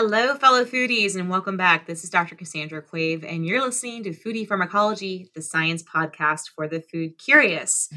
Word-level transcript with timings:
Hello, 0.00 0.36
fellow 0.36 0.64
foodies, 0.64 1.16
and 1.16 1.28
welcome 1.28 1.56
back. 1.56 1.88
This 1.88 2.04
is 2.04 2.10
Dr. 2.10 2.36
Cassandra 2.36 2.80
Quave, 2.80 3.24
and 3.24 3.44
you're 3.44 3.60
listening 3.60 4.04
to 4.04 4.10
Foodie 4.10 4.46
Pharmacology, 4.46 5.28
the 5.34 5.42
science 5.42 5.82
podcast 5.82 6.50
for 6.54 6.68
the 6.68 6.80
food 6.80 7.18
curious. 7.18 7.88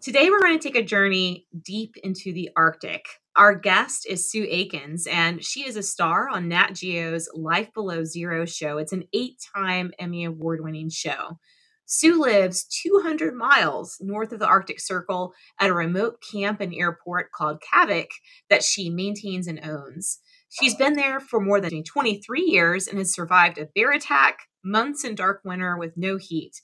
Today, 0.00 0.30
we're 0.30 0.40
going 0.40 0.58
to 0.58 0.68
take 0.68 0.74
a 0.74 0.84
journey 0.84 1.46
deep 1.62 1.96
into 2.02 2.32
the 2.32 2.50
Arctic. 2.56 3.06
Our 3.36 3.54
guest 3.54 4.04
is 4.04 4.28
Sue 4.28 4.44
Aikens, 4.50 5.06
and 5.06 5.44
she 5.44 5.64
is 5.64 5.76
a 5.76 5.82
star 5.84 6.28
on 6.28 6.48
Nat 6.48 6.72
Geo's 6.72 7.28
Life 7.32 7.72
Below 7.72 8.02
Zero 8.02 8.46
show. 8.46 8.78
It's 8.78 8.92
an 8.92 9.04
eight 9.12 9.40
time 9.54 9.92
Emmy 10.00 10.24
Award 10.24 10.60
winning 10.60 10.88
show. 10.88 11.38
Sue 11.86 12.20
lives 12.20 12.64
200 12.64 13.32
miles 13.32 13.98
north 14.00 14.32
of 14.32 14.40
the 14.40 14.48
Arctic 14.48 14.80
Circle 14.80 15.32
at 15.60 15.70
a 15.70 15.74
remote 15.74 16.20
camp 16.32 16.60
and 16.60 16.74
airport 16.74 17.30
called 17.30 17.62
Kavik 17.62 18.08
that 18.50 18.64
she 18.64 18.90
maintains 18.90 19.46
and 19.46 19.60
owns. 19.62 20.18
She's 20.60 20.76
been 20.76 20.92
there 20.92 21.18
for 21.18 21.40
more 21.40 21.60
than 21.60 21.82
23 21.82 22.42
years 22.42 22.86
and 22.86 22.98
has 22.98 23.12
survived 23.12 23.58
a 23.58 23.66
bear 23.74 23.90
attack, 23.90 24.38
months 24.62 25.02
in 25.04 25.16
dark 25.16 25.40
winter 25.44 25.76
with 25.76 25.96
no 25.96 26.16
heat. 26.16 26.60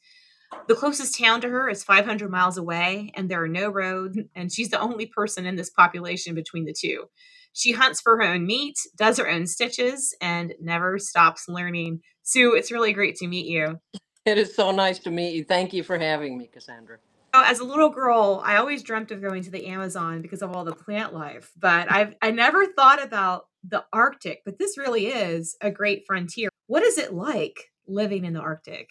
The 0.69 0.77
closest 0.77 1.19
town 1.19 1.41
to 1.41 1.49
her 1.49 1.69
is 1.69 1.83
500 1.83 2.31
miles 2.31 2.57
away, 2.57 3.11
and 3.15 3.29
there 3.29 3.43
are 3.43 3.49
no 3.49 3.69
roads, 3.69 4.17
and 4.37 4.53
she's 4.53 4.71
the 4.71 4.81
only 4.81 5.07
person 5.07 5.45
in 5.45 5.57
this 5.57 5.71
population 5.71 6.37
between 6.37 6.67
the 6.67 6.75
two. 6.75 7.07
She 7.53 7.73
hunts 7.73 8.01
for 8.01 8.17
her 8.17 8.23
own 8.23 8.47
meat, 8.47 8.77
does 8.97 9.19
her 9.19 9.29
own 9.29 9.49
stitches, 9.49 10.15
and 10.21 10.55
never 10.61 10.99
stops 11.01 11.49
learning. 11.49 12.01
Sue, 12.23 12.55
it's 12.55 12.71
really 12.71 12.93
great 12.93 13.17
to 13.17 13.27
meet 13.27 13.47
you. 13.47 13.81
It 14.25 14.39
is 14.39 14.55
so 14.55 14.71
nice 14.71 15.01
to 15.01 15.11
meet 15.11 15.35
you. 15.35 15.43
Thank 15.43 15.73
you 15.73 15.83
for 15.83 15.99
having 15.99 16.39
me, 16.39 16.47
Cassandra. 16.47 16.99
Oh, 17.33 17.45
as 17.45 17.59
a 17.59 17.65
little 17.65 17.91
girl, 17.91 18.41
I 18.45 18.57
always 18.57 18.83
dreamt 18.83 19.11
of 19.11 19.23
going 19.23 19.43
to 19.45 19.51
the 19.51 19.67
Amazon 19.67 20.21
because 20.21 20.43
of 20.43 20.55
all 20.55 20.65
the 20.65 20.75
plant 20.75 21.15
life, 21.15 21.53
but 21.57 21.91
I've 21.91 22.15
I 22.21 22.31
never 22.33 22.67
thought 22.67 23.03
about 23.03 23.47
the 23.65 23.85
Arctic, 23.93 24.43
but 24.45 24.59
this 24.59 24.79
really 24.79 25.07
is 25.07 25.57
a 25.61 25.71
great 25.71 26.07
frontier. 26.07 26.49
What 26.67 26.83
is 26.83 26.99
it 26.99 27.13
like 27.13 27.71
living 27.87 28.25
in 28.25 28.33
the 28.33 28.41
Arctic? 28.41 28.91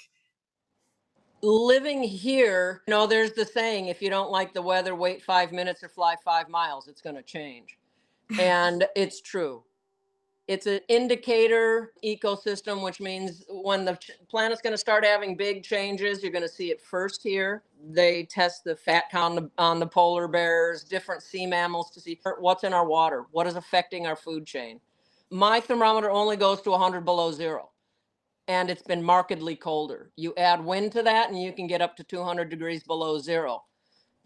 Living 1.41 2.03
here, 2.03 2.81
you 2.87 2.91
know, 2.91 3.07
there's 3.07 3.31
the 3.31 3.45
saying 3.45 3.87
if 3.87 4.01
you 4.01 4.09
don't 4.09 4.31
like 4.31 4.53
the 4.53 4.61
weather, 4.61 4.93
wait 4.93 5.23
five 5.23 5.51
minutes 5.51 5.83
or 5.83 5.89
fly 5.89 6.15
five 6.23 6.49
miles, 6.49 6.87
it's 6.87 7.01
going 7.01 7.15
to 7.15 7.23
change. 7.23 7.77
And 8.39 8.85
it's 8.95 9.21
true. 9.21 9.63
It's 10.49 10.65
an 10.65 10.79
indicator 10.87 11.93
ecosystem, 12.03 12.81
which 12.81 12.99
means 12.99 13.43
when 13.49 13.85
the 13.85 13.99
planet's 14.31 14.63
going 14.63 14.73
to 14.73 14.79
start 14.79 15.05
having 15.05 15.37
big 15.37 15.61
changes, 15.61 16.23
you're 16.23 16.31
going 16.31 16.41
to 16.41 16.49
see 16.49 16.71
it 16.71 16.81
first 16.81 17.21
here. 17.21 17.61
They 17.87 18.23
test 18.23 18.63
the 18.63 18.75
fat 18.75 19.11
count 19.11 19.37
on 19.37 19.43
the, 19.43 19.51
on 19.59 19.79
the 19.79 19.85
polar 19.85 20.27
bears, 20.27 20.83
different 20.83 21.21
sea 21.21 21.45
mammals 21.45 21.91
to 21.91 22.01
see 22.01 22.19
what's 22.39 22.63
in 22.63 22.73
our 22.73 22.87
water, 22.87 23.27
what 23.29 23.45
is 23.45 23.57
affecting 23.57 24.07
our 24.07 24.15
food 24.15 24.47
chain. 24.47 24.79
My 25.29 25.59
thermometer 25.59 26.09
only 26.09 26.35
goes 26.35 26.63
to 26.63 26.71
100 26.71 27.05
below 27.05 27.31
zero, 27.31 27.69
and 28.47 28.71
it's 28.71 28.81
been 28.81 29.03
markedly 29.03 29.55
colder. 29.55 30.09
You 30.15 30.33
add 30.35 30.65
wind 30.65 30.93
to 30.93 31.03
that, 31.03 31.29
and 31.29 31.39
you 31.39 31.53
can 31.53 31.67
get 31.67 31.83
up 31.83 31.95
to 31.97 32.03
200 32.03 32.49
degrees 32.49 32.81
below 32.81 33.19
zero. 33.19 33.65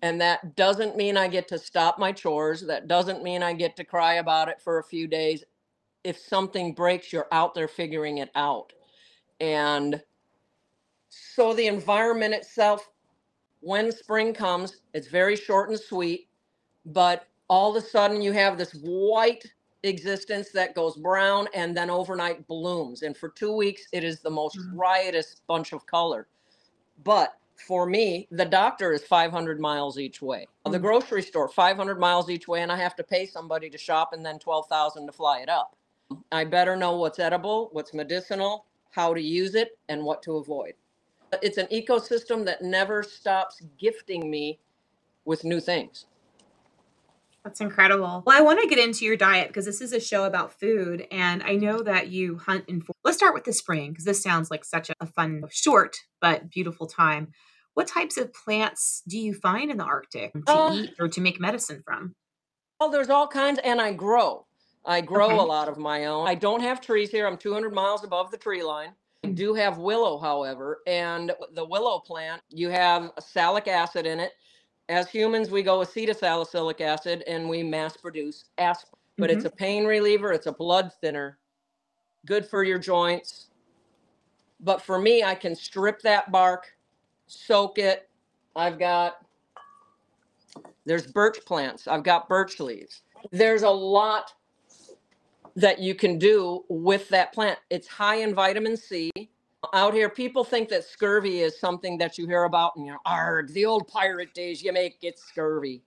And 0.01 0.21
that 0.21 0.55
doesn't 0.55 0.95
mean 0.95 1.17
I 1.17 1.27
get 1.27 1.49
to 1.49 1.57
stop 1.57 1.99
my 1.99 2.13
chores. 2.13 2.61
That 2.61 2.87
doesn't 2.87 3.23
mean 3.23 3.43
I 3.43 3.51
get 3.51 3.75
to 3.75 3.83
cry 3.83 4.15
about 4.15 4.47
it 4.47 4.61
for 4.61 4.79
a 4.79 4.83
few 4.83 5.05
days 5.07 5.43
if 6.03 6.17
something 6.17 6.73
breaks, 6.73 7.11
you're 7.13 7.27
out 7.31 7.53
there 7.55 7.67
figuring 7.67 8.19
it 8.19 8.29
out. 8.35 8.73
And 9.39 10.01
so 11.09 11.53
the 11.53 11.67
environment 11.67 12.33
itself, 12.33 12.89
when 13.61 13.91
spring 13.91 14.33
comes, 14.33 14.77
it's 14.93 15.07
very 15.07 15.35
short 15.35 15.69
and 15.69 15.79
sweet, 15.79 16.27
but 16.85 17.27
all 17.47 17.75
of 17.75 17.83
a 17.83 17.85
sudden 17.85 18.21
you 18.21 18.31
have 18.31 18.57
this 18.57 18.71
white 18.81 19.45
existence 19.83 20.49
that 20.51 20.75
goes 20.75 20.95
brown 20.97 21.47
and 21.53 21.75
then 21.75 21.89
overnight 21.89 22.47
blooms. 22.47 23.03
And 23.03 23.15
for 23.15 23.29
two 23.29 23.55
weeks, 23.55 23.83
it 23.91 24.03
is 24.03 24.19
the 24.19 24.29
most 24.29 24.57
mm-hmm. 24.57 24.77
riotous 24.77 25.41
bunch 25.47 25.73
of 25.73 25.85
color. 25.85 26.27
But 27.03 27.37
for 27.55 27.85
me, 27.85 28.27
the 28.31 28.45
doctor 28.45 28.93
is 28.93 29.03
500 29.03 29.59
miles 29.59 29.99
each 29.99 30.21
way. 30.21 30.47
Mm-hmm. 30.65 30.71
The 30.71 30.79
grocery 30.79 31.21
store, 31.21 31.47
500 31.47 31.99
miles 31.99 32.29
each 32.29 32.47
way, 32.47 32.61
and 32.61 32.71
I 32.71 32.77
have 32.77 32.95
to 32.95 33.03
pay 33.03 33.25
somebody 33.25 33.69
to 33.69 33.77
shop 33.77 34.13
and 34.13 34.25
then 34.25 34.39
12,000 34.39 35.05
to 35.05 35.11
fly 35.11 35.39
it 35.39 35.49
up. 35.49 35.75
I 36.31 36.45
better 36.45 36.75
know 36.75 36.97
what's 36.97 37.19
edible, 37.19 37.69
what's 37.71 37.93
medicinal, 37.93 38.65
how 38.91 39.13
to 39.13 39.21
use 39.21 39.55
it, 39.55 39.77
and 39.89 40.03
what 40.03 40.21
to 40.23 40.37
avoid. 40.37 40.73
It's 41.41 41.57
an 41.57 41.67
ecosystem 41.67 42.45
that 42.45 42.61
never 42.61 43.01
stops 43.01 43.61
gifting 43.79 44.29
me 44.29 44.59
with 45.25 45.43
new 45.43 45.59
things. 45.59 46.05
That's 47.43 47.59
incredible. 47.59 48.23
Well, 48.25 48.37
I 48.37 48.41
want 48.41 48.61
to 48.61 48.67
get 48.67 48.79
into 48.79 49.03
your 49.03 49.17
diet 49.17 49.49
because 49.49 49.65
this 49.65 49.81
is 49.81 49.91
a 49.91 49.99
show 49.99 50.23
about 50.23 50.57
food, 50.57 51.05
and 51.11 51.43
I 51.43 51.55
know 51.55 51.81
that 51.83 52.07
you 52.07 52.37
hunt 52.37 52.65
in. 52.67 52.83
Let's 53.03 53.17
start 53.17 53.33
with 53.33 53.43
the 53.43 53.51
spring 53.51 53.91
because 53.91 54.05
this 54.05 54.23
sounds 54.23 54.49
like 54.49 54.63
such 54.63 54.89
a 54.97 55.05
fun, 55.05 55.43
short 55.49 55.97
but 56.21 56.49
beautiful 56.49 56.87
time. 56.87 57.33
What 57.73 57.87
types 57.87 58.17
of 58.17 58.33
plants 58.33 59.01
do 59.07 59.17
you 59.17 59.33
find 59.33 59.71
in 59.71 59.77
the 59.77 59.83
Arctic 59.83 60.31
to 60.45 60.53
uh, 60.53 60.73
eat 60.73 60.91
or 60.99 61.09
to 61.09 61.19
make 61.19 61.41
medicine 61.41 61.81
from? 61.83 62.15
Well, 62.79 62.91
there's 62.91 63.09
all 63.09 63.27
kinds, 63.27 63.59
and 63.63 63.81
I 63.81 63.91
grow. 63.91 64.45
I 64.85 65.01
grow 65.01 65.27
okay. 65.27 65.37
a 65.37 65.41
lot 65.41 65.69
of 65.69 65.77
my 65.77 66.05
own. 66.05 66.27
I 66.27 66.35
don't 66.35 66.61
have 66.61 66.81
trees 66.81 67.09
here. 67.09 67.25
I'm 67.25 67.37
200 67.37 67.73
miles 67.73 68.03
above 68.03 68.31
the 68.31 68.37
tree 68.37 68.63
line. 68.63 68.91
I 69.23 69.29
do 69.29 69.53
have 69.53 69.77
willow, 69.77 70.17
however, 70.17 70.81
and 70.85 71.31
the 71.53 71.63
willow 71.63 71.99
plant, 71.99 72.41
you 72.49 72.69
have 72.69 73.11
salic 73.21 73.67
acid 73.69 74.05
in 74.05 74.19
it. 74.19 74.33
As 74.89 75.09
humans, 75.09 75.49
we 75.49 75.63
go 75.63 75.79
acetylsalicylic 75.79 76.81
acid 76.81 77.23
and 77.25 77.47
we 77.47 77.63
mass 77.63 77.95
produce 77.95 78.45
aspirin. 78.57 78.99
But 79.17 79.29
mm-hmm. 79.29 79.37
it's 79.37 79.45
a 79.45 79.49
pain 79.49 79.85
reliever, 79.85 80.33
it's 80.33 80.47
a 80.47 80.51
blood 80.51 80.91
thinner, 80.99 81.37
good 82.25 82.45
for 82.45 82.63
your 82.63 82.79
joints. 82.79 83.47
But 84.59 84.81
for 84.81 84.99
me, 84.99 85.23
I 85.23 85.35
can 85.35 85.55
strip 85.55 86.01
that 86.01 86.31
bark, 86.31 86.75
soak 87.27 87.77
it. 87.77 88.09
I've 88.57 88.77
got, 88.77 89.25
there's 90.85 91.07
birch 91.07 91.37
plants, 91.45 91.87
I've 91.87 92.03
got 92.03 92.27
birch 92.27 92.59
leaves. 92.59 93.03
There's 93.31 93.63
a 93.63 93.69
lot 93.69 94.33
that 95.55 95.79
you 95.79 95.95
can 95.95 96.17
do 96.17 96.63
with 96.69 97.09
that 97.09 97.33
plant. 97.33 97.59
It's 97.69 97.87
high 97.87 98.17
in 98.17 98.33
vitamin 98.33 98.77
C. 98.77 99.11
Out 99.73 99.93
here, 99.93 100.09
people 100.09 100.43
think 100.43 100.69
that 100.69 100.83
scurvy 100.83 101.39
is 101.39 101.59
something 101.59 101.97
that 101.99 102.17
you 102.17 102.27
hear 102.27 102.43
about 102.43 102.75
and 102.75 102.85
you 102.85 102.91
know, 102.91 102.99
arg, 103.05 103.53
the 103.53 103.65
old 103.65 103.87
pirate 103.87 104.33
days, 104.33 104.61
you 104.61 104.73
make 104.73 104.97
it 105.03 105.17
scurvy. 105.19 105.83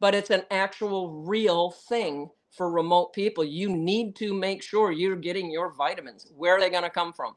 But 0.00 0.14
it's 0.14 0.30
an 0.30 0.42
actual 0.50 1.22
real 1.24 1.70
thing 1.70 2.28
for 2.50 2.70
remote 2.70 3.12
people. 3.12 3.44
You 3.44 3.70
need 3.70 4.14
to 4.16 4.34
make 4.34 4.62
sure 4.62 4.92
you're 4.92 5.16
getting 5.16 5.50
your 5.50 5.72
vitamins. 5.72 6.30
Where 6.36 6.56
are 6.56 6.60
they 6.60 6.70
going 6.70 6.82
to 6.82 6.90
come 6.90 7.12
from? 7.12 7.34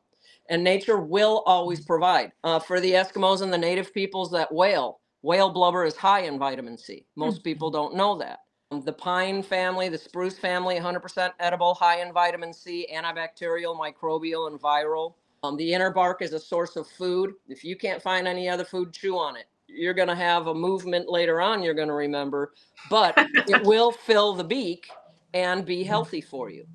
And 0.50 0.64
nature 0.64 1.00
will 1.00 1.44
always 1.46 1.86
provide. 1.86 2.32
Uh, 2.44 2.60
for 2.60 2.80
the 2.80 2.92
Eskimos 2.92 3.42
and 3.42 3.52
the 3.52 3.58
native 3.58 3.94
peoples 3.94 4.32
that 4.32 4.54
whale, 4.54 5.00
whale 5.22 5.50
blubber 5.50 5.86
is 5.86 5.96
high 5.96 6.22
in 6.22 6.40
vitamin 6.40 6.78
C. 6.78 7.06
Most 7.16 7.36
mm-hmm. 7.36 7.44
people 7.44 7.72
don't 7.72 7.96
know 7.96 8.18
that. 8.18 8.40
The 8.72 8.92
pine 8.92 9.44
family, 9.44 9.88
the 9.88 9.98
spruce 9.98 10.38
family, 10.38 10.76
100% 10.76 11.32
edible, 11.40 11.74
high 11.74 12.02
in 12.02 12.12
vitamin 12.12 12.54
C, 12.54 12.86
antibacterial, 12.94 13.78
microbial, 13.80 14.52
and 14.52 14.60
viral. 14.60 15.14
Um, 15.44 15.56
the 15.56 15.74
inner 15.74 15.90
bark 15.90 16.22
is 16.22 16.34
a 16.34 16.40
source 16.40 16.76
of 16.76 16.86
food. 16.86 17.34
If 17.48 17.64
you 17.64 17.78
can't 17.78 18.02
find 18.02 18.28
any 18.28 18.50
other 18.50 18.66
food, 18.66 18.92
chew 18.92 19.18
on 19.18 19.38
it. 19.38 19.46
You're 19.68 19.94
going 19.94 20.10
to 20.10 20.16
have 20.16 20.48
a 20.48 20.54
movement 20.54 21.08
later 21.08 21.40
on, 21.40 21.64
you're 21.64 21.74
going 21.74 21.88
to 21.88 21.94
remember, 21.94 22.54
but 22.90 23.14
it 23.18 23.64
will 23.66 23.92
fill 23.92 24.34
the 24.34 24.44
beak 24.44 24.90
and 25.34 25.66
be 25.66 25.84
healthy 25.84 26.22
for 26.22 26.50
you. 26.50 26.66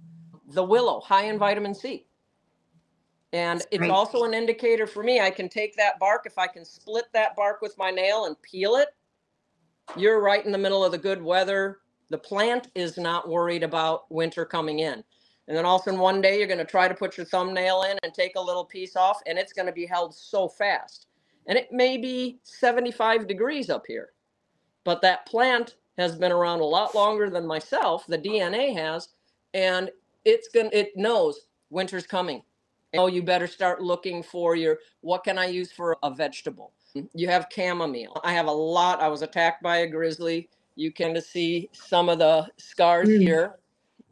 The 0.48 0.64
willow, 0.64 1.00
high 1.00 1.24
in 1.24 1.38
vitamin 1.38 1.74
C. 1.74 2.06
And 3.34 3.62
it's 3.70 3.88
also 3.88 4.24
an 4.24 4.34
indicator 4.34 4.86
for 4.86 5.02
me. 5.02 5.20
I 5.20 5.30
can 5.30 5.48
take 5.48 5.76
that 5.76 5.98
bark, 5.98 6.24
if 6.26 6.38
I 6.38 6.46
can 6.46 6.64
split 6.64 7.06
that 7.12 7.34
bark 7.36 7.60
with 7.60 7.76
my 7.76 7.90
nail 7.90 8.26
and 8.26 8.40
peel 8.42 8.76
it, 8.76 8.88
you're 9.96 10.22
right 10.22 10.44
in 10.44 10.52
the 10.52 10.58
middle 10.58 10.84
of 10.84 10.92
the 10.92 10.98
good 10.98 11.22
weather. 11.22 11.78
The 12.12 12.18
plant 12.18 12.68
is 12.74 12.98
not 12.98 13.26
worried 13.26 13.62
about 13.62 14.04
winter 14.12 14.44
coming 14.44 14.80
in. 14.80 15.02
And 15.48 15.56
then 15.56 15.64
all 15.64 15.76
of 15.76 15.80
a 15.80 15.84
sudden 15.84 15.98
one 15.98 16.20
day 16.20 16.36
you're 16.36 16.46
going 16.46 16.58
to 16.58 16.64
try 16.66 16.86
to 16.86 16.94
put 16.94 17.16
your 17.16 17.24
thumbnail 17.24 17.84
in 17.84 17.96
and 18.02 18.12
take 18.12 18.36
a 18.36 18.40
little 18.40 18.66
piece 18.66 18.96
off, 18.96 19.22
and 19.26 19.38
it's 19.38 19.54
going 19.54 19.64
to 19.64 19.72
be 19.72 19.86
held 19.86 20.14
so 20.14 20.46
fast. 20.46 21.06
And 21.46 21.56
it 21.56 21.72
may 21.72 21.96
be 21.96 22.38
75 22.42 23.26
degrees 23.26 23.70
up 23.70 23.84
here. 23.86 24.10
But 24.84 25.00
that 25.00 25.24
plant 25.24 25.76
has 25.96 26.14
been 26.14 26.32
around 26.32 26.60
a 26.60 26.66
lot 26.66 26.94
longer 26.94 27.30
than 27.30 27.46
myself, 27.46 28.06
the 28.06 28.18
DNA 28.18 28.74
has, 28.74 29.08
and 29.54 29.90
it's 30.26 30.48
going 30.48 30.68
to 30.68 30.78
it 30.78 30.94
knows 30.94 31.46
winter's 31.70 32.06
coming. 32.06 32.42
Oh, 32.92 33.06
you 33.06 33.22
better 33.22 33.46
start 33.46 33.80
looking 33.80 34.22
for 34.22 34.54
your 34.54 34.80
what 35.00 35.24
can 35.24 35.38
I 35.38 35.46
use 35.46 35.72
for 35.72 35.96
a 36.02 36.10
vegetable? 36.10 36.74
You 37.14 37.28
have 37.28 37.48
chamomile. 37.50 38.20
I 38.22 38.34
have 38.34 38.48
a 38.48 38.52
lot. 38.52 39.00
I 39.00 39.08
was 39.08 39.22
attacked 39.22 39.62
by 39.62 39.78
a 39.78 39.86
grizzly. 39.86 40.50
You 40.74 40.92
can 40.92 41.20
see 41.20 41.68
some 41.72 42.08
of 42.08 42.18
the 42.18 42.48
scars 42.56 43.08
mm. 43.08 43.20
here. 43.20 43.58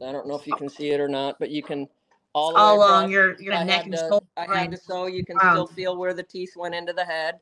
I 0.05 0.11
don't 0.11 0.27
know 0.27 0.35
if 0.35 0.47
you 0.47 0.55
can 0.55 0.69
see 0.69 0.89
it 0.89 0.99
or 0.99 1.07
not, 1.07 1.37
but 1.39 1.51
you 1.51 1.61
can 1.61 1.87
all, 2.33 2.55
all 2.55 2.77
along 2.77 3.11
your 3.11 3.39
your 3.41 3.53
I 3.53 3.63
neck 3.63 3.85
and 3.85 3.95
shoulder. 3.95 4.25
I 4.37 4.57
had 4.57 4.71
to 4.71 4.77
sew. 4.77 5.05
You 5.05 5.25
can 5.25 5.37
wow. 5.41 5.51
still 5.53 5.67
feel 5.67 5.97
where 5.97 6.13
the 6.13 6.23
teeth 6.23 6.53
went 6.55 6.73
into 6.73 6.93
the 6.93 7.05
head. 7.05 7.39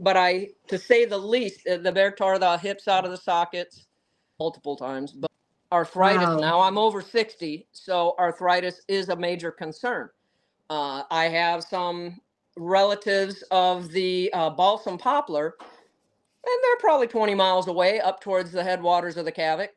But 0.00 0.16
I, 0.16 0.48
to 0.68 0.78
say 0.78 1.04
the 1.04 1.18
least, 1.18 1.66
uh, 1.68 1.76
the 1.76 1.92
bear 1.92 2.10
tore 2.10 2.38
the 2.38 2.58
hips 2.58 2.88
out 2.88 3.04
of 3.04 3.10
the 3.10 3.16
sockets 3.16 3.86
multiple 4.40 4.76
times. 4.76 5.12
But 5.12 5.30
arthritis. 5.72 6.26
Wow. 6.26 6.38
Now 6.38 6.60
I'm 6.60 6.78
over 6.78 7.02
60, 7.02 7.66
so 7.72 8.14
arthritis 8.18 8.80
is 8.88 9.08
a 9.08 9.16
major 9.16 9.50
concern. 9.50 10.08
Uh, 10.70 11.02
I 11.10 11.24
have 11.24 11.62
some 11.62 12.20
relatives 12.56 13.42
of 13.50 13.90
the 13.90 14.30
uh, 14.32 14.50
balsam 14.50 14.98
poplar, 14.98 15.56
and 16.46 16.58
they're 16.62 16.76
probably 16.80 17.06
20 17.06 17.34
miles 17.34 17.68
away 17.68 18.00
up 18.00 18.20
towards 18.20 18.52
the 18.52 18.62
headwaters 18.62 19.16
of 19.16 19.24
the 19.24 19.32
Kavik. 19.32 19.68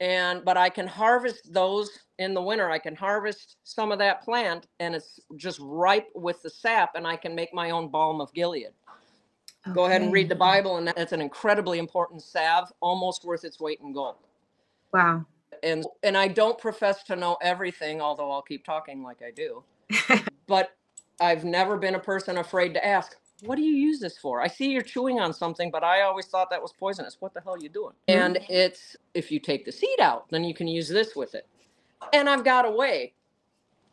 And 0.00 0.44
but 0.44 0.56
I 0.56 0.68
can 0.68 0.86
harvest 0.86 1.52
those 1.52 1.90
in 2.18 2.32
the 2.32 2.42
winter. 2.42 2.70
I 2.70 2.78
can 2.78 2.94
harvest 2.94 3.56
some 3.64 3.90
of 3.90 3.98
that 3.98 4.22
plant, 4.22 4.68
and 4.78 4.94
it's 4.94 5.18
just 5.36 5.58
ripe 5.60 6.08
with 6.14 6.40
the 6.42 6.50
sap, 6.50 6.94
and 6.94 7.04
I 7.04 7.16
can 7.16 7.34
make 7.34 7.52
my 7.52 7.70
own 7.70 7.88
balm 7.88 8.20
of 8.20 8.32
Gilead. 8.32 8.68
Go 9.74 9.86
ahead 9.86 10.02
and 10.02 10.12
read 10.12 10.28
the 10.28 10.36
Bible, 10.36 10.76
and 10.76 10.86
that's 10.86 11.12
an 11.12 11.20
incredibly 11.20 11.78
important 11.78 12.22
salve, 12.22 12.72
almost 12.80 13.24
worth 13.24 13.44
its 13.44 13.58
weight 13.58 13.80
in 13.82 13.92
gold. 13.92 14.16
Wow. 14.92 15.26
And 15.64 15.84
and 16.04 16.16
I 16.16 16.28
don't 16.28 16.58
profess 16.58 17.02
to 17.04 17.16
know 17.16 17.36
everything, 17.42 18.00
although 18.00 18.30
I'll 18.30 18.42
keep 18.42 18.64
talking 18.64 19.02
like 19.02 19.18
I 19.22 19.32
do. 19.32 19.64
But 20.48 20.70
I've 21.20 21.44
never 21.44 21.76
been 21.76 21.94
a 21.94 22.00
person 22.00 22.38
afraid 22.38 22.74
to 22.74 22.84
ask, 22.84 23.14
"What 23.42 23.56
do 23.56 23.62
you 23.62 23.72
use 23.74 24.00
this 24.00 24.18
for?" 24.18 24.40
I 24.40 24.48
see 24.48 24.70
you're 24.70 24.82
chewing 24.82 25.20
on 25.20 25.32
something, 25.32 25.70
but 25.70 25.84
I 25.84 26.02
always 26.02 26.26
thought 26.26 26.50
that 26.50 26.60
was 26.62 26.72
poisonous. 26.72 27.16
What 27.20 27.34
the 27.34 27.40
hell 27.40 27.54
are 27.54 27.58
you 27.58 27.68
doing? 27.68 27.92
Mhm. 28.08 28.14
And 28.14 28.38
it's 28.48 28.96
if 29.14 29.30
you 29.30 29.40
take 29.40 29.64
the 29.64 29.72
seed 29.72 30.00
out, 30.00 30.28
then 30.30 30.44
you 30.44 30.54
can 30.54 30.68
use 30.68 30.88
this 30.88 31.14
with 31.16 31.34
it. 31.34 31.46
And 32.12 32.28
I've 32.28 32.44
got 32.44 32.64
a 32.64 32.70
way. 32.70 33.14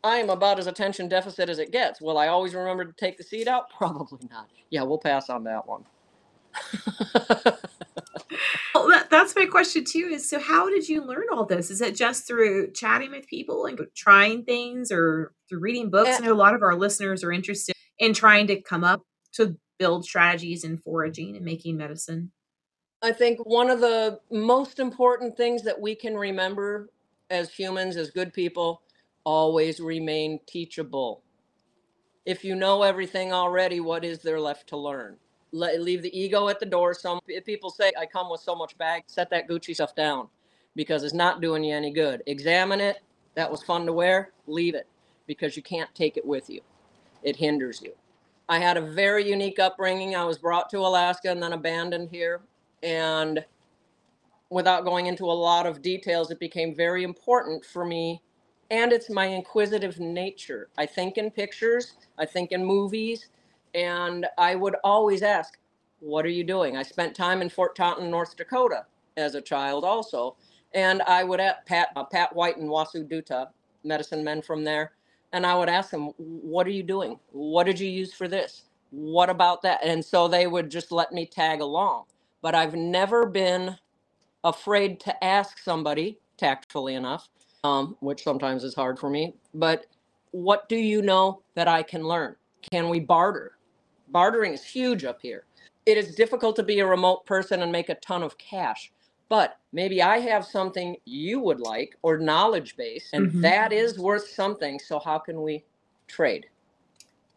I 0.04 0.18
am 0.18 0.30
about 0.30 0.58
as 0.58 0.66
attention 0.68 1.08
deficit 1.08 1.48
as 1.48 1.58
it 1.58 1.72
gets. 1.72 2.00
Will 2.00 2.18
I 2.18 2.28
always 2.28 2.54
remember 2.54 2.84
to 2.84 2.92
take 2.92 3.16
the 3.16 3.24
seed 3.24 3.48
out? 3.48 3.70
Probably 3.76 4.28
not. 4.30 4.48
Yeah, 4.70 4.82
we'll 4.82 4.98
pass 4.98 5.28
on 5.30 5.44
that 5.44 5.66
one. 5.66 5.84
Well, 8.74 8.88
that, 8.88 9.08
that's 9.10 9.34
my 9.34 9.46
question 9.46 9.84
too. 9.84 10.10
Is 10.12 10.28
so 10.28 10.38
how 10.38 10.68
did 10.68 10.88
you 10.88 11.02
learn 11.02 11.24
all 11.32 11.46
this? 11.46 11.70
Is 11.70 11.80
it 11.80 11.96
just 11.96 12.26
through 12.26 12.72
chatting 12.72 13.10
with 13.10 13.26
people 13.26 13.66
and 13.66 13.80
trying 13.94 14.44
things, 14.44 14.92
or 14.92 15.32
through 15.48 15.60
reading 15.60 15.88
books? 15.90 16.10
Eh. 16.10 16.16
I 16.16 16.26
know 16.26 16.32
a 16.32 16.34
lot 16.34 16.54
of 16.54 16.62
our 16.62 16.74
listeners 16.76 17.24
are 17.24 17.32
interested 17.32 17.74
in 17.98 18.12
trying 18.12 18.46
to 18.48 18.60
come 18.60 18.84
up 18.84 19.02
to 19.36 19.56
build 19.78 20.04
strategies 20.04 20.64
in 20.64 20.78
foraging 20.78 21.36
and 21.36 21.44
making 21.44 21.76
medicine. 21.76 22.30
I 23.02 23.12
think 23.12 23.38
one 23.44 23.70
of 23.70 23.80
the 23.80 24.20
most 24.30 24.78
important 24.78 25.36
things 25.36 25.62
that 25.62 25.80
we 25.80 25.94
can 25.94 26.16
remember 26.16 26.90
as 27.30 27.52
humans, 27.52 27.96
as 27.96 28.10
good 28.10 28.32
people, 28.32 28.82
always 29.24 29.80
remain 29.80 30.40
teachable. 30.46 31.22
If 32.24 32.44
you 32.44 32.54
know 32.54 32.82
everything 32.82 33.32
already, 33.32 33.80
what 33.80 34.04
is 34.04 34.20
there 34.20 34.40
left 34.40 34.68
to 34.68 34.76
learn? 34.76 35.16
Let, 35.52 35.80
leave 35.80 36.02
the 36.02 36.18
ego 36.18 36.48
at 36.48 36.58
the 36.58 36.66
door. 36.66 36.94
Some 36.94 37.20
people 37.44 37.70
say, 37.70 37.92
I 37.98 38.06
come 38.06 38.30
with 38.30 38.40
so 38.40 38.54
much 38.54 38.76
bag, 38.78 39.04
set 39.06 39.30
that 39.30 39.48
Gucci 39.48 39.74
stuff 39.74 39.94
down 39.94 40.28
because 40.74 41.02
it's 41.02 41.14
not 41.14 41.40
doing 41.40 41.62
you 41.64 41.74
any 41.74 41.92
good. 41.92 42.22
Examine 42.26 42.80
it. 42.80 42.98
That 43.34 43.50
was 43.50 43.62
fun 43.62 43.86
to 43.86 43.92
wear. 43.92 44.32
Leave 44.46 44.74
it 44.74 44.86
because 45.26 45.56
you 45.56 45.62
can't 45.62 45.92
take 45.94 46.16
it 46.16 46.26
with 46.26 46.48
you. 46.48 46.60
It 47.22 47.36
hinders 47.36 47.80
you. 47.82 47.92
I 48.48 48.58
had 48.60 48.76
a 48.76 48.80
very 48.80 49.28
unique 49.28 49.58
upbringing. 49.58 50.14
I 50.14 50.24
was 50.24 50.38
brought 50.38 50.70
to 50.70 50.78
Alaska 50.78 51.30
and 51.30 51.42
then 51.42 51.52
abandoned 51.52 52.10
here. 52.10 52.42
And 52.82 53.44
without 54.50 54.84
going 54.84 55.06
into 55.06 55.24
a 55.24 55.32
lot 55.32 55.66
of 55.66 55.82
details, 55.82 56.30
it 56.30 56.38
became 56.38 56.74
very 56.74 57.02
important 57.02 57.64
for 57.64 57.84
me. 57.84 58.22
And 58.70 58.92
it's 58.92 59.10
my 59.10 59.26
inquisitive 59.26 59.98
nature. 60.00 60.68
I 60.78 60.86
think 60.86 61.18
in 61.18 61.30
pictures, 61.30 61.94
I 62.18 62.26
think 62.26 62.52
in 62.52 62.64
movies, 62.64 63.28
and 63.74 64.26
I 64.38 64.54
would 64.54 64.76
always 64.84 65.22
ask, 65.22 65.58
What 66.00 66.24
are 66.24 66.30
you 66.30 66.44
doing? 66.44 66.76
I 66.76 66.82
spent 66.82 67.14
time 67.16 67.42
in 67.42 67.48
Fort 67.48 67.76
Totten, 67.76 68.10
North 68.10 68.36
Dakota 68.36 68.86
as 69.16 69.34
a 69.34 69.40
child 69.42 69.84
also. 69.84 70.36
And 70.74 71.02
I 71.02 71.24
would 71.24 71.40
at 71.40 71.64
Pat, 71.66 71.88
uh, 71.96 72.04
Pat 72.04 72.34
White 72.34 72.58
and 72.58 72.68
Wasu 72.68 73.08
Duta, 73.08 73.48
medicine 73.84 74.24
men 74.24 74.42
from 74.42 74.64
there, 74.64 74.92
and 75.36 75.46
I 75.46 75.56
would 75.56 75.70
ask 75.70 75.90
them, 75.90 76.08
What 76.18 76.66
are 76.68 76.72
you 76.72 76.84
doing? 76.84 77.20
What 77.32 77.66
did 77.66 77.80
you 77.80 77.90
use 77.90 78.14
for 78.14 78.28
this? 78.28 78.64
What 78.92 79.30
about 79.30 79.62
that? 79.62 79.80
And 79.84 80.04
so 80.04 80.28
they 80.28 80.48
would 80.48 80.70
just 80.70 80.92
let 80.92 81.12
me 81.12 81.26
tag 81.26 81.62
along. 81.62 82.06
But 82.42 82.56
I've 82.56 82.76
never 82.76 83.26
been 83.26 83.76
afraid 84.44 85.00
to 85.00 85.24
ask 85.24 85.58
somebody, 85.58 86.18
tactfully 86.38 86.94
enough, 86.94 87.28
um, 87.64 87.96
which 88.00 88.22
sometimes 88.24 88.64
is 88.64 88.74
hard 88.74 88.98
for 88.98 89.10
me, 89.10 89.34
but 89.54 89.86
what 90.32 90.68
do 90.68 90.76
you 90.76 91.02
know 91.02 91.42
that 91.54 91.68
I 91.68 91.82
can 91.82 92.02
learn? 92.04 92.36
Can 92.72 92.88
we 92.88 93.00
barter? 93.00 93.52
Bartering 94.08 94.52
is 94.54 94.64
huge 94.64 95.04
up 95.04 95.20
here. 95.22 95.44
It 95.86 95.98
is 95.98 96.14
difficult 96.14 96.56
to 96.56 96.62
be 96.62 96.80
a 96.80 96.86
remote 96.86 97.26
person 97.26 97.62
and 97.62 97.72
make 97.72 97.88
a 97.88 97.94
ton 97.96 98.22
of 98.22 98.38
cash, 98.38 98.92
but 99.28 99.58
maybe 99.72 100.02
I 100.02 100.18
have 100.18 100.44
something 100.44 100.96
you 101.04 101.40
would 101.40 101.60
like 101.60 101.96
or 102.02 102.18
knowledge 102.18 102.76
base, 102.76 103.10
and 103.12 103.30
Mhm. 103.32 103.42
that 103.42 103.72
is 103.72 103.98
worth 103.98 104.28
something. 104.28 104.78
So, 104.78 104.98
how 104.98 105.18
can 105.18 105.42
we 105.42 105.64
trade? 106.06 106.46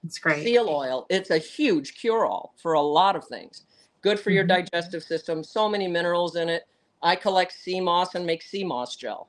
It's 0.06 0.18
great. 0.19 0.44
Seal 0.44 0.69
oil, 0.69 1.06
it's 1.09 1.30
a 1.30 1.38
huge 1.38 1.95
cure 2.00 2.25
all 2.25 2.53
for 2.62 2.74
a 2.74 2.81
lot 2.81 3.15
of 3.15 3.25
things. 3.25 3.65
Good 4.01 4.19
for 4.19 4.30
your 4.31 4.45
Mhm. 4.45 4.65
digestive 4.71 5.03
system, 5.03 5.44
so 5.44 5.68
many 5.68 5.88
minerals 5.88 6.36
in 6.38 6.47
it. 6.50 6.65
I 7.01 7.15
collect 7.15 7.51
sea 7.53 7.81
moss 7.81 8.15
and 8.15 8.25
make 8.25 8.42
sea 8.42 8.63
moss 8.63 8.95
gel. 8.95 9.27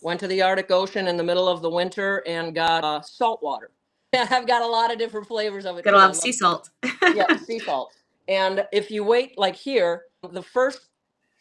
Went 0.00 0.20
to 0.20 0.28
the 0.28 0.42
Arctic 0.42 0.70
Ocean 0.70 1.08
in 1.08 1.16
the 1.16 1.22
middle 1.24 1.48
of 1.48 1.62
the 1.62 1.70
winter 1.70 2.22
and 2.26 2.54
got 2.54 2.84
uh, 2.84 3.00
salt 3.00 3.42
water. 3.42 3.70
I've 4.14 4.46
got 4.46 4.62
a 4.62 4.66
lot 4.66 4.92
of 4.92 4.98
different 4.98 5.26
flavors 5.26 5.66
of 5.66 5.76
it. 5.78 5.84
Got 5.84 5.94
a. 5.94 5.96
I 5.96 6.00
lot 6.00 6.10
of 6.10 6.16
love 6.16 6.22
sea 6.22 6.32
salt. 6.32 6.70
yeah, 7.14 7.36
sea 7.46 7.58
salt. 7.58 7.92
And 8.28 8.66
if 8.72 8.90
you 8.90 9.04
wait 9.04 9.38
like 9.38 9.56
here, 9.56 10.04
the 10.32 10.42
first 10.42 10.87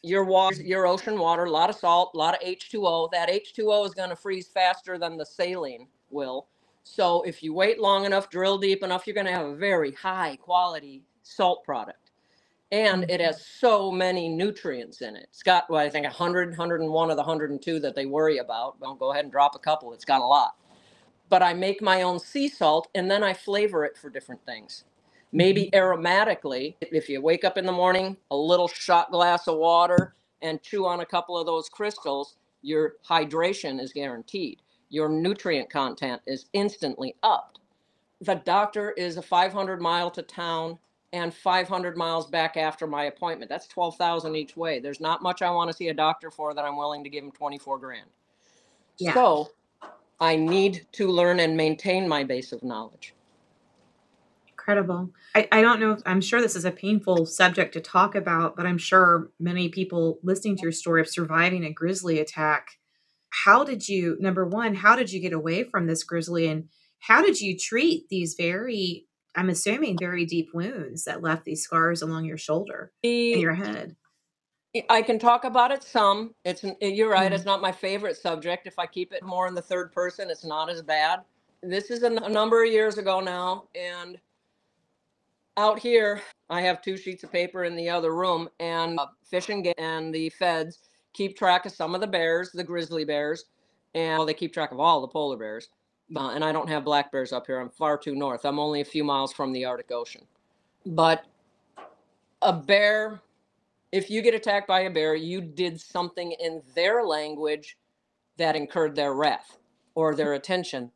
your 0.03 0.23
water, 0.23 0.61
your 0.61 0.87
ocean 0.87 1.19
water, 1.19 1.45
a 1.45 1.51
lot 1.51 1.69
of 1.69 1.75
salt, 1.75 2.11
a 2.13 2.17
lot 2.17 2.35
of 2.35 2.41
H2O. 2.41 3.11
That 3.11 3.29
H2O 3.29 3.85
is 3.85 3.93
going 3.93 4.09
to 4.09 4.15
freeze 4.15 4.47
faster 4.47 4.97
than 4.97 5.17
the 5.17 5.25
saline 5.25 5.87
will. 6.09 6.47
So 6.83 7.21
if 7.23 7.43
you 7.43 7.53
wait 7.53 7.79
long 7.79 8.05
enough, 8.05 8.29
drill 8.29 8.57
deep 8.57 8.83
enough, 8.83 9.05
you're 9.05 9.13
going 9.13 9.25
to 9.25 9.31
have 9.31 9.45
a 9.45 9.55
very 9.55 9.91
high 9.91 10.37
quality 10.37 11.03
salt 11.23 11.63
product. 11.63 12.11
And 12.71 13.03
it 13.03 13.09
mm-hmm. 13.09 13.23
has 13.23 13.45
so 13.45 13.91
many 13.91 14.29
nutrients 14.29 15.01
in 15.01 15.15
it. 15.15 15.27
It's 15.29 15.43
got, 15.43 15.69
well, 15.69 15.85
I 15.85 15.89
think 15.89 16.05
100, 16.05 16.49
101 16.49 17.09
of 17.09 17.15
the 17.15 17.21
102 17.21 17.79
that 17.79 17.95
they 17.95 18.05
worry 18.05 18.37
about. 18.37 18.79
Don't 18.79 18.99
go 18.99 19.11
ahead 19.11 19.25
and 19.25 19.31
drop 19.31 19.55
a 19.55 19.59
couple. 19.59 19.93
It's 19.93 20.05
got 20.05 20.21
a 20.21 20.25
lot. 20.25 20.55
But 21.29 21.43
I 21.43 21.53
make 21.53 21.81
my 21.81 22.03
own 22.03 22.19
sea 22.19 22.47
salt 22.47 22.87
and 22.95 23.11
then 23.11 23.23
I 23.23 23.33
flavor 23.33 23.83
it 23.83 23.97
for 23.97 24.09
different 24.09 24.45
things 24.45 24.85
maybe 25.31 25.69
aromatically 25.73 26.75
if 26.81 27.09
you 27.09 27.21
wake 27.21 27.43
up 27.43 27.57
in 27.57 27.65
the 27.65 27.71
morning 27.71 28.15
a 28.31 28.35
little 28.35 28.67
shot 28.67 29.11
glass 29.11 29.47
of 29.47 29.57
water 29.57 30.15
and 30.41 30.61
chew 30.61 30.85
on 30.85 31.01
a 31.01 31.05
couple 31.05 31.37
of 31.37 31.45
those 31.45 31.67
crystals 31.69 32.37
your 32.61 32.95
hydration 33.07 33.79
is 33.79 33.93
guaranteed. 33.93 34.61
Your 34.89 35.09
nutrient 35.09 35.69
content 35.69 36.21
is 36.25 36.45
instantly 36.53 37.15
upped. 37.23 37.59
The 38.21 38.35
doctor 38.35 38.91
is 38.91 39.17
a 39.17 39.21
500 39.21 39.81
mile 39.81 40.09
to 40.11 40.21
town 40.21 40.77
and 41.13 41.33
500 41.33 41.95
miles 41.95 42.27
back 42.27 42.57
after 42.57 42.85
my 42.87 43.05
appointment. 43.05 43.49
That's 43.49 43.67
12000 43.67 44.35
each 44.35 44.57
way. 44.57 44.79
There's 44.79 44.99
not 44.99 45.23
much 45.23 45.41
i 45.41 45.49
want 45.49 45.69
to 45.69 45.75
see 45.75 45.87
a 45.89 45.93
doctor 45.93 46.29
for 46.29 46.53
that 46.53 46.65
i'm 46.65 46.77
willing 46.77 47.03
to 47.03 47.09
give 47.09 47.23
him 47.23 47.31
24 47.31 47.79
grand. 47.79 48.09
Yeah. 48.97 49.13
so 49.13 49.51
i 50.19 50.35
need 50.35 50.87
to 50.93 51.07
learn 51.07 51.39
and 51.39 51.55
maintain 51.55 52.07
my 52.07 52.23
base 52.23 52.51
of 52.51 52.63
knowledge 52.63 53.13
Incredible. 54.67 55.13
I, 55.33 55.47
I 55.49 55.61
don't 55.61 55.79
know 55.79 55.91
if 55.91 56.01
I'm 56.05 56.19
sure 56.19 56.41
this 56.41 56.57
is 56.57 56.65
a 56.65 56.71
painful 56.71 57.25
subject 57.25 57.71
to 57.73 57.79
talk 57.79 58.15
about, 58.15 58.57
but 58.57 58.65
I'm 58.65 58.77
sure 58.77 59.29
many 59.39 59.69
people 59.69 60.19
listening 60.23 60.57
to 60.57 60.63
your 60.63 60.73
story 60.73 60.99
of 60.99 61.07
surviving 61.07 61.63
a 61.63 61.71
grizzly 61.71 62.19
attack. 62.19 62.71
How 63.45 63.63
did 63.63 63.87
you, 63.87 64.17
number 64.19 64.45
one, 64.45 64.75
how 64.75 64.97
did 64.97 65.09
you 65.09 65.21
get 65.21 65.31
away 65.31 65.63
from 65.63 65.87
this 65.87 66.03
grizzly 66.03 66.47
and 66.47 66.67
how 66.99 67.21
did 67.21 67.39
you 67.39 67.57
treat 67.57 68.09
these 68.09 68.35
very, 68.37 69.05
I'm 69.35 69.49
assuming, 69.49 69.97
very 69.97 70.25
deep 70.25 70.49
wounds 70.53 71.05
that 71.05 71.21
left 71.21 71.45
these 71.45 71.61
scars 71.61 72.01
along 72.01 72.25
your 72.25 72.37
shoulder 72.37 72.91
and 73.03 73.41
your 73.41 73.53
head? 73.53 73.95
I 74.89 75.01
can 75.01 75.17
talk 75.17 75.45
about 75.45 75.71
it 75.71 75.81
some. 75.81 76.35
It's 76.43 76.65
you're 76.81 77.09
right. 77.09 77.31
Mhm. 77.31 77.35
It's 77.35 77.45
not 77.45 77.61
my 77.61 77.71
favorite 77.71 78.17
subject. 78.17 78.67
If 78.67 78.77
I 78.77 78.85
keep 78.85 79.13
it 79.13 79.23
more 79.23 79.47
in 79.47 79.55
the 79.55 79.61
third 79.61 79.93
person, 79.93 80.29
it's 80.29 80.43
not 80.43 80.69
as 80.69 80.81
bad. 80.81 81.21
This 81.63 81.89
is 81.89 82.03
a, 82.03 82.07
n- 82.07 82.17
a 82.21 82.29
number 82.29 82.63
of 82.63 82.69
years 82.71 82.97
ago 82.97 83.21
now, 83.21 83.69
and 83.73 84.19
out 85.57 85.79
here, 85.79 86.21
I 86.49 86.61
have 86.61 86.81
two 86.81 86.97
sheets 86.97 87.23
of 87.23 87.31
paper 87.31 87.65
in 87.65 87.75
the 87.75 87.89
other 87.89 88.15
room, 88.15 88.47
and 88.59 88.99
uh, 88.99 89.07
Fish 89.29 89.49
and 89.49 89.67
and 89.77 90.13
the 90.13 90.29
feds 90.29 90.79
keep 91.13 91.37
track 91.37 91.65
of 91.65 91.71
some 91.71 91.95
of 91.95 92.01
the 92.01 92.07
bears, 92.07 92.51
the 92.51 92.63
grizzly 92.63 93.03
bears, 93.03 93.45
and 93.93 94.19
well, 94.19 94.25
they 94.25 94.33
keep 94.33 94.53
track 94.53 94.71
of 94.71 94.79
all 94.79 95.01
the 95.01 95.07
polar 95.07 95.37
bears. 95.37 95.69
Uh, 96.15 96.29
and 96.29 96.43
I 96.45 96.53
don't 96.53 96.69
have 96.69 96.85
black 96.85 97.11
bears 97.11 97.33
up 97.33 97.47
here. 97.47 97.59
I'm 97.59 97.69
far 97.69 97.97
too 97.97 98.15
north. 98.15 98.45
I'm 98.45 98.59
only 98.59 98.79
a 98.79 98.85
few 98.85 99.03
miles 99.03 99.33
from 99.33 99.51
the 99.51 99.65
Arctic 99.65 99.91
Ocean. 99.91 100.21
But 100.85 101.25
a 102.41 102.53
bear 102.53 103.21
if 103.91 104.09
you 104.09 104.21
get 104.21 104.33
attacked 104.33 104.67
by 104.67 104.81
a 104.81 104.89
bear, 104.89 105.15
you 105.15 105.41
did 105.41 105.79
something 105.79 106.33
in 106.33 106.61
their 106.75 107.03
language 107.03 107.77
that 108.37 108.55
incurred 108.55 108.95
their 108.95 109.13
wrath 109.13 109.57
or 109.95 110.13
their 110.13 110.33
attention. 110.33 110.91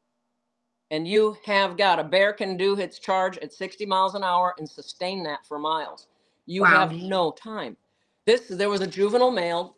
And 0.91 1.07
you 1.07 1.35
have 1.45 1.77
got 1.77 1.97
a 1.97 2.03
bear 2.03 2.33
can 2.33 2.57
do 2.57 2.77
its 2.77 2.99
charge 2.99 3.37
at 3.39 3.51
60 3.51 3.85
miles 3.87 4.13
an 4.13 4.23
hour 4.23 4.53
and 4.59 4.69
sustain 4.69 5.23
that 5.23 5.45
for 5.47 5.57
miles. 5.57 6.07
You 6.45 6.61
Wow. 6.61 6.67
have 6.67 6.91
no 6.91 7.31
time. 7.31 7.77
This 8.25 8.47
there 8.49 8.69
was 8.69 8.81
a 8.81 8.87
juvenile 8.87 9.31
male 9.31 9.75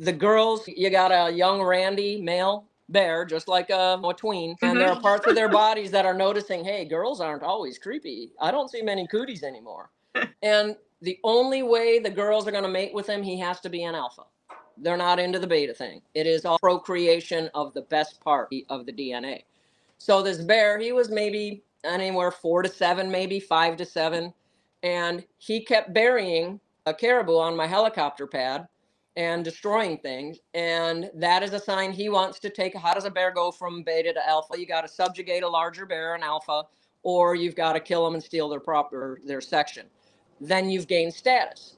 the 0.00 0.12
girls, 0.12 0.66
you 0.66 0.88
got 0.90 1.12
a 1.12 1.30
young 1.30 1.62
Randy 1.62 2.20
male 2.20 2.64
bear, 2.88 3.24
just 3.24 3.46
like 3.46 3.70
a, 3.70 4.00
a 4.02 4.14
tween, 4.14 4.56
and 4.62 4.70
mm-hmm. 4.70 4.78
there 4.78 4.90
are 4.90 5.00
parts 5.00 5.26
of 5.26 5.34
their 5.34 5.48
bodies 5.48 5.90
that 5.90 6.06
are 6.06 6.14
noticing, 6.14 6.64
hey, 6.64 6.84
girls 6.86 7.20
aren't 7.20 7.42
always 7.42 7.78
creepy. 7.78 8.32
I 8.40 8.50
don't 8.50 8.70
see 8.70 8.82
many 8.82 9.06
cooties 9.06 9.44
anymore. 9.44 9.90
and 10.42 10.74
the 11.02 11.18
only 11.22 11.62
way 11.62 11.98
the 11.98 12.10
girls 12.10 12.48
are 12.48 12.50
going 12.50 12.64
to 12.64 12.70
mate 12.70 12.94
with 12.94 13.06
him, 13.06 13.22
he 13.22 13.38
has 13.38 13.60
to 13.60 13.68
be 13.68 13.84
an 13.84 13.94
alpha. 13.94 14.22
They're 14.78 14.96
not 14.96 15.20
into 15.20 15.38
the 15.38 15.46
beta 15.46 15.74
thing. 15.74 16.00
It 16.14 16.26
is 16.26 16.46
all 16.46 16.58
procreation 16.58 17.50
of 17.54 17.74
the 17.74 17.82
best 17.82 18.20
part 18.20 18.48
of 18.70 18.86
the 18.86 18.92
DNA. 18.92 19.44
So 20.00 20.22
this 20.22 20.38
bear, 20.38 20.78
he 20.78 20.92
was 20.92 21.10
maybe 21.10 21.62
anywhere 21.84 22.30
four 22.30 22.62
to 22.62 22.70
seven, 22.70 23.10
maybe 23.10 23.38
five 23.38 23.76
to 23.76 23.84
seven, 23.84 24.32
and 24.82 25.22
he 25.36 25.62
kept 25.62 25.92
burying 25.92 26.58
a 26.86 26.94
caribou 26.94 27.36
on 27.36 27.54
my 27.54 27.66
helicopter 27.66 28.26
pad 28.26 28.66
and 29.16 29.44
destroying 29.44 29.98
things. 29.98 30.38
And 30.54 31.10
that 31.14 31.42
is 31.42 31.52
a 31.52 31.60
sign 31.60 31.92
he 31.92 32.08
wants 32.08 32.38
to 32.40 32.48
take. 32.48 32.74
How 32.74 32.94
does 32.94 33.04
a 33.04 33.10
bear 33.10 33.30
go 33.30 33.50
from 33.52 33.82
beta 33.82 34.14
to 34.14 34.26
alpha? 34.26 34.58
You 34.58 34.66
got 34.66 34.80
to 34.82 34.88
subjugate 34.88 35.42
a 35.42 35.48
larger 35.48 35.84
bear, 35.84 36.14
an 36.14 36.22
alpha, 36.22 36.62
or 37.02 37.34
you've 37.34 37.54
got 37.54 37.74
to 37.74 37.80
kill 37.80 38.02
them 38.06 38.14
and 38.14 38.22
steal 38.22 38.48
their 38.48 38.58
proper 38.58 39.20
their 39.26 39.42
section. 39.42 39.86
Then 40.40 40.70
you've 40.70 40.88
gained 40.88 41.12
status. 41.12 41.76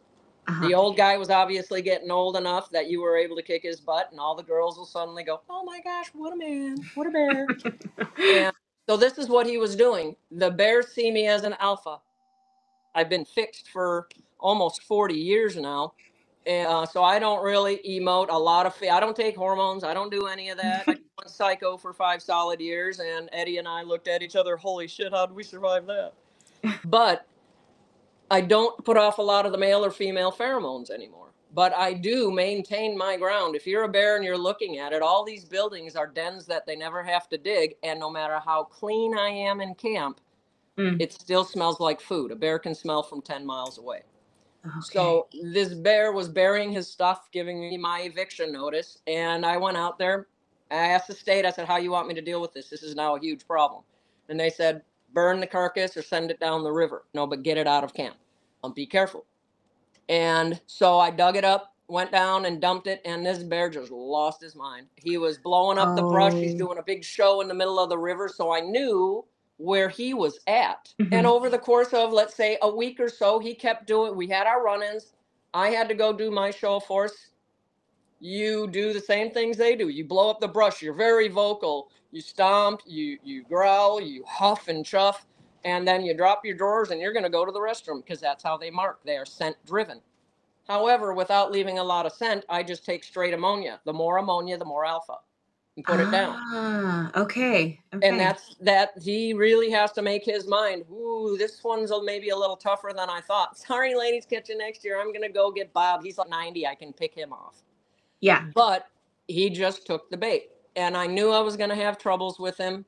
Uh-huh. 0.48 0.66
The 0.66 0.74
old 0.74 0.96
guy 0.96 1.16
was 1.16 1.30
obviously 1.30 1.82
getting 1.82 2.10
old 2.10 2.36
enough 2.36 2.70
that 2.70 2.90
you 2.90 3.00
were 3.00 3.16
able 3.16 3.36
to 3.36 3.42
kick 3.42 3.62
his 3.62 3.80
butt, 3.80 4.08
and 4.10 4.18
all 4.18 4.34
the 4.34 4.42
girls 4.42 4.76
will 4.76 4.86
suddenly 4.86 5.22
go, 5.22 5.40
"Oh 5.48 5.64
my 5.64 5.80
gosh, 5.80 6.08
what 6.14 6.32
a 6.32 6.36
man! 6.36 6.76
What 6.94 7.06
a 7.06 7.10
bear!" 7.10 7.46
and 8.18 8.52
so 8.88 8.96
this 8.96 9.18
is 9.18 9.28
what 9.28 9.46
he 9.46 9.58
was 9.58 9.76
doing. 9.76 10.16
The 10.32 10.50
bears 10.50 10.88
see 10.88 11.10
me 11.10 11.28
as 11.28 11.44
an 11.44 11.54
alpha. 11.60 11.98
I've 12.94 13.08
been 13.08 13.24
fixed 13.24 13.68
for 13.70 14.08
almost 14.38 14.82
40 14.82 15.14
years 15.14 15.56
now. 15.56 15.94
And, 16.44 16.66
uh, 16.66 16.86
so 16.86 17.04
I 17.04 17.20
don't 17.20 17.44
really 17.44 17.80
emote 17.88 18.26
a 18.28 18.38
lot 18.38 18.66
of. 18.66 18.74
I 18.82 18.98
don't 18.98 19.14
take 19.14 19.36
hormones. 19.36 19.84
I 19.84 19.94
don't 19.94 20.10
do 20.10 20.26
any 20.26 20.50
of 20.50 20.58
that. 20.58 20.82
I 20.88 20.92
went 21.18 21.30
psycho 21.30 21.76
for 21.76 21.92
five 21.92 22.20
solid 22.20 22.60
years, 22.60 22.98
and 22.98 23.28
Eddie 23.32 23.58
and 23.58 23.68
I 23.68 23.82
looked 23.82 24.08
at 24.08 24.22
each 24.22 24.34
other. 24.34 24.56
Holy 24.56 24.88
shit! 24.88 25.12
How 25.12 25.26
did 25.26 25.36
we 25.36 25.44
survive 25.44 25.86
that? 25.86 26.14
But 26.84 27.26
I 28.32 28.40
don't 28.40 28.82
put 28.82 28.96
off 28.96 29.18
a 29.18 29.22
lot 29.22 29.44
of 29.44 29.52
the 29.52 29.58
male 29.58 29.84
or 29.84 29.90
female 29.90 30.32
pheromones 30.32 30.90
anymore. 30.90 31.32
But 31.54 31.74
I 31.74 31.92
do 31.92 32.30
maintain 32.30 32.96
my 32.96 33.18
ground. 33.18 33.54
If 33.54 33.66
you're 33.66 33.82
a 33.82 33.88
bear 33.88 34.16
and 34.16 34.24
you're 34.24 34.38
looking 34.38 34.78
at 34.78 34.94
it, 34.94 35.02
all 35.02 35.22
these 35.22 35.44
buildings 35.44 35.96
are 35.96 36.06
dens 36.06 36.46
that 36.46 36.64
they 36.64 36.74
never 36.74 37.02
have 37.02 37.28
to 37.28 37.36
dig. 37.36 37.74
And 37.82 38.00
no 38.00 38.10
matter 38.10 38.40
how 38.42 38.64
clean 38.64 39.14
I 39.18 39.28
am 39.28 39.60
in 39.60 39.74
camp, 39.74 40.18
mm. 40.78 40.98
it 40.98 41.12
still 41.12 41.44
smells 41.44 41.78
like 41.78 42.00
food. 42.00 42.30
A 42.32 42.34
bear 42.34 42.58
can 42.58 42.74
smell 42.74 43.02
from 43.02 43.20
10 43.20 43.44
miles 43.44 43.76
away. 43.76 44.00
Okay. 44.64 44.76
So 44.80 45.28
this 45.42 45.74
bear 45.74 46.12
was 46.12 46.30
burying 46.30 46.72
his 46.72 46.88
stuff, 46.88 47.28
giving 47.32 47.60
me 47.60 47.76
my 47.76 48.00
eviction 48.00 48.50
notice. 48.50 48.96
And 49.06 49.44
I 49.44 49.58
went 49.58 49.76
out 49.76 49.98
there. 49.98 50.28
I 50.70 50.76
asked 50.76 51.08
the 51.08 51.14
state, 51.14 51.44
I 51.44 51.50
said, 51.50 51.68
How 51.68 51.76
you 51.76 51.90
want 51.90 52.08
me 52.08 52.14
to 52.14 52.22
deal 52.22 52.40
with 52.40 52.54
this? 52.54 52.70
This 52.70 52.82
is 52.82 52.94
now 52.94 53.14
a 53.14 53.20
huge 53.20 53.46
problem. 53.46 53.82
And 54.30 54.40
they 54.40 54.48
said, 54.48 54.80
Burn 55.12 55.38
the 55.38 55.46
carcass 55.46 55.98
or 55.98 56.02
send 56.02 56.30
it 56.30 56.40
down 56.40 56.64
the 56.64 56.72
river. 56.72 57.04
No, 57.12 57.26
but 57.26 57.42
get 57.42 57.58
it 57.58 57.66
out 57.66 57.84
of 57.84 57.92
camp 57.92 58.16
um, 58.62 58.72
be 58.72 58.86
careful. 58.86 59.24
And 60.08 60.60
so 60.66 60.98
I 60.98 61.10
dug 61.10 61.36
it 61.36 61.44
up, 61.44 61.74
went 61.88 62.12
down 62.12 62.46
and 62.46 62.60
dumped 62.60 62.86
it, 62.86 63.00
and 63.04 63.24
this 63.24 63.42
bear 63.42 63.70
just 63.70 63.90
lost 63.90 64.42
his 64.42 64.54
mind. 64.54 64.86
He 64.96 65.18
was 65.18 65.38
blowing 65.38 65.78
up 65.78 65.96
the 65.96 66.02
brush. 66.02 66.34
He's 66.34 66.54
oh. 66.54 66.58
doing 66.58 66.78
a 66.78 66.82
big 66.82 67.04
show 67.04 67.40
in 67.40 67.48
the 67.48 67.54
middle 67.54 67.78
of 67.78 67.88
the 67.88 67.98
river. 67.98 68.28
So 68.28 68.52
I 68.52 68.60
knew 68.60 69.24
where 69.58 69.88
he 69.88 70.12
was 70.14 70.40
at. 70.46 70.92
Mm-hmm. 71.00 71.14
And 71.14 71.26
over 71.26 71.48
the 71.48 71.58
course 71.58 71.92
of, 71.92 72.12
let's 72.12 72.34
say, 72.34 72.58
a 72.62 72.74
week 72.74 72.98
or 72.98 73.08
so, 73.08 73.38
he 73.38 73.54
kept 73.54 73.86
doing, 73.86 74.16
we 74.16 74.26
had 74.26 74.46
our 74.46 74.62
run 74.64 74.82
ins. 74.82 75.12
I 75.54 75.68
had 75.68 75.88
to 75.88 75.94
go 75.94 76.12
do 76.12 76.30
my 76.30 76.50
show 76.50 76.80
force. 76.80 77.28
You 78.18 78.68
do 78.68 78.92
the 78.92 79.00
same 79.00 79.30
things 79.30 79.56
they 79.56 79.76
do. 79.76 79.88
You 79.88 80.04
blow 80.04 80.30
up 80.30 80.40
the 80.40 80.48
brush. 80.48 80.82
You're 80.82 80.94
very 80.94 81.28
vocal. 81.28 81.90
You 82.12 82.20
stomp, 82.20 82.82
you 82.86 83.18
you 83.24 83.42
growl, 83.42 84.00
you 84.00 84.22
huff 84.26 84.68
and 84.68 84.84
chuff 84.84 85.26
and 85.64 85.86
then 85.86 86.04
you 86.04 86.14
drop 86.14 86.44
your 86.44 86.56
drawers 86.56 86.90
and 86.90 87.00
you're 87.00 87.12
going 87.12 87.24
to 87.24 87.30
go 87.30 87.44
to 87.44 87.52
the 87.52 87.60
restroom 87.60 88.04
because 88.04 88.20
that's 88.20 88.42
how 88.42 88.56
they 88.56 88.70
mark. 88.70 89.00
They 89.04 89.16
are 89.16 89.26
scent 89.26 89.56
driven. 89.66 90.00
However, 90.68 91.12
without 91.12 91.50
leaving 91.50 91.78
a 91.78 91.84
lot 91.84 92.06
of 92.06 92.12
scent, 92.12 92.44
I 92.48 92.62
just 92.62 92.84
take 92.84 93.04
straight 93.04 93.34
ammonia. 93.34 93.80
The 93.84 93.92
more 93.92 94.18
ammonia, 94.18 94.56
the 94.56 94.64
more 94.64 94.84
alpha, 94.84 95.16
and 95.76 95.84
put 95.84 96.00
ah, 96.00 96.08
it 96.08 96.10
down. 96.10 96.36
Ah, 96.38 97.20
okay. 97.20 97.80
okay. 97.92 98.08
And 98.08 98.18
that's 98.18 98.54
that. 98.60 98.90
He 99.02 99.32
really 99.32 99.70
has 99.70 99.92
to 99.92 100.02
make 100.02 100.24
his 100.24 100.46
mind. 100.46 100.84
Ooh, 100.90 101.36
this 101.38 101.62
one's 101.64 101.92
maybe 102.04 102.28
a 102.28 102.36
little 102.36 102.56
tougher 102.56 102.92
than 102.96 103.10
I 103.10 103.20
thought. 103.20 103.58
Sorry, 103.66 103.94
ladies, 103.94 104.24
catch 104.24 104.48
you 104.48 104.56
next 104.56 104.84
year. 104.84 105.00
I'm 105.00 105.12
gonna 105.12 105.28
go 105.28 105.50
get 105.50 105.72
Bob. 105.72 106.04
He's 106.04 106.18
like 106.18 106.28
90. 106.28 106.66
I 106.66 106.74
can 106.74 106.92
pick 106.92 107.14
him 107.14 107.32
off. 107.32 107.62
Yeah. 108.20 108.46
But 108.54 108.86
he 109.26 109.50
just 109.50 109.84
took 109.84 110.10
the 110.10 110.16
bait, 110.16 110.50
and 110.76 110.96
I 110.96 111.06
knew 111.06 111.30
I 111.30 111.40
was 111.40 111.56
gonna 111.56 111.74
have 111.74 111.98
troubles 111.98 112.38
with 112.38 112.56
him 112.56 112.84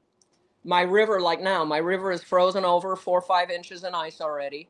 my 0.65 0.81
river 0.83 1.21
like 1.21 1.41
now 1.41 1.65
my 1.65 1.79
river 1.79 2.11
is 2.11 2.23
frozen 2.23 2.65
over 2.65 2.97
four 2.97 3.19
or 3.19 3.23
five 3.23 3.51
inches 3.51 3.85
in 3.85 3.95
ice 3.95 4.21
already. 4.21 4.69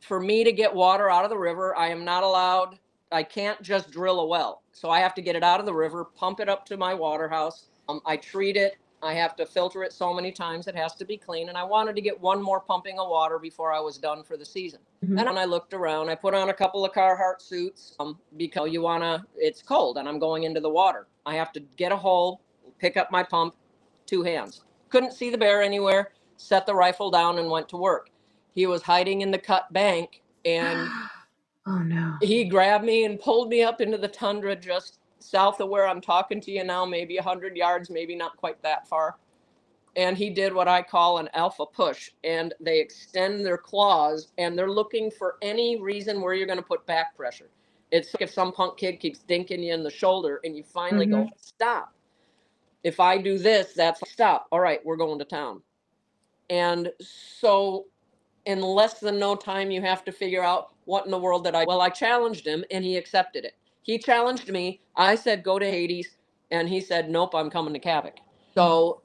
For 0.00 0.20
me 0.20 0.44
to 0.44 0.52
get 0.52 0.72
water 0.74 1.10
out 1.10 1.24
of 1.24 1.30
the 1.30 1.38
river 1.38 1.76
i 1.76 1.88
am 1.88 2.04
not 2.04 2.24
allowed 2.24 2.78
i 3.12 3.22
can't 3.22 3.60
just 3.62 3.90
drill 3.90 4.20
a 4.20 4.26
well. 4.26 4.62
So 4.72 4.90
i 4.90 5.00
have 5.00 5.14
to 5.14 5.22
get 5.22 5.36
it 5.36 5.44
out 5.44 5.60
of 5.60 5.66
the 5.66 5.74
river 5.74 6.04
pump 6.04 6.40
it 6.40 6.48
up 6.48 6.66
to 6.66 6.76
my 6.76 6.92
water 6.94 7.28
house. 7.28 7.68
Um, 7.88 8.00
i 8.04 8.16
treat 8.16 8.56
it 8.56 8.76
i 9.02 9.14
have 9.14 9.36
to 9.36 9.46
filter 9.46 9.82
it 9.84 9.92
so 9.92 10.12
many 10.12 10.32
times 10.32 10.66
it 10.66 10.74
has 10.74 10.94
to 10.96 11.04
be 11.04 11.16
clean 11.16 11.48
and 11.48 11.56
i 11.56 11.62
wanted 11.62 11.94
to 11.96 12.02
get 12.02 12.20
one 12.20 12.42
more 12.42 12.60
pumping 12.60 12.98
of 12.98 13.08
water 13.08 13.38
before 13.38 13.72
i 13.72 13.80
was 13.80 13.96
done 13.96 14.24
for 14.24 14.36
the 14.36 14.44
season. 14.44 14.80
Mm-hmm. 15.04 15.18
and 15.18 15.38
i 15.38 15.44
looked 15.44 15.72
around 15.72 16.10
i 16.10 16.14
put 16.16 16.34
on 16.34 16.48
a 16.50 16.54
couple 16.54 16.84
of 16.84 16.92
carhartt 16.92 17.40
suits 17.40 17.94
um, 18.00 18.18
because 18.36 18.70
you 18.72 18.82
want 18.82 19.02
to 19.04 19.24
it's 19.36 19.62
cold 19.62 19.98
and 19.98 20.08
i'm 20.08 20.18
going 20.18 20.42
into 20.42 20.60
the 20.60 20.68
water. 20.68 21.06
I 21.24 21.34
have 21.36 21.52
to 21.52 21.60
get 21.76 21.92
a 21.92 21.96
hole 21.96 22.42
pick 22.78 22.96
up 22.96 23.10
my 23.10 23.22
pump 23.22 23.54
two 24.06 24.22
hands 24.22 24.64
couldn't 24.88 25.12
see 25.12 25.30
the 25.30 25.38
bear 25.38 25.62
anywhere, 25.62 26.12
set 26.36 26.66
the 26.66 26.74
rifle 26.74 27.10
down 27.10 27.38
and 27.38 27.50
went 27.50 27.68
to 27.70 27.76
work. 27.76 28.10
He 28.54 28.66
was 28.66 28.82
hiding 28.82 29.20
in 29.20 29.30
the 29.30 29.38
cut 29.38 29.72
bank 29.72 30.22
and 30.44 30.88
oh 31.66 31.78
no. 31.78 32.16
He 32.20 32.44
grabbed 32.44 32.84
me 32.84 33.04
and 33.04 33.20
pulled 33.20 33.48
me 33.48 33.62
up 33.62 33.80
into 33.80 33.98
the 33.98 34.08
tundra 34.08 34.56
just 34.56 34.98
south 35.20 35.60
of 35.60 35.68
where 35.68 35.86
I'm 35.86 36.00
talking 36.00 36.40
to 36.40 36.50
you 36.50 36.64
now, 36.64 36.84
maybe 36.84 37.16
100 37.16 37.56
yards, 37.56 37.90
maybe 37.90 38.16
not 38.16 38.36
quite 38.36 38.60
that 38.62 38.88
far. 38.88 39.16
And 39.96 40.16
he 40.16 40.30
did 40.30 40.52
what 40.52 40.68
I 40.68 40.82
call 40.82 41.18
an 41.18 41.28
alpha 41.34 41.66
push. 41.66 42.10
And 42.22 42.54
they 42.60 42.78
extend 42.78 43.44
their 43.44 43.58
claws 43.58 44.32
and 44.38 44.56
they're 44.56 44.70
looking 44.70 45.10
for 45.10 45.36
any 45.42 45.80
reason 45.80 46.20
where 46.20 46.34
you're 46.34 46.46
going 46.46 46.58
to 46.58 46.64
put 46.64 46.86
back 46.86 47.16
pressure. 47.16 47.50
It's 47.90 48.14
like 48.14 48.22
if 48.22 48.30
some 48.30 48.52
punk 48.52 48.76
kid 48.76 49.00
keeps 49.00 49.20
dinking 49.28 49.64
you 49.64 49.72
in 49.72 49.82
the 49.82 49.90
shoulder 49.90 50.40
and 50.44 50.56
you 50.56 50.62
finally 50.62 51.06
mm-hmm. 51.06 51.24
go, 51.24 51.30
stop 51.36 51.94
if 52.84 53.00
I 53.00 53.18
do 53.18 53.38
this, 53.38 53.72
that's 53.74 54.08
stop. 54.10 54.46
All 54.52 54.60
right, 54.60 54.84
we're 54.84 54.96
going 54.96 55.18
to 55.18 55.24
town. 55.24 55.62
And 56.50 56.90
so 57.00 57.86
in 58.46 58.60
less 58.60 59.00
than 59.00 59.18
no 59.18 59.34
time, 59.34 59.70
you 59.70 59.82
have 59.82 60.04
to 60.04 60.12
figure 60.12 60.42
out 60.42 60.70
what 60.84 61.04
in 61.04 61.10
the 61.10 61.18
world 61.18 61.44
that 61.44 61.54
I, 61.54 61.64
well, 61.64 61.80
I 61.80 61.90
challenged 61.90 62.46
him 62.46 62.64
and 62.70 62.84
he 62.84 62.96
accepted 62.96 63.44
it. 63.44 63.54
He 63.82 63.98
challenged 63.98 64.48
me. 64.48 64.80
I 64.96 65.14
said, 65.14 65.42
go 65.42 65.58
to 65.58 65.70
Hades. 65.70 66.16
And 66.50 66.68
he 66.68 66.80
said, 66.80 67.10
nope, 67.10 67.34
I'm 67.34 67.50
coming 67.50 67.74
to 67.74 67.80
Kavik. 67.80 68.18
So 68.54 69.02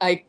I, 0.00 0.22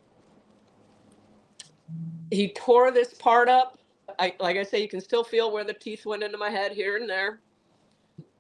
he 2.32 2.50
tore 2.50 2.90
this 2.90 3.14
part 3.14 3.48
up. 3.48 3.78
I, 4.18 4.34
like 4.40 4.58
I 4.58 4.64
say, 4.64 4.82
you 4.82 4.90
can 4.90 5.02
still 5.02 5.24
feel 5.24 5.52
where 5.52 5.64
the 5.64 5.74
teeth 5.74 6.06
went 6.06 6.24
into 6.24 6.38
my 6.38 6.50
head 6.50 6.72
here 6.72 6.98
and 6.98 7.08
there. 7.08 7.42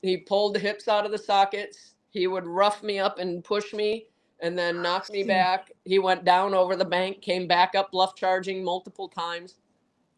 He 0.01 0.17
pulled 0.17 0.55
the 0.55 0.59
hips 0.59 0.87
out 0.87 1.05
of 1.05 1.11
the 1.11 1.17
sockets 1.17 1.93
he 2.17 2.27
would 2.27 2.45
rough 2.45 2.83
me 2.83 2.99
up 2.99 3.19
and 3.19 3.43
push 3.43 3.73
me 3.73 4.05
and 4.39 4.57
then 4.57 4.81
knock 4.81 5.09
me 5.09 5.23
back. 5.23 5.71
He 5.85 5.99
went 5.99 6.25
down 6.25 6.53
over 6.53 6.75
the 6.75 6.85
bank, 6.85 7.21
came 7.21 7.47
back 7.47 7.75
up 7.75 7.91
bluff 7.91 8.15
charging 8.15 8.63
multiple 8.63 9.07
times. 9.07 9.55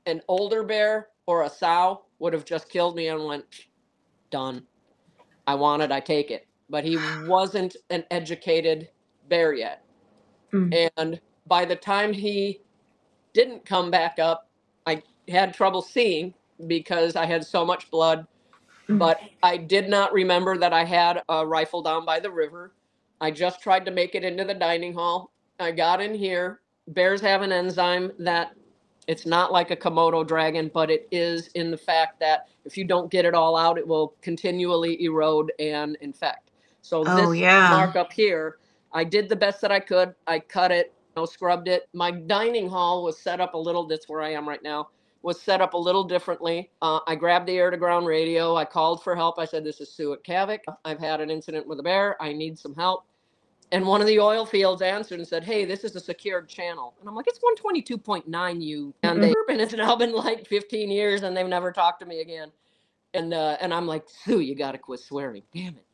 An 0.05 0.21
older 0.27 0.63
bear 0.63 1.09
or 1.25 1.43
a 1.43 1.49
sow 1.49 2.05
would 2.19 2.33
have 2.33 2.45
just 2.45 2.69
killed 2.69 2.95
me 2.95 3.07
and 3.07 3.23
went, 3.23 3.45
done. 4.29 4.65
I 5.47 5.55
want 5.55 5.81
it, 5.81 5.91
I 5.91 5.99
take 5.99 6.31
it. 6.31 6.47
But 6.69 6.83
he 6.83 6.97
wasn't 7.27 7.75
an 7.89 8.03
educated 8.11 8.89
bear 9.27 9.53
yet. 9.53 9.83
Mm. 10.53 10.89
And 10.97 11.21
by 11.47 11.65
the 11.65 11.75
time 11.75 12.11
he 12.13 12.61
didn't 13.33 13.65
come 13.65 13.91
back 13.91 14.19
up, 14.19 14.49
I 14.85 15.03
had 15.27 15.53
trouble 15.53 15.81
seeing 15.81 16.33
because 16.67 17.15
I 17.15 17.25
had 17.25 17.45
so 17.45 17.65
much 17.65 17.89
blood 17.91 18.25
but 18.89 19.19
I 19.43 19.57
did 19.57 19.87
not 19.87 20.11
remember 20.13 20.57
that 20.57 20.73
I 20.73 20.83
had 20.83 21.21
a 21.29 21.45
rifle 21.45 21.81
down 21.81 22.05
by 22.05 22.19
the 22.19 22.31
river. 22.31 22.73
I 23.21 23.31
just 23.31 23.61
tried 23.61 23.85
to 23.85 23.91
make 23.91 24.15
it 24.15 24.23
into 24.23 24.43
the 24.43 24.53
dining 24.53 24.93
hall. 24.93 25.31
I 25.59 25.71
got 25.71 26.01
in 26.01 26.15
here. 26.15 26.61
Bears 26.87 27.21
have 27.21 27.41
an 27.41 27.51
enzyme 27.51 28.11
that 28.19 28.53
it's 29.07 29.25
not 29.25 29.51
like 29.51 29.71
a 29.71 29.75
Komodo 29.75 30.25
dragon, 30.27 30.71
but 30.73 30.89
it 30.89 31.07
is 31.11 31.47
in 31.49 31.69
the 31.71 31.77
fact 31.77 32.19
that 32.19 32.47
if 32.65 32.77
you 32.77 32.85
don't 32.85 33.11
get 33.11 33.25
it 33.25 33.33
all 33.33 33.55
out, 33.55 33.77
it 33.77 33.87
will 33.87 34.15
continually 34.21 35.03
erode 35.03 35.51
and 35.59 35.97
infect. 36.01 36.51
So 36.81 37.03
oh, 37.05 37.15
this 37.31 37.39
yeah. 37.39 37.69
mark 37.69 37.95
up 37.95 38.11
here, 38.11 38.57
I 38.93 39.03
did 39.03 39.29
the 39.29 39.35
best 39.35 39.61
that 39.61 39.71
I 39.71 39.79
could. 39.79 40.15
I 40.25 40.39
cut 40.39 40.71
it, 40.71 40.93
you 41.15 41.21
know, 41.21 41.25
scrubbed 41.25 41.67
it. 41.67 41.87
My 41.93 42.11
dining 42.11 42.69
hall 42.69 43.03
was 43.03 43.19
set 43.19 43.39
up 43.39 43.53
a 43.53 43.57
little. 43.57 43.85
That's 43.85 44.09
where 44.09 44.21
I 44.21 44.31
am 44.31 44.47
right 44.47 44.63
now 44.63 44.89
was 45.21 45.41
set 45.41 45.61
up 45.61 45.73
a 45.73 45.77
little 45.77 46.03
differently. 46.03 46.69
Uh, 46.81 46.99
I 47.07 47.15
grabbed 47.15 47.47
the 47.47 47.57
air 47.57 47.69
to 47.69 47.77
ground 47.77 48.07
radio. 48.07 48.55
I 48.55 48.65
called 48.65 49.03
for 49.03 49.15
help. 49.15 49.37
I 49.37 49.45
said, 49.45 49.63
This 49.63 49.81
is 49.81 49.91
Sue 49.91 50.13
at 50.13 50.23
Kavik. 50.23 50.61
I've 50.85 50.99
had 50.99 51.21
an 51.21 51.29
incident 51.29 51.67
with 51.67 51.79
a 51.79 51.83
bear. 51.83 52.21
I 52.21 52.33
need 52.33 52.57
some 52.57 52.73
help. 52.75 53.05
And 53.71 53.85
one 53.85 54.01
of 54.01 54.07
the 54.07 54.19
oil 54.19 54.45
fields 54.45 54.81
answered 54.81 55.19
and 55.19 55.27
said, 55.27 55.43
Hey, 55.43 55.65
this 55.65 55.83
is 55.83 55.95
a 55.95 55.99
secured 55.99 56.47
channel. 56.47 56.95
And 56.99 57.09
I'm 57.09 57.15
like, 57.15 57.27
It's 57.27 57.39
122.9 57.39 58.61
U. 58.61 58.93
And 59.03 59.11
mm-hmm. 59.11 59.21
they've 59.21 59.33
been, 59.47 59.59
it's 59.59 59.73
now 59.73 59.95
been 59.95 60.13
like 60.13 60.47
15 60.47 60.89
years 60.89 61.23
and 61.23 61.35
they've 61.35 61.45
never 61.47 61.71
talked 61.71 61.99
to 61.99 62.05
me 62.05 62.21
again. 62.21 62.51
And 63.13 63.33
uh, 63.33 63.57
and 63.59 63.73
I'm 63.73 63.87
like, 63.87 64.03
Sue, 64.07 64.39
you 64.39 64.55
got 64.55 64.73
to 64.73 64.77
quit 64.77 64.99
swearing. 64.99 65.43
Damn 65.53 65.75
it. 65.75 65.85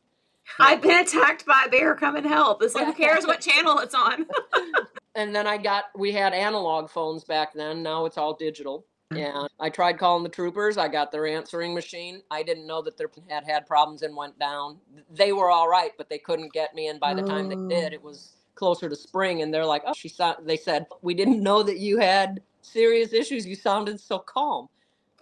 I've 0.60 0.82
been 0.82 1.00
attacked 1.00 1.44
by 1.44 1.64
a 1.66 1.70
bear. 1.70 1.94
Come 1.94 2.16
and 2.16 2.26
help. 2.26 2.62
It's 2.62 2.74
like, 2.74 2.86
who 2.86 2.92
cares 2.92 3.26
what 3.26 3.40
channel 3.40 3.78
it's 3.78 3.94
on? 3.94 4.26
and 5.14 5.34
then 5.34 5.46
I 5.46 5.56
got, 5.56 5.84
we 5.96 6.12
had 6.12 6.32
analog 6.32 6.88
phones 6.88 7.24
back 7.24 7.52
then. 7.52 7.82
Now 7.82 8.04
it's 8.04 8.16
all 8.16 8.34
digital. 8.34 8.86
Mm-hmm. 9.12 9.46
I 9.60 9.70
tried 9.70 9.98
calling 9.98 10.24
the 10.24 10.28
troopers. 10.28 10.78
I 10.78 10.88
got 10.88 11.12
their 11.12 11.26
answering 11.26 11.74
machine. 11.74 12.22
I 12.30 12.42
didn't 12.42 12.66
know 12.66 12.82
that 12.82 12.96
they 12.96 13.04
had 13.28 13.44
had 13.44 13.66
problems 13.66 14.02
and 14.02 14.16
went 14.16 14.38
down. 14.38 14.78
They 15.10 15.32
were 15.32 15.50
all 15.50 15.68
right, 15.68 15.92
but 15.96 16.08
they 16.08 16.18
couldn't 16.18 16.52
get 16.52 16.74
me. 16.74 16.88
And 16.88 16.98
by 16.98 17.14
the 17.14 17.22
time 17.22 17.48
they 17.48 17.74
did, 17.74 17.92
it 17.92 18.02
was 18.02 18.34
closer 18.56 18.88
to 18.88 18.96
spring. 18.96 19.42
And 19.42 19.54
they're 19.54 19.66
like, 19.66 19.82
"Oh, 19.86 19.94
she 19.94 20.08
saw." 20.08 20.34
They 20.42 20.56
said, 20.56 20.86
"We 21.02 21.14
didn't 21.14 21.42
know 21.42 21.62
that 21.62 21.78
you 21.78 21.98
had 21.98 22.42
serious 22.62 23.12
issues. 23.12 23.46
You 23.46 23.54
sounded 23.54 24.00
so 24.00 24.18
calm." 24.18 24.68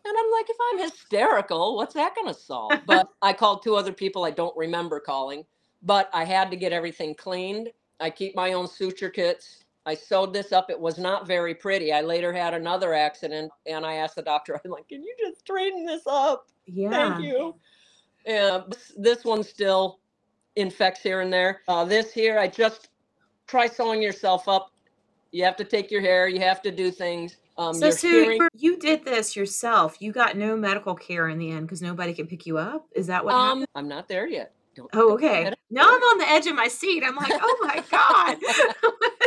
And 0.07 0.15
I'm 0.19 0.31
like, 0.33 0.51
if 0.51 0.57
I'm 0.71 0.79
hysterical, 0.91 1.77
what's 1.77 1.95
that 1.95 2.15
going 2.15 2.29
to 2.29 2.39
solve? 2.39 2.73
But 2.87 3.09
I 3.23 3.33
called 3.33 3.63
two 3.63 3.77
other 3.77 3.93
people 3.93 4.25
I 4.25 4.31
don't 4.31 4.57
remember 4.57 5.01
calling, 5.01 5.45
but 5.83 6.11
I 6.13 6.25
had 6.25 6.51
to 6.51 6.57
get 6.57 6.73
everything 6.73 7.15
cleaned. 7.15 7.71
I 8.01 8.11
keep 8.11 8.37
my 8.37 8.53
own 8.53 8.69
suture 8.69 9.09
kits. 9.09 9.64
I 9.87 9.95
sewed 9.95 10.33
this 10.33 10.53
up. 10.53 10.71
It 10.71 10.81
was 10.81 10.99
not 10.99 11.27
very 11.27 11.55
pretty. 11.55 11.93
I 11.93 12.01
later 12.01 12.33
had 12.33 12.55
another 12.55 12.95
accident 12.95 13.53
and 13.67 13.85
I 13.85 13.95
asked 13.95 14.17
the 14.17 14.23
doctor, 14.23 14.61
I'm 14.65 14.71
like, 14.71 14.89
can 14.89 15.03
you 15.03 15.15
just 15.19 15.41
straighten 15.41 15.85
this 15.85 16.03
up? 16.07 16.47
Yeah. 16.67 16.91
Thank 16.91 17.25
you. 17.25 17.55
And 18.27 18.75
this, 18.97 19.25
one 19.25 19.43
still 19.43 20.01
infects 20.57 21.03
here 21.03 21.21
and 21.21 21.33
there. 21.33 21.61
Uh, 21.69 21.85
this 21.85 22.13
here, 22.13 22.39
I 22.39 22.49
just 22.49 22.89
try 23.47 23.67
sewing 23.67 24.01
yourself 24.01 24.49
up. 24.49 24.71
You 25.31 25.45
have 25.45 25.57
to 25.57 25.65
take 25.65 25.91
your 25.91 26.01
hair, 26.01 26.29
you 26.29 26.41
have 26.41 26.63
to 26.63 26.71
do 26.71 26.91
things. 26.91 27.37
Um, 27.59 27.75
so, 27.75 27.91
Sue, 27.91 28.09
hearing... 28.09 28.49
you 28.55 28.79
did 28.79 29.05
this 29.05 29.37
yourself. 29.37 29.97
You 30.01 30.13
got 30.13 30.37
no 30.37 30.57
medical 30.57 30.95
care 30.95 31.29
in 31.29 31.39
the 31.39 31.51
end 31.51 31.67
because 31.67 31.83
nobody 31.83 32.15
can 32.15 32.27
pick 32.27 32.47
you 32.47 32.57
up. 32.57 32.87
Is 32.95 33.07
that 33.09 33.25
what 33.25 33.35
um, 33.35 33.47
happened? 33.47 33.67
I'm 33.75 33.89
not 33.89 34.09
there 34.09 34.27
yet. 34.27 34.55
Don't, 34.75 34.91
oh, 34.93 35.13
okay. 35.15 35.53
Now 35.71 35.83
I'm 35.83 36.03
on 36.03 36.19
the 36.19 36.29
edge 36.29 36.47
of 36.47 36.57
my 36.57 36.67
seat. 36.67 37.05
I'm 37.07 37.15
like, 37.15 37.31
oh 37.33 37.59
my 37.63 37.85
god. 37.91 38.39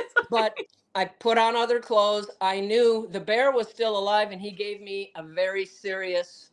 but 0.29 0.55
I 0.96 1.05
put 1.05 1.38
on 1.38 1.55
other 1.55 1.79
clothes. 1.79 2.29
I 2.41 2.60
knew 2.60 3.07
the 3.12 3.19
bear 3.19 3.51
was 3.51 3.67
still 3.67 3.98
alive, 3.98 4.31
and 4.31 4.41
he 4.41 4.51
gave 4.51 4.81
me 4.81 5.12
a 5.15 5.24
very 5.24 5.65
serious 5.65 6.50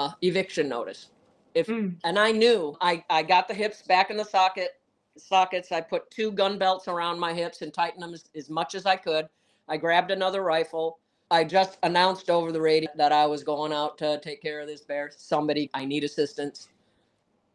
uh, 0.00 0.12
eviction 0.22 0.68
notice. 0.68 1.08
If 1.54 1.68
mm. 1.68 1.94
and 2.04 2.18
I 2.18 2.32
knew 2.32 2.76
I 2.80 3.04
I 3.10 3.22
got 3.22 3.48
the 3.48 3.54
hips 3.54 3.82
back 3.82 4.10
in 4.10 4.16
the 4.16 4.24
socket 4.24 4.80
sockets. 5.16 5.72
I 5.72 5.80
put 5.80 6.10
two 6.10 6.32
gun 6.32 6.58
belts 6.58 6.88
around 6.88 7.18
my 7.18 7.32
hips 7.32 7.62
and 7.62 7.72
tightened 7.72 8.02
them 8.02 8.14
as, 8.14 8.24
as 8.34 8.50
much 8.50 8.74
as 8.74 8.86
I 8.86 8.96
could. 8.96 9.28
I 9.68 9.76
grabbed 9.76 10.10
another 10.10 10.42
rifle. 10.42 10.98
I 11.30 11.44
just 11.44 11.78
announced 11.82 12.30
over 12.30 12.52
the 12.52 12.60
radio 12.60 12.90
that 12.96 13.12
I 13.12 13.26
was 13.26 13.42
going 13.42 13.72
out 13.72 13.96
to 13.98 14.20
take 14.20 14.42
care 14.42 14.60
of 14.60 14.66
this 14.66 14.82
bear. 14.82 15.10
Somebody, 15.16 15.70
I 15.72 15.84
need 15.84 16.04
assistance. 16.04 16.68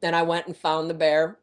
Then 0.02 0.16
I 0.16 0.22
went 0.22 0.48
and 0.48 0.58
found 0.58 0.90
the 0.90 0.96
bear. 0.96 1.38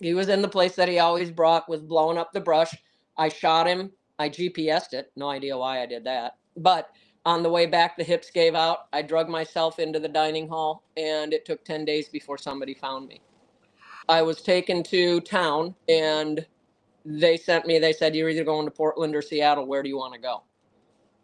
He 0.00 0.14
was 0.14 0.28
in 0.28 0.40
the 0.40 0.48
place 0.48 0.76
that 0.76 0.88
he 0.88 0.98
always 0.98 1.30
brought, 1.30 1.68
was 1.68 1.82
blowing 1.82 2.16
up 2.16 2.32
the 2.32 2.40
brush. 2.40 2.74
I 3.20 3.28
shot 3.28 3.66
him. 3.66 3.92
I 4.18 4.30
GPSed 4.30 4.94
it. 4.94 5.12
No 5.14 5.28
idea 5.28 5.56
why 5.56 5.82
I 5.82 5.86
did 5.86 6.04
that. 6.04 6.38
But 6.56 6.90
on 7.26 7.42
the 7.42 7.50
way 7.50 7.66
back, 7.66 7.96
the 7.98 8.02
hips 8.02 8.30
gave 8.30 8.54
out. 8.54 8.86
I 8.94 9.02
drug 9.02 9.28
myself 9.28 9.78
into 9.78 10.00
the 10.00 10.08
dining 10.08 10.48
hall, 10.48 10.84
and 10.96 11.34
it 11.34 11.44
took 11.44 11.62
10 11.62 11.84
days 11.84 12.08
before 12.08 12.38
somebody 12.38 12.72
found 12.72 13.08
me. 13.08 13.20
I 14.08 14.22
was 14.22 14.40
taken 14.40 14.82
to 14.84 15.20
town, 15.20 15.74
and 15.86 16.46
they 17.04 17.36
sent 17.36 17.66
me, 17.66 17.78
they 17.78 17.92
said, 17.92 18.16
You're 18.16 18.30
either 18.30 18.42
going 18.42 18.64
to 18.66 18.70
Portland 18.70 19.14
or 19.14 19.20
Seattle. 19.20 19.66
Where 19.66 19.82
do 19.82 19.90
you 19.90 19.98
want 19.98 20.14
to 20.14 20.20
go? 20.20 20.42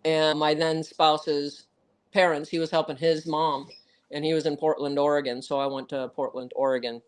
And 0.04 0.38
my 0.38 0.52
then 0.52 0.82
spouse's 0.82 1.66
parents, 2.12 2.50
he 2.50 2.58
was 2.58 2.70
helping 2.70 2.96
his 2.98 3.26
mom, 3.26 3.68
and 4.12 4.22
he 4.22 4.34
was 4.34 4.44
in 4.44 4.58
Portland, 4.58 4.98
Oregon. 4.98 5.40
So 5.40 5.58
I 5.58 5.66
went 5.66 5.88
to 5.88 6.08
Portland, 6.08 6.52
Oregon 6.54 7.00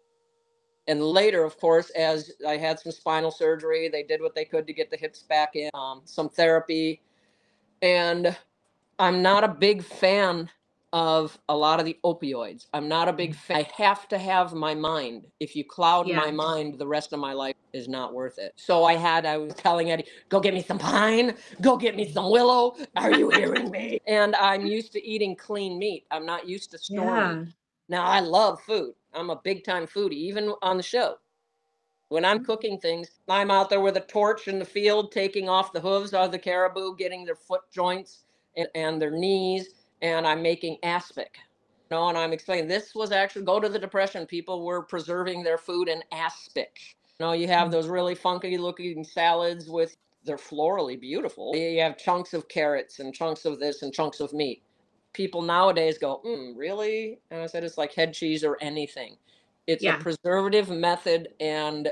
and 0.88 1.03
later, 1.03 1.44
of 1.44 1.59
course, 1.61 1.90
as 1.90 2.33
I 2.46 2.57
had 2.57 2.81
some 2.81 2.92
spinal 2.92 3.31
surgery, 3.31 3.88
they 3.88 4.03
did 4.03 4.22
what 4.22 4.35
they 4.35 4.46
could 4.46 4.66
to 4.66 4.72
get 4.72 4.90
the 4.90 4.96
hips 4.96 5.22
back 5.22 5.55
in, 5.55 5.68
um, 5.74 6.01
some 6.05 6.31
therapy. 6.31 7.03
And 7.83 8.35
I'm 8.98 9.22
not 9.22 9.44
a 9.44 9.48
big 9.48 9.85
fan 9.85 10.51
of 10.94 11.38
a 11.51 11.55
lot 11.55 11.79
of 11.79 11.85
the 11.85 11.98
opioids. 12.03 12.66
I'm 12.72 12.88
not 12.88 13.07
a 13.07 13.12
big 13.12 13.35
fan. 13.35 13.59
I 13.59 13.70
have 13.77 14.09
to 14.09 14.16
have 14.16 14.55
my 14.55 14.74
mind. 14.74 15.27
If 15.40 15.55
you 15.55 15.62
cloud 15.62 16.09
yeah. 16.09 16.16
my 16.16 16.31
mind, 16.31 16.79
the 16.79 16.87
rest 16.87 17.12
of 17.12 17.20
my 17.20 17.35
life 17.35 17.55
is 17.74 17.87
not 17.87 18.14
worth 18.14 18.38
it. 18.38 18.55
So 18.57 18.85
I 18.85 18.94
had, 18.94 19.27
I 19.27 19.37
was 19.37 19.53
telling 19.53 19.90
Eddie, 19.90 20.07
go 20.31 20.40
get 20.40 20.55
me 20.55 20.62
some 20.62 20.79
pine, 20.79 21.35
go 21.61 21.77
get 21.77 21.94
me 21.96 22.11
some 22.11 22.31
willow. 22.31 22.77
Are 22.96 23.12
you 23.12 23.29
hearing 23.29 23.70
me? 23.70 24.01
And 24.07 24.35
I'm 24.37 24.64
used 24.64 24.92
to 24.92 25.07
eating 25.07 25.37
clean 25.37 25.79
meat. 25.79 26.07
I'm 26.11 26.24
not 26.24 26.48
used 26.48 26.70
to 26.70 26.79
storing. 26.79 27.40
Yeah. 27.40 27.44
Now 27.90 28.05
I 28.07 28.20
love 28.20 28.62
food. 28.62 28.94
I'm 29.14 29.31
a 29.31 29.40
big 29.42 29.64
time 29.64 29.87
foodie, 29.87 30.12
even 30.12 30.53
on 30.62 30.77
the 30.77 30.83
show. 30.83 31.16
When 32.09 32.25
I'm 32.25 32.40
mm. 32.40 32.47
cooking 32.47 32.79
things, 32.79 33.11
I'm 33.29 33.51
out 33.51 33.71
there 33.71 33.81
with 33.81 33.97
a 33.97 34.01
torch 34.01 34.49
in 34.49 34.59
the 34.59 34.64
field, 34.64 35.12
taking 35.12 35.49
off 35.49 35.73
the 35.73 35.81
hooves 35.81 36.14
of 36.14 36.33
the 36.33 36.38
caribou, 36.38 36.97
getting 36.97 37.25
their 37.25 37.35
foot 37.35 37.62
joints 37.71 38.25
and, 38.57 38.68
and 38.75 39.01
their 39.01 39.11
knees, 39.11 39.75
and 40.03 40.27
I'm 40.27 40.42
making 40.42 40.79
aspic. 40.83 41.37
You 41.90 41.97
know, 41.97 42.09
and 42.09 42.18
I'm 42.18 42.33
explaining 42.33 42.68
this 42.68 42.94
was 42.94 43.12
actually 43.12 43.44
go 43.44 43.61
to 43.61 43.68
the 43.68 43.79
depression. 43.79 44.27
People 44.27 44.64
were 44.64 44.83
preserving 44.83 45.42
their 45.42 45.59
food 45.59 45.88
in 45.88 46.03
aspic. 46.12 46.79
You 47.18 47.27
know, 47.27 47.33
you 47.33 47.49
have 47.49 47.68
mm. 47.68 47.73
those 47.73 47.88
really 47.88 48.14
funky 48.14 48.57
looking 48.59 49.05
salads 49.05 49.68
with 49.68 49.97
they're 50.25 50.37
florally 50.37 51.01
beautiful. 51.01 51.55
You 51.55 51.81
have 51.81 51.97
chunks 51.97 52.35
of 52.35 52.49
carrots 52.49 52.99
and 52.99 53.14
chunks 53.14 53.44
of 53.44 53.59
this 53.61 53.83
and 53.83 53.94
chunks 53.94 54.21
of 54.21 54.33
meat 54.33 54.62
people 55.12 55.42
nowadays 55.42 55.99
go, 55.99 56.21
mm, 56.25 56.57
really? 56.57 57.18
And 57.31 57.42
I 57.42 57.47
said, 57.47 57.64
it's 57.64 57.79
like 57.79 57.92
head 57.94 58.14
cheese 58.14 58.44
or 58.44 58.57
anything. 58.61 59.16
It's 59.66 59.83
yeah. 59.83 59.97
a 59.97 60.01
preservative 60.01 60.71
method. 60.71 61.29
And 61.40 61.88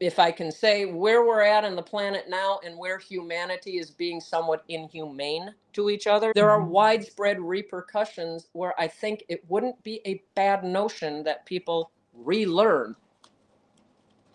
if 0.00 0.18
I 0.18 0.30
can 0.30 0.50
say 0.50 0.84
where 0.84 1.24
we're 1.24 1.40
at 1.40 1.64
in 1.64 1.76
the 1.76 1.82
planet 1.82 2.26
now 2.28 2.60
and 2.64 2.76
where 2.76 2.98
humanity 2.98 3.78
is 3.78 3.90
being 3.90 4.20
somewhat 4.20 4.64
inhumane 4.68 5.54
to 5.72 5.88
each 5.88 6.06
other, 6.06 6.32
there 6.34 6.50
are 6.50 6.60
mm-hmm. 6.60 6.70
widespread 6.70 7.40
repercussions 7.40 8.48
where 8.52 8.78
I 8.78 8.88
think 8.88 9.24
it 9.28 9.44
wouldn't 9.48 9.82
be 9.82 10.00
a 10.04 10.22
bad 10.34 10.64
notion 10.64 11.22
that 11.24 11.46
people 11.46 11.90
relearn 12.12 12.96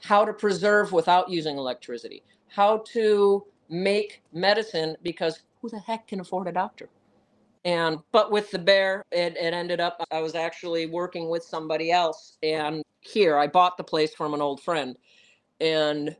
how 0.02 0.26
to 0.26 0.34
preserve 0.34 0.92
without 0.92 1.30
using 1.30 1.58
electricity, 1.58 2.24
how 2.48 2.84
to 2.94 3.46
make 3.70 4.24
medicine 4.34 4.96
because 5.04 5.44
who 5.62 5.70
the 5.70 5.80
heck 5.80 6.08
can 6.08 6.20
afford 6.20 6.48
a 6.48 6.52
doctor? 6.52 6.90
And 7.66 8.00
but 8.12 8.32
with 8.32 8.52
the 8.52 8.60
bear, 8.60 9.04
it, 9.12 9.36
it 9.36 9.54
ended 9.54 9.80
up 9.80 10.02
I 10.12 10.22
was 10.22 10.36
actually 10.36 10.86
working 10.86 11.30
with 11.30 11.44
somebody 11.44 11.92
else. 11.92 12.38
And 12.42 12.84
here 13.02 13.38
I 13.38 13.48
bought 13.48 13.78
the 13.78 13.84
place 13.84 14.14
from 14.14 14.34
an 14.34 14.42
old 14.42 14.62
friend. 14.62 14.98
And 15.60 16.16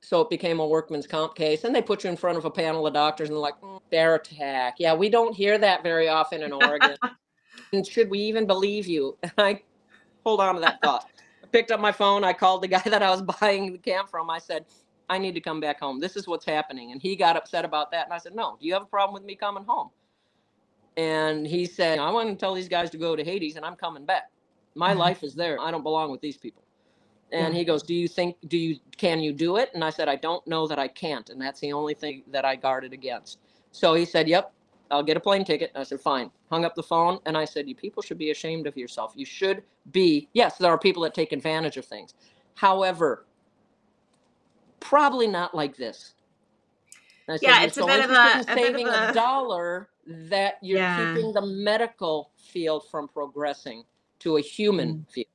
so 0.00 0.20
it 0.20 0.30
became 0.30 0.60
a 0.60 0.66
workman's 0.66 1.06
comp 1.06 1.34
case. 1.34 1.64
And 1.64 1.74
they 1.74 1.82
put 1.82 2.04
you 2.04 2.10
in 2.10 2.16
front 2.16 2.38
of 2.38 2.44
a 2.44 2.50
panel 2.50 2.86
of 2.86 2.94
doctors 2.94 3.28
and 3.28 3.36
they're 3.36 3.42
like, 3.42 3.60
mm, 3.60 3.80
bear 3.90 4.14
attack. 4.14 4.76
Yeah, 4.78 4.94
we 4.94 5.08
don't 5.08 5.34
hear 5.34 5.58
that 5.58 5.82
very 5.82 6.08
often 6.08 6.42
in 6.42 6.52
Oregon. 6.52 6.96
and 7.72 7.86
should 7.86 8.08
we 8.08 8.20
even 8.20 8.46
believe 8.46 8.86
you? 8.86 9.18
And 9.22 9.32
I 9.38 9.62
hold 10.24 10.40
on 10.40 10.54
to 10.54 10.60
that 10.60 10.80
thought. 10.82 11.10
I 11.42 11.46
picked 11.48 11.70
up 11.70 11.80
my 11.80 11.92
phone. 11.92 12.24
I 12.24 12.32
called 12.32 12.62
the 12.62 12.68
guy 12.68 12.82
that 12.86 13.02
I 13.02 13.10
was 13.10 13.22
buying 13.22 13.72
the 13.72 13.78
camp 13.78 14.08
from. 14.08 14.30
I 14.30 14.38
said, 14.38 14.64
I 15.10 15.18
need 15.18 15.34
to 15.34 15.40
come 15.40 15.58
back 15.60 15.80
home. 15.80 15.98
This 15.98 16.16
is 16.16 16.28
what's 16.28 16.46
happening. 16.46 16.92
And 16.92 17.02
he 17.02 17.16
got 17.16 17.36
upset 17.36 17.64
about 17.64 17.90
that. 17.90 18.04
And 18.04 18.14
I 18.14 18.18
said, 18.18 18.34
No, 18.34 18.56
do 18.60 18.66
you 18.66 18.72
have 18.72 18.82
a 18.82 18.86
problem 18.86 19.12
with 19.12 19.24
me 19.24 19.34
coming 19.34 19.64
home? 19.64 19.90
And 20.96 21.46
he 21.46 21.66
said, 21.66 21.98
I 21.98 22.10
want 22.10 22.30
to 22.30 22.36
tell 22.36 22.54
these 22.54 22.68
guys 22.68 22.90
to 22.90 22.96
go 22.96 23.16
to 23.16 23.24
Hades 23.24 23.56
and 23.56 23.64
I'm 23.64 23.74
coming 23.76 24.04
back. 24.04 24.30
My 24.74 24.90
mm-hmm. 24.90 25.00
life 25.00 25.24
is 25.24 25.34
there. 25.34 25.60
I 25.60 25.72
don't 25.72 25.82
belong 25.82 26.10
with 26.12 26.20
these 26.20 26.36
people. 26.36 26.62
And 27.32 27.54
he 27.54 27.64
goes, 27.64 27.82
Do 27.82 27.94
you 27.94 28.08
think, 28.08 28.36
do 28.48 28.56
you, 28.56 28.78
can 28.96 29.20
you 29.20 29.32
do 29.32 29.56
it? 29.56 29.70
And 29.74 29.84
I 29.84 29.90
said, 29.90 30.08
I 30.08 30.16
don't 30.16 30.44
know 30.46 30.66
that 30.66 30.78
I 30.78 30.88
can't. 30.88 31.28
And 31.30 31.40
that's 31.40 31.60
the 31.60 31.72
only 31.72 31.94
thing 31.94 32.22
that 32.28 32.44
I 32.44 32.56
guarded 32.56 32.92
against. 32.92 33.38
So 33.72 33.94
he 33.94 34.04
said, 34.04 34.28
Yep, 34.28 34.52
I'll 34.90 35.02
get 35.02 35.16
a 35.16 35.20
plane 35.20 35.44
ticket. 35.44 35.70
And 35.74 35.80
I 35.80 35.84
said, 35.84 36.00
Fine. 36.00 36.30
Hung 36.50 36.64
up 36.64 36.74
the 36.74 36.82
phone. 36.82 37.18
And 37.26 37.36
I 37.36 37.44
said, 37.44 37.68
You 37.68 37.74
people 37.74 38.02
should 38.02 38.18
be 38.18 38.30
ashamed 38.30 38.66
of 38.66 38.76
yourself. 38.76 39.12
You 39.16 39.24
should 39.24 39.62
be, 39.90 40.28
yes, 40.32 40.58
there 40.58 40.70
are 40.70 40.78
people 40.78 41.02
that 41.04 41.14
take 41.14 41.32
advantage 41.32 41.76
of 41.76 41.84
things. 41.84 42.14
However, 42.54 43.26
probably 44.80 45.26
not 45.26 45.54
like 45.54 45.76
this. 45.76 46.14
Yeah, 47.40 47.62
it's 47.62 47.76
a 47.76 47.86
bit 47.86 48.04
of 48.04 48.10
a, 48.10 48.44
saving 48.54 48.88
a, 48.88 49.10
a, 49.10 49.14
dollar 49.14 49.88
that 50.06 50.54
you're 50.62 50.78
yeah. 50.78 51.14
keeping 51.14 51.32
the 51.32 51.42
medical 51.42 52.30
field 52.36 52.88
from 52.90 53.06
progressing 53.06 53.84
to 54.20 54.36
a 54.36 54.40
human 54.40 54.94
mm. 54.94 55.10
field. 55.10 55.26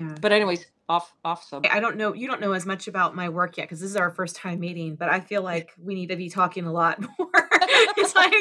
Yeah. 0.00 0.16
But 0.20 0.32
anyways, 0.32 0.66
off 0.88 1.14
off 1.24 1.44
sub. 1.44 1.66
I 1.70 1.80
don't 1.80 1.96
know. 1.96 2.12
You 2.14 2.26
don't 2.26 2.40
know 2.40 2.52
as 2.52 2.66
much 2.66 2.88
about 2.88 3.14
my 3.14 3.28
work 3.28 3.56
yet 3.56 3.64
because 3.64 3.80
this 3.80 3.90
is 3.90 3.96
our 3.96 4.10
first 4.10 4.36
time 4.36 4.60
meeting. 4.60 4.96
But 4.96 5.08
I 5.08 5.20
feel 5.20 5.42
like 5.42 5.72
we 5.80 5.94
need 5.94 6.08
to 6.08 6.16
be 6.16 6.28
talking 6.28 6.66
a 6.66 6.72
lot 6.72 7.00
more. 7.18 7.48
it's 7.96 8.14
like, 8.14 8.32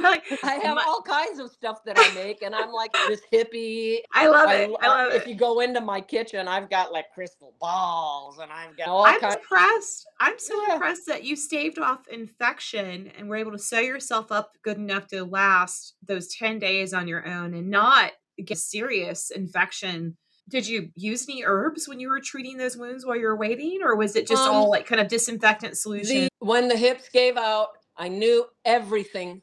like 0.00 0.44
I 0.44 0.54
have 0.54 0.76
my, 0.76 0.84
all 0.86 1.02
kinds 1.02 1.38
of 1.38 1.50
stuff 1.50 1.84
that 1.84 1.98
I 1.98 2.14
make, 2.14 2.42
and 2.42 2.54
I'm 2.54 2.72
like 2.72 2.92
this 3.08 3.20
hippie. 3.32 3.98
I 4.12 4.28
love 4.28 4.50
it. 4.50 4.70
I, 4.80 4.86
I 4.86 4.88
love 4.88 5.08
if 5.08 5.14
it. 5.14 5.22
If 5.22 5.28
you 5.28 5.34
go 5.34 5.60
into 5.60 5.80
my 5.80 6.00
kitchen, 6.00 6.48
I've 6.48 6.70
got 6.70 6.92
like 6.92 7.06
crystal 7.14 7.54
balls, 7.60 8.38
and 8.38 8.52
I've 8.52 8.76
got 8.76 8.88
all 8.88 9.06
I'm 9.06 9.20
kinds. 9.20 9.36
impressed. 9.36 10.06
I'm 10.20 10.38
so 10.38 10.54
yeah. 10.66 10.74
impressed 10.74 11.06
that 11.06 11.24
you 11.24 11.36
staved 11.36 11.78
off 11.78 12.06
infection 12.08 13.10
and 13.18 13.28
were 13.28 13.36
able 13.36 13.52
to 13.52 13.58
sew 13.58 13.80
yourself 13.80 14.30
up 14.30 14.52
good 14.62 14.76
enough 14.76 15.06
to 15.08 15.24
last 15.24 15.94
those 16.06 16.28
ten 16.28 16.58
days 16.58 16.92
on 16.92 17.08
your 17.08 17.26
own 17.26 17.54
and 17.54 17.70
not 17.70 18.12
get 18.44 18.58
serious 18.58 19.30
infection 19.30 20.16
did 20.48 20.66
you 20.66 20.90
use 20.94 21.28
any 21.28 21.42
herbs 21.44 21.88
when 21.88 22.00
you 22.00 22.08
were 22.08 22.20
treating 22.20 22.58
those 22.58 22.76
wounds 22.76 23.04
while 23.04 23.16
you 23.16 23.26
were 23.26 23.36
waiting 23.36 23.80
or 23.82 23.96
was 23.96 24.16
it 24.16 24.26
just 24.26 24.42
um, 24.42 24.54
all 24.54 24.70
like 24.70 24.86
kind 24.86 25.00
of 25.00 25.08
disinfectant 25.08 25.76
solution 25.76 26.24
the, 26.24 26.28
when 26.40 26.68
the 26.68 26.76
hips 26.76 27.08
gave 27.08 27.36
out 27.36 27.68
i 27.96 28.08
knew 28.08 28.44
everything 28.64 29.42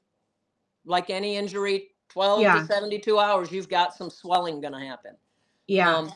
like 0.85 1.09
any 1.09 1.35
injury 1.37 1.89
12 2.09 2.41
yeah. 2.41 2.59
to 2.59 2.65
72 2.65 3.19
hours 3.19 3.51
you've 3.51 3.69
got 3.69 3.93
some 3.93 4.09
swelling 4.09 4.61
going 4.61 4.73
to 4.73 4.79
happen 4.79 5.15
yeah 5.67 5.95
um, 5.95 6.11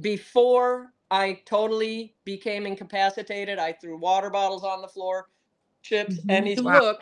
before 0.00 0.92
i 1.10 1.40
totally 1.46 2.14
became 2.24 2.66
incapacitated 2.66 3.58
i 3.58 3.72
threw 3.72 3.96
water 3.96 4.30
bottles 4.30 4.64
on 4.64 4.82
the 4.82 4.88
floor 4.88 5.28
chips 5.82 6.16
mm-hmm. 6.16 6.30
and 6.30 6.46
he's 6.46 6.62
wow. 6.62 6.80
look 6.80 7.00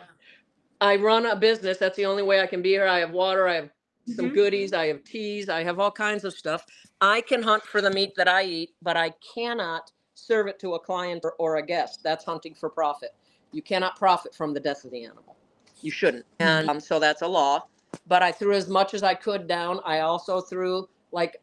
i 0.81 0.95
run 0.95 1.25
a 1.25 1.35
business 1.35 1.77
that's 1.77 1.97
the 1.97 2.05
only 2.05 2.23
way 2.23 2.41
i 2.41 2.47
can 2.47 2.61
be 2.61 2.69
here 2.69 2.87
i 2.87 2.99
have 2.99 3.11
water 3.11 3.47
i 3.47 3.55
have 3.55 3.69
some 4.07 4.25
mm-hmm. 4.25 4.35
goodies. 4.35 4.73
I 4.73 4.87
have 4.87 5.03
teas. 5.03 5.49
I 5.49 5.63
have 5.63 5.79
all 5.79 5.91
kinds 5.91 6.23
of 6.23 6.33
stuff. 6.33 6.65
I 7.01 7.21
can 7.21 7.41
hunt 7.41 7.63
for 7.63 7.81
the 7.81 7.91
meat 7.91 8.13
that 8.17 8.27
I 8.27 8.43
eat, 8.43 8.71
but 8.81 8.97
I 8.97 9.13
cannot 9.33 9.91
serve 10.13 10.47
it 10.47 10.59
to 10.59 10.75
a 10.75 10.79
client 10.79 11.21
or, 11.23 11.33
or 11.33 11.57
a 11.57 11.65
guest. 11.65 12.01
That's 12.03 12.25
hunting 12.25 12.55
for 12.55 12.69
profit. 12.69 13.15
You 13.53 13.61
cannot 13.61 13.97
profit 13.97 14.35
from 14.35 14.53
the 14.53 14.59
death 14.59 14.83
of 14.83 14.91
the 14.91 15.05
animal. 15.05 15.37
You 15.81 15.91
shouldn't. 15.91 16.25
And 16.39 16.69
um, 16.69 16.79
so 16.79 16.99
that's 16.99 17.21
a 17.21 17.27
law. 17.27 17.67
But 18.07 18.23
I 18.23 18.31
threw 18.31 18.53
as 18.53 18.67
much 18.67 18.93
as 18.93 19.03
I 19.03 19.13
could 19.13 19.47
down. 19.47 19.79
I 19.85 19.99
also 19.99 20.41
threw 20.41 20.89
like 21.11 21.37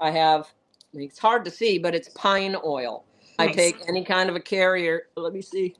I 0.00 0.10
have. 0.10 0.52
It's 0.94 1.18
hard 1.18 1.44
to 1.46 1.50
see, 1.50 1.78
but 1.78 1.94
it's 1.94 2.10
pine 2.10 2.56
oil. 2.64 3.04
Nice. 3.38 3.50
I 3.50 3.52
take 3.52 3.76
any 3.88 4.04
kind 4.04 4.28
of 4.28 4.36
a 4.36 4.40
carrier. 4.40 5.04
Let 5.16 5.32
me 5.32 5.40
see. 5.40 5.74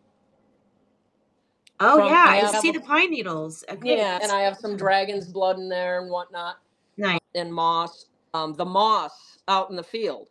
Oh 1.81 1.99
from, 1.99 2.09
yeah, 2.09 2.25
I, 2.29 2.43
I 2.47 2.61
see 2.61 2.71
a, 2.71 2.73
the 2.73 2.81
pine 2.81 3.11
needles. 3.11 3.65
Okay. 3.69 3.97
Yeah, 3.97 4.21
and 4.23 4.31
I 4.31 4.43
have 4.43 4.57
some 4.57 4.77
dragon's 4.77 5.27
blood 5.27 5.59
in 5.59 5.69
there 5.69 6.01
and 6.01 6.11
whatnot. 6.11 6.57
Nice. 6.97 7.19
And 7.35 7.53
moss. 7.53 8.07
Um, 8.35 8.55
the 8.55 8.65
moss 8.65 9.39
out 9.49 9.69
in 9.69 9.77
the 9.77 9.83
field. 9.83 10.29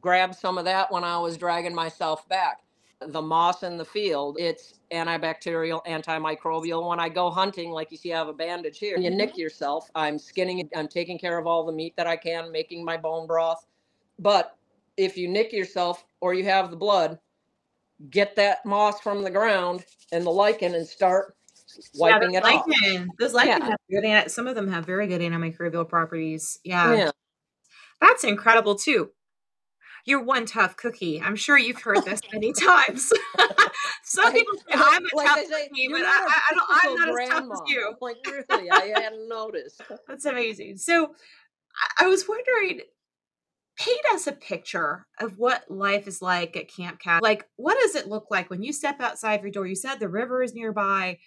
Grabbed 0.00 0.34
some 0.34 0.58
of 0.58 0.66
that 0.66 0.92
when 0.92 1.02
I 1.02 1.18
was 1.18 1.38
dragging 1.38 1.74
myself 1.74 2.28
back. 2.28 2.60
The 3.08 3.22
moss 3.22 3.62
in 3.62 3.76
the 3.76 3.84
field, 3.84 4.36
it's 4.38 4.74
antibacterial, 4.92 5.84
antimicrobial. 5.86 6.88
When 6.88 7.00
I 7.00 7.08
go 7.08 7.30
hunting, 7.30 7.70
like 7.70 7.90
you 7.90 7.96
see, 7.96 8.12
I 8.12 8.18
have 8.18 8.28
a 8.28 8.32
bandage 8.32 8.78
here. 8.78 8.98
You 8.98 9.10
nick 9.10 9.30
mm-hmm. 9.30 9.40
yourself. 9.40 9.90
I'm 9.94 10.18
skinning 10.18 10.60
it. 10.60 10.68
I'm 10.76 10.88
taking 10.88 11.18
care 11.18 11.38
of 11.38 11.46
all 11.46 11.64
the 11.64 11.72
meat 11.72 11.94
that 11.96 12.06
I 12.06 12.16
can, 12.16 12.50
making 12.52 12.84
my 12.84 12.96
bone 12.96 13.26
broth. 13.26 13.66
But 14.18 14.56
if 14.96 15.16
you 15.16 15.28
nick 15.28 15.52
yourself 15.52 16.04
or 16.20 16.34
you 16.34 16.44
have 16.44 16.70
the 16.70 16.76
blood, 16.76 17.18
get 18.10 18.36
that 18.36 18.64
moss 18.64 19.00
from 19.00 19.22
the 19.22 19.30
ground 19.30 19.84
and 20.12 20.24
the 20.24 20.30
lichen 20.30 20.74
and 20.74 20.86
start 20.86 21.36
wiping 21.94 22.32
yeah, 22.32 22.38
it 22.38 22.44
lichen, 22.44 23.08
off. 23.08 23.16
Those 23.18 23.34
lichen 23.34 23.60
yeah. 23.60 23.66
have 23.70 23.78
good. 23.90 24.30
Some 24.30 24.46
of 24.46 24.54
them 24.54 24.70
have 24.70 24.86
very 24.86 25.06
good 25.06 25.20
antimicrobial 25.20 25.88
properties. 25.88 26.58
Yeah. 26.64 26.94
yeah, 26.94 27.10
that's 28.00 28.24
incredible 28.24 28.76
too. 28.76 29.10
You're 30.04 30.22
one 30.22 30.44
tough 30.44 30.76
cookie. 30.76 31.20
I'm 31.20 31.36
sure 31.36 31.56
you've 31.56 31.80
heard 31.80 32.04
this 32.04 32.20
many 32.32 32.52
times. 32.52 33.10
Some 34.02 34.32
people 34.32 34.54
say 34.58 34.74
I'm 34.74 35.02
a 35.02 35.16
like 35.16 35.26
tough 35.26 35.38
say, 35.46 35.68
cookie, 35.68 35.88
but 35.90 36.02
I, 36.02 36.40
I, 36.50 36.54
don't, 36.54 36.64
I'm 36.70 36.94
not 36.94 37.14
grandma. 37.14 37.34
as 37.36 37.40
tough 37.40 37.48
as 37.52 37.72
you. 37.72 37.94
Like 38.00 38.16
really, 38.26 38.70
I 38.70 38.92
hadn't 39.00 39.28
noticed. 39.28 39.80
That's 40.08 40.24
amazing. 40.26 40.76
So 40.76 41.14
I 41.98 42.06
was 42.06 42.28
wondering 42.28 42.80
paint 43.76 44.00
us 44.12 44.26
a 44.28 44.32
picture 44.32 45.06
of 45.18 45.36
what 45.36 45.68
life 45.68 46.06
is 46.06 46.22
like 46.22 46.56
at 46.56 46.68
Camp 46.68 47.00
Cat. 47.00 47.22
Like, 47.22 47.48
what 47.56 47.76
does 47.80 47.96
it 47.96 48.08
look 48.08 48.26
like 48.30 48.48
when 48.48 48.62
you 48.62 48.72
step 48.72 49.00
outside 49.00 49.42
your 49.42 49.50
door? 49.50 49.66
You 49.66 49.74
said 49.74 49.96
the 49.96 50.08
river 50.08 50.42
is 50.42 50.54
nearby. 50.54 51.18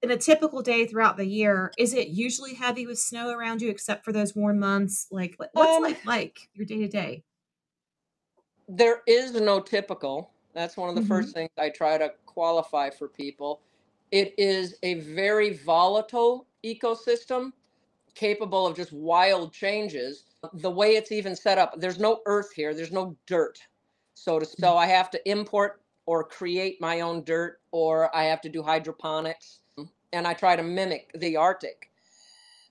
In 0.00 0.10
a 0.10 0.16
typical 0.16 0.62
day 0.62 0.86
throughout 0.86 1.16
the 1.16 1.26
year, 1.26 1.72
is 1.78 1.94
it 1.94 2.08
usually 2.08 2.54
heavy 2.54 2.86
with 2.86 2.98
snow 2.98 3.30
around 3.30 3.62
you, 3.62 3.70
except 3.70 4.04
for 4.04 4.12
those 4.12 4.36
warm 4.36 4.60
months? 4.60 5.06
Like, 5.10 5.34
what's 5.38 5.56
um, 5.56 5.82
life 5.82 6.04
like 6.04 6.38
your 6.52 6.66
day 6.66 6.78
to 6.78 6.88
day? 6.88 7.24
There 8.68 9.02
is 9.06 9.34
no 9.34 9.60
typical. 9.60 10.30
That's 10.54 10.76
one 10.76 10.88
of 10.88 10.94
the 10.94 11.00
mm-hmm. 11.00 11.08
first 11.08 11.34
things 11.34 11.50
I 11.58 11.68
try 11.68 11.98
to 11.98 12.12
qualify 12.26 12.90
for 12.90 13.08
people. 13.08 13.60
It 14.10 14.34
is 14.38 14.76
a 14.82 14.94
very 14.94 15.54
volatile 15.58 16.46
ecosystem 16.64 17.52
capable 18.14 18.66
of 18.66 18.76
just 18.76 18.92
wild 18.92 19.52
changes 19.52 20.24
the 20.52 20.70
way 20.70 20.96
it's 20.96 21.12
even 21.12 21.34
set 21.34 21.58
up, 21.58 21.74
there's 21.78 21.98
no 21.98 22.20
earth 22.26 22.52
here, 22.52 22.74
there's 22.74 22.92
no 22.92 23.16
dirt. 23.26 23.58
So 24.14 24.38
to 24.38 24.46
so 24.46 24.76
I 24.76 24.86
have 24.86 25.10
to 25.10 25.30
import 25.30 25.80
or 26.06 26.22
create 26.24 26.80
my 26.80 27.00
own 27.00 27.24
dirt 27.24 27.60
or 27.72 28.14
I 28.14 28.24
have 28.24 28.40
to 28.42 28.48
do 28.48 28.62
hydroponics 28.62 29.60
and 30.12 30.26
I 30.26 30.34
try 30.34 30.54
to 30.54 30.62
mimic 30.62 31.10
the 31.14 31.36
Arctic. 31.36 31.90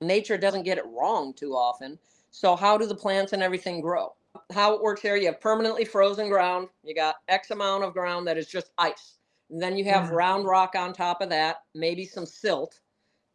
Nature 0.02 0.38
doesn't 0.38 0.64
get 0.64 0.78
it 0.78 0.86
wrong 0.88 1.34
too 1.34 1.54
often. 1.54 1.98
So 2.32 2.56
how 2.56 2.78
do 2.78 2.86
the 2.86 2.96
plants 2.96 3.34
and 3.34 3.44
everything 3.44 3.82
grow? 3.82 4.14
How 4.52 4.74
it 4.74 4.82
works 4.82 5.02
here, 5.02 5.16
you 5.16 5.28
have 5.28 5.40
permanently 5.40 5.86
frozen 5.86 6.30
ground, 6.30 6.68
you 6.84 6.96
got 6.96 7.16
X 7.28 7.52
amount 7.52 7.84
of 7.84 7.94
ground 7.94 8.28
that 8.28 8.38
is 8.38 8.48
just 8.48 8.72
ice. 8.78 9.20
And 9.50 9.62
then 9.62 9.78
you 9.78 9.86
have 9.86 10.06
yeah. 10.06 10.16
round 10.16 10.46
rock 10.46 10.74
on 10.76 10.94
top 10.94 11.22
of 11.22 11.30
that, 11.30 11.64
maybe 11.76 12.06
some 12.06 12.26
silt 12.26 12.80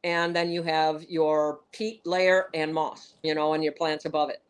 and 0.04 0.34
then 0.34 0.50
you 0.50 0.62
have 0.62 1.04
your 1.08 1.60
peat 1.72 2.06
layer 2.06 2.48
and 2.54 2.72
moss, 2.72 3.14
you 3.22 3.34
know, 3.34 3.54
and 3.54 3.64
your 3.64 3.72
plants 3.72 4.04
above 4.04 4.30
it. 4.30 4.42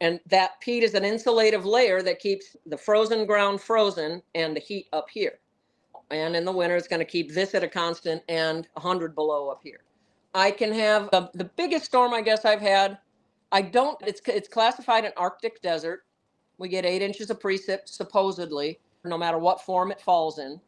And 0.00 0.20
that 0.26 0.60
peat 0.60 0.82
is 0.82 0.94
an 0.94 1.04
insulative 1.04 1.64
layer 1.64 2.02
that 2.02 2.18
keeps 2.18 2.56
the 2.66 2.76
frozen 2.76 3.26
ground 3.26 3.60
frozen 3.60 4.22
and 4.34 4.54
the 4.54 4.60
heat 4.60 4.88
up 4.92 5.08
here. 5.10 5.38
And 6.10 6.36
in 6.36 6.44
the 6.44 6.52
winter, 6.52 6.76
it's 6.76 6.88
going 6.88 7.00
to 7.00 7.04
keep 7.04 7.32
this 7.32 7.54
at 7.54 7.64
a 7.64 7.68
constant 7.68 8.22
and 8.28 8.68
100 8.74 9.14
below 9.14 9.48
up 9.48 9.60
here. 9.62 9.80
I 10.34 10.50
can 10.50 10.72
have 10.72 11.10
the, 11.10 11.30
the 11.34 11.44
biggest 11.44 11.86
storm 11.86 12.12
I 12.12 12.20
guess 12.20 12.44
I've 12.44 12.60
had. 12.60 12.98
I 13.52 13.62
don't, 13.62 13.98
it's, 14.06 14.20
it's 14.26 14.48
classified 14.48 15.04
an 15.04 15.12
Arctic 15.16 15.62
desert. 15.62 16.04
We 16.58 16.68
get 16.68 16.84
eight 16.84 17.02
inches 17.02 17.30
of 17.30 17.38
precip, 17.38 17.80
supposedly, 17.86 18.78
no 19.04 19.16
matter 19.16 19.38
what 19.38 19.60
form 19.60 19.90
it 19.90 20.00
falls 20.00 20.38
in. 20.38 20.60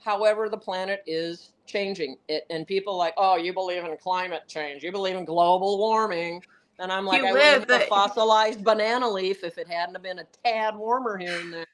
However, 0.00 0.48
the 0.48 0.58
planet 0.58 1.02
is 1.06 1.52
changing 1.68 2.16
it 2.28 2.46
and 2.50 2.66
people 2.66 2.96
like 2.96 3.12
oh 3.18 3.36
you 3.36 3.52
believe 3.52 3.84
in 3.84 3.96
climate 3.98 4.42
change. 4.48 4.82
You 4.82 4.90
believe 4.90 5.16
in 5.16 5.24
global 5.24 5.78
warming. 5.78 6.42
And 6.80 6.90
i'm 6.90 7.04
like 7.04 7.20
you 7.22 7.28
i 7.28 7.32
live 7.32 7.66
the- 7.66 7.84
a 7.84 7.86
fossilized 7.88 8.64
banana 8.64 9.08
leaf 9.08 9.44
if 9.44 9.58
it 9.58 9.68
hadn't 9.68 10.02
been 10.02 10.20
a 10.20 10.26
tad 10.44 10.74
warmer 10.74 11.18
here 11.18 11.38
and 11.38 11.52
there. 11.52 11.66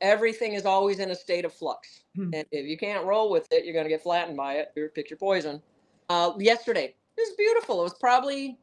Everything 0.00 0.54
is 0.54 0.66
always 0.66 0.98
in 0.98 1.10
a 1.10 1.14
state 1.14 1.44
of 1.44 1.52
flux. 1.52 2.02
Hmm. 2.16 2.30
and 2.34 2.44
if 2.50 2.66
you 2.66 2.76
can't 2.76 3.06
roll 3.06 3.30
with 3.30 3.46
it 3.52 3.64
you're 3.64 3.72
going 3.74 3.84
to 3.86 3.90
get 3.90 4.02
flattened 4.02 4.36
by 4.36 4.54
it. 4.54 4.72
You're 4.74 4.88
pick 4.88 5.08
your 5.08 5.18
poison. 5.18 5.62
Uh, 6.08 6.32
yesterday 6.38 6.94
it 7.16 7.20
was 7.20 7.36
beautiful. 7.38 7.80
It 7.80 7.84
was 7.84 7.94
probably 7.94 8.58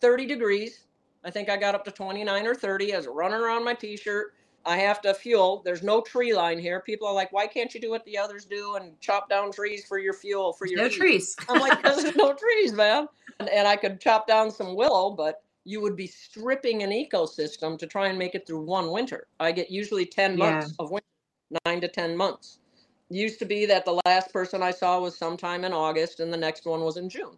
30 0.00 0.26
degrees 0.26 0.84
i 1.24 1.30
think 1.30 1.48
i 1.48 1.56
got 1.56 1.74
up 1.74 1.84
to 1.84 1.90
29 1.90 2.46
or 2.46 2.54
30 2.54 2.92
as 2.92 3.06
a 3.06 3.10
running 3.10 3.40
around 3.40 3.64
my 3.64 3.74
t-shirt 3.74 4.34
I 4.66 4.78
have 4.78 5.00
to 5.02 5.14
fuel. 5.14 5.62
There's 5.64 5.82
no 5.82 6.00
tree 6.00 6.34
line 6.34 6.58
here. 6.58 6.80
People 6.80 7.06
are 7.06 7.14
like, 7.14 7.32
why 7.32 7.46
can't 7.46 7.72
you 7.74 7.80
do 7.80 7.90
what 7.90 8.04
the 8.04 8.16
others 8.16 8.44
do 8.44 8.76
and 8.76 8.98
chop 9.00 9.28
down 9.28 9.52
trees 9.52 9.84
for 9.84 9.98
your 9.98 10.14
fuel 10.14 10.52
for 10.52 10.66
your 10.66 10.78
no 10.78 10.88
heat? 10.88 10.96
trees? 10.96 11.36
I'm 11.48 11.60
like, 11.60 11.82
there's 11.82 12.16
no 12.16 12.32
trees, 12.32 12.72
man. 12.72 13.08
And, 13.40 13.48
and 13.48 13.68
I 13.68 13.76
could 13.76 14.00
chop 14.00 14.26
down 14.26 14.50
some 14.50 14.74
willow, 14.74 15.10
but 15.10 15.42
you 15.64 15.80
would 15.80 15.96
be 15.96 16.06
stripping 16.06 16.82
an 16.82 16.90
ecosystem 16.90 17.78
to 17.78 17.86
try 17.86 18.08
and 18.08 18.18
make 18.18 18.34
it 18.34 18.46
through 18.46 18.62
one 18.62 18.90
winter. 18.90 19.26
I 19.40 19.52
get 19.52 19.70
usually 19.70 20.06
10 20.06 20.36
months 20.36 20.68
yeah. 20.78 20.84
of 20.84 20.90
winter, 20.90 21.06
nine 21.66 21.80
to 21.80 21.88
10 21.88 22.16
months. 22.16 22.58
Used 23.10 23.38
to 23.40 23.44
be 23.44 23.66
that 23.66 23.84
the 23.84 24.00
last 24.06 24.32
person 24.32 24.62
I 24.62 24.70
saw 24.70 24.98
was 24.98 25.16
sometime 25.16 25.64
in 25.64 25.72
August 25.72 26.20
and 26.20 26.32
the 26.32 26.38
next 26.38 26.64
one 26.64 26.80
was 26.80 26.96
in 26.96 27.08
June. 27.08 27.36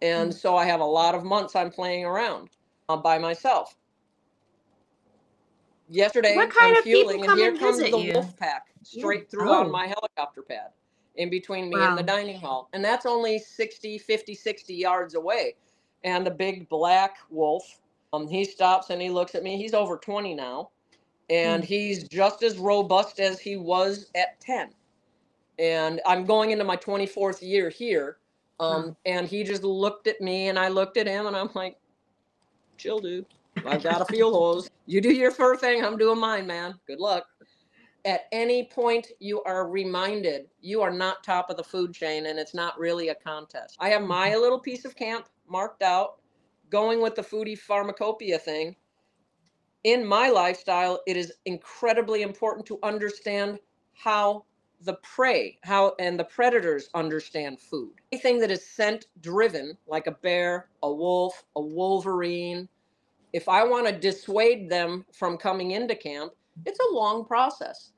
And 0.00 0.30
mm-hmm. 0.30 0.38
so 0.38 0.56
I 0.56 0.64
have 0.66 0.80
a 0.80 0.84
lot 0.84 1.14
of 1.14 1.24
months 1.24 1.56
I'm 1.56 1.70
playing 1.70 2.04
around 2.04 2.50
uh, 2.88 2.96
by 2.96 3.18
myself 3.18 3.74
yesterday 5.88 6.36
what 6.36 6.50
kind 6.50 6.72
I'm 6.72 6.78
of 6.78 6.84
fueling, 6.84 7.24
and 7.24 7.38
here 7.38 7.56
comes 7.56 7.78
the 7.78 7.98
you? 7.98 8.12
wolf 8.12 8.36
pack 8.36 8.66
straight 8.82 9.22
yeah. 9.22 9.28
through 9.30 9.50
oh. 9.50 9.60
on 9.60 9.70
my 9.70 9.86
helicopter 9.86 10.42
pad 10.42 10.70
in 11.16 11.30
between 11.30 11.68
me 11.68 11.76
wow. 11.76 11.90
and 11.90 11.98
the 11.98 12.02
dining 12.02 12.38
hall. 12.38 12.68
And 12.72 12.84
that's 12.84 13.04
only 13.04 13.38
60, 13.38 13.98
50, 13.98 14.34
60 14.34 14.74
yards 14.74 15.14
away. 15.14 15.56
And 16.04 16.24
the 16.24 16.30
big 16.30 16.68
black 16.68 17.16
wolf, 17.28 17.80
um, 18.12 18.28
he 18.28 18.44
stops 18.44 18.90
and 18.90 19.02
he 19.02 19.10
looks 19.10 19.34
at 19.34 19.42
me. 19.42 19.56
He's 19.56 19.74
over 19.74 19.96
20 19.96 20.34
now. 20.34 20.70
And 21.28 21.62
mm. 21.62 21.66
he's 21.66 22.04
just 22.04 22.42
as 22.44 22.56
robust 22.56 23.18
as 23.18 23.40
he 23.40 23.56
was 23.56 24.10
at 24.14 24.40
10. 24.40 24.70
And 25.58 26.00
I'm 26.06 26.24
going 26.24 26.52
into 26.52 26.64
my 26.64 26.76
24th 26.76 27.42
year 27.42 27.68
here. 27.68 28.18
Um. 28.60 28.96
And 29.06 29.28
he 29.28 29.44
just 29.44 29.62
looked 29.62 30.06
at 30.06 30.20
me 30.20 30.48
and 30.48 30.58
I 30.58 30.68
looked 30.68 30.96
at 30.96 31.06
him 31.06 31.26
and 31.26 31.36
I'm 31.36 31.50
like, 31.54 31.76
chill, 32.76 32.98
dude. 32.98 33.26
I've 33.66 33.82
got 33.82 34.00
a 34.00 34.04
field 34.04 34.34
hose. 34.34 34.70
You 34.86 35.00
do 35.00 35.12
your 35.12 35.30
fur 35.30 35.56
thing. 35.56 35.84
I'm 35.84 35.96
doing 35.96 36.18
mine, 36.18 36.46
man. 36.46 36.74
Good 36.86 37.00
luck. 37.00 37.26
At 38.04 38.22
any 38.32 38.64
point, 38.64 39.08
you 39.18 39.42
are 39.42 39.68
reminded 39.68 40.48
you 40.60 40.80
are 40.82 40.92
not 40.92 41.24
top 41.24 41.50
of 41.50 41.56
the 41.56 41.64
food 41.64 41.92
chain 41.92 42.26
and 42.26 42.38
it's 42.38 42.54
not 42.54 42.78
really 42.78 43.08
a 43.08 43.14
contest. 43.14 43.76
I 43.80 43.88
have 43.90 44.02
my 44.02 44.34
little 44.36 44.60
piece 44.60 44.84
of 44.84 44.96
camp 44.96 45.28
marked 45.48 45.82
out, 45.82 46.20
going 46.70 47.00
with 47.00 47.14
the 47.14 47.22
foodie 47.22 47.58
pharmacopoeia 47.58 48.38
thing. 48.38 48.76
In 49.84 50.04
my 50.06 50.28
lifestyle, 50.28 51.00
it 51.06 51.16
is 51.16 51.32
incredibly 51.44 52.22
important 52.22 52.66
to 52.66 52.78
understand 52.82 53.58
how 53.94 54.44
the 54.82 54.94
prey, 54.94 55.58
how 55.62 55.94
and 55.98 56.18
the 56.18 56.24
predators 56.24 56.88
understand 56.94 57.60
food. 57.60 57.92
Anything 58.12 58.38
that 58.40 58.50
is 58.50 58.64
scent 58.66 59.06
driven, 59.20 59.76
like 59.86 60.06
a 60.06 60.12
bear, 60.12 60.68
a 60.82 60.92
wolf, 60.92 61.44
a 61.56 61.60
wolverine, 61.60 62.68
if 63.32 63.48
I 63.48 63.64
want 63.64 63.86
to 63.86 63.92
dissuade 63.92 64.70
them 64.70 65.04
from 65.12 65.36
coming 65.36 65.72
into 65.72 65.94
camp, 65.94 66.32
it's 66.64 66.78
a 66.90 66.94
long 66.94 67.24
process. 67.24 67.90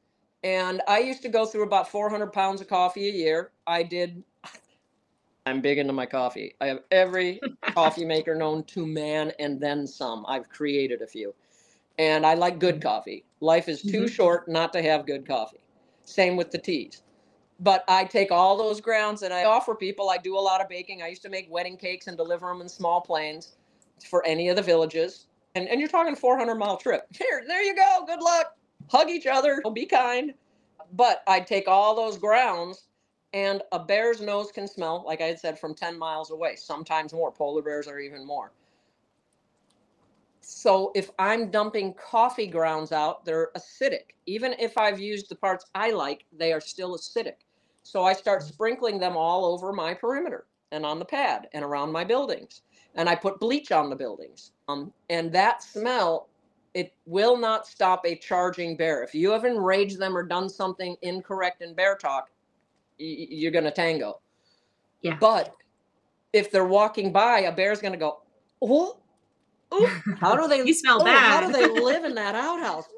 And 0.43 0.81
I 0.89 1.01
used 1.01 1.23
to 1.23 1.29
go 1.29 1.45
through 1.45 1.65
about 1.65 1.89
400 1.89 2.33
pounds 2.33 2.61
of 2.61 2.69
coffee 2.69 3.09
a 3.09 3.13
year. 3.13 3.53
I 3.67 3.83
did, 3.83 4.23
I'm 5.47 5.61
big 5.61 5.79
into 5.79 5.93
my 5.93 6.07
coffee. 6.07 6.55
I 6.61 6.67
have 6.67 6.81
every 6.91 7.41
coffee 7.75 8.05
maker 8.05 8.35
known 8.35 8.65
to 8.65 8.87
man 8.87 9.33
and 9.39 9.61
then 9.61 9.87
some. 9.87 10.25
I've 10.27 10.49
created 10.49 11.03
a 11.03 11.07
few. 11.07 11.35
And 11.99 12.25
I 12.25 12.35
like 12.35 12.59
good 12.59 12.81
coffee. 12.81 13.25
Life 13.41 13.69
is 13.69 13.83
too 13.83 14.05
Mhm. 14.05 14.11
short 14.11 14.49
not 14.49 14.73
to 14.73 14.83
have 14.83 15.07
good 15.07 15.27
coffee. 15.27 15.61
Same 16.11 16.37
with 16.37 16.51
the 16.51 16.59
teas. 16.59 17.03
But 17.61 17.85
I 17.89 18.05
take 18.05 18.33
all 18.33 18.57
those 18.57 18.81
grounds 18.81 19.23
and 19.23 19.33
I 19.33 19.45
offer 19.45 19.75
people. 19.75 20.11
I 20.11 20.17
do 20.17 20.37
a 20.37 20.41
lot 20.41 20.61
of 20.61 20.69
baking. 20.69 21.03
I 21.03 21.09
used 21.09 21.23
to 21.23 21.29
make 21.29 21.47
wedding 21.51 21.77
cakes 21.77 22.07
and 22.07 22.17
deliver 22.17 22.49
them 22.49 22.61
in 22.61 22.69
small 22.69 23.01
planes 23.01 23.53
for 24.09 24.25
any 24.27 24.49
of 24.49 24.57
the 24.57 24.63
villages. 24.63 25.27
And, 25.55 25.69
and 25.69 25.79
you're 25.79 25.89
talking 25.89 26.17
400 26.17 26.55
mile 26.55 26.77
trip. 26.77 27.07
Here, 27.17 27.43
there 27.47 27.63
you 27.63 27.75
go. 27.77 28.05
Good 28.07 28.23
luck. 28.23 28.57
Hug 28.89 29.11
each 29.11 29.27
other. 29.27 29.63
Be 29.73 29.87
kind. 29.87 30.35
But 30.95 31.23
I 31.29 31.41
take 31.41 31.69
all 31.69 31.95
those 31.95 32.19
grounds, 32.19 32.87
and 33.33 33.63
a 33.71 33.79
bear's 33.79 34.21
nose 34.21 34.51
can 34.51 34.67
smell, 34.67 35.05
like 35.07 35.21
I 35.21 35.27
had 35.27 35.39
said, 35.39 35.59
from 35.59 35.75
10 35.75 35.97
miles 35.97 36.31
away, 36.33 36.57
sometimes 36.57 37.13
more. 37.13 37.31
Polar 37.31 37.63
bears 37.63 37.87
are 37.87 38.01
even 38.01 38.27
more. 38.27 38.51
So 40.53 40.91
if 40.97 41.13
I'm 41.17 41.49
dumping 41.53 41.95
coffee 41.95 42.49
grounds 42.49 42.91
out, 42.91 43.25
they're 43.25 43.51
acidic. 43.57 44.15
Even 44.27 44.53
if 44.59 44.77
I've 44.77 44.99
used 44.99 45.29
the 45.29 45.37
parts 45.37 45.67
I 45.77 45.93
like, 45.93 46.25
they 46.37 46.53
are 46.53 46.61
still 46.61 46.97
acidic. 46.99 47.37
So 47.85 48.03
I 48.03 48.13
start 48.13 48.43
sprinkling 48.43 48.99
them 48.99 49.17
all 49.17 49.45
over 49.45 49.73
my 49.73 49.95
perimeter 49.95 50.47
and 50.73 50.85
on 50.85 50.99
the 50.99 51.05
pad 51.05 51.49
and 51.55 51.65
around 51.65 51.93
my 51.93 52.03
buildings. 52.03 52.63
And 52.97 53.09
I 53.09 53.15
put 53.15 53.39
bleach 53.39 53.71
on 53.71 53.91
the 53.91 53.97
buildings. 53.97 54.51
Um, 54.69 54.93
and 55.09 55.33
that 55.33 55.63
smell, 55.63 56.29
it 56.75 56.93
will 57.07 57.37
not 57.37 57.67
stop 57.67 58.05
a 58.05 58.17
charging 58.17 58.77
bear. 58.77 59.05
If 59.05 59.15
you 59.15 59.31
have 59.31 59.45
enraged 59.45 60.01
them 60.01 60.17
or 60.17 60.25
done 60.25 60.49
something 60.49 60.97
incorrect 61.03 61.63
in 61.63 61.75
bear 61.75 61.95
talk, 61.95 62.29
y- 62.99 63.29
you're 63.31 63.53
going 63.53 63.65
to 63.65 63.71
tango. 63.71 64.19
Yeah. 65.03 65.17
But 65.21 65.55
if 66.33 66.51
they're 66.51 66.67
walking 66.67 67.13
by, 67.13 67.43
a 67.43 67.53
bear's 67.53 67.81
going 67.81 67.93
to 67.93 67.99
go, 67.99 68.23
oh, 68.61 68.69
oh, 68.69 68.97
how 70.21 70.37
do 70.37 70.49
they 70.49 70.65
You 70.65 70.75
smell 70.75 71.01
oh, 71.01 71.05
How 71.05 71.47
do 71.47 71.53
they 71.53 71.67
live 71.69 72.05
in 72.05 72.15
that 72.17 72.35
outhouse? 72.35 72.85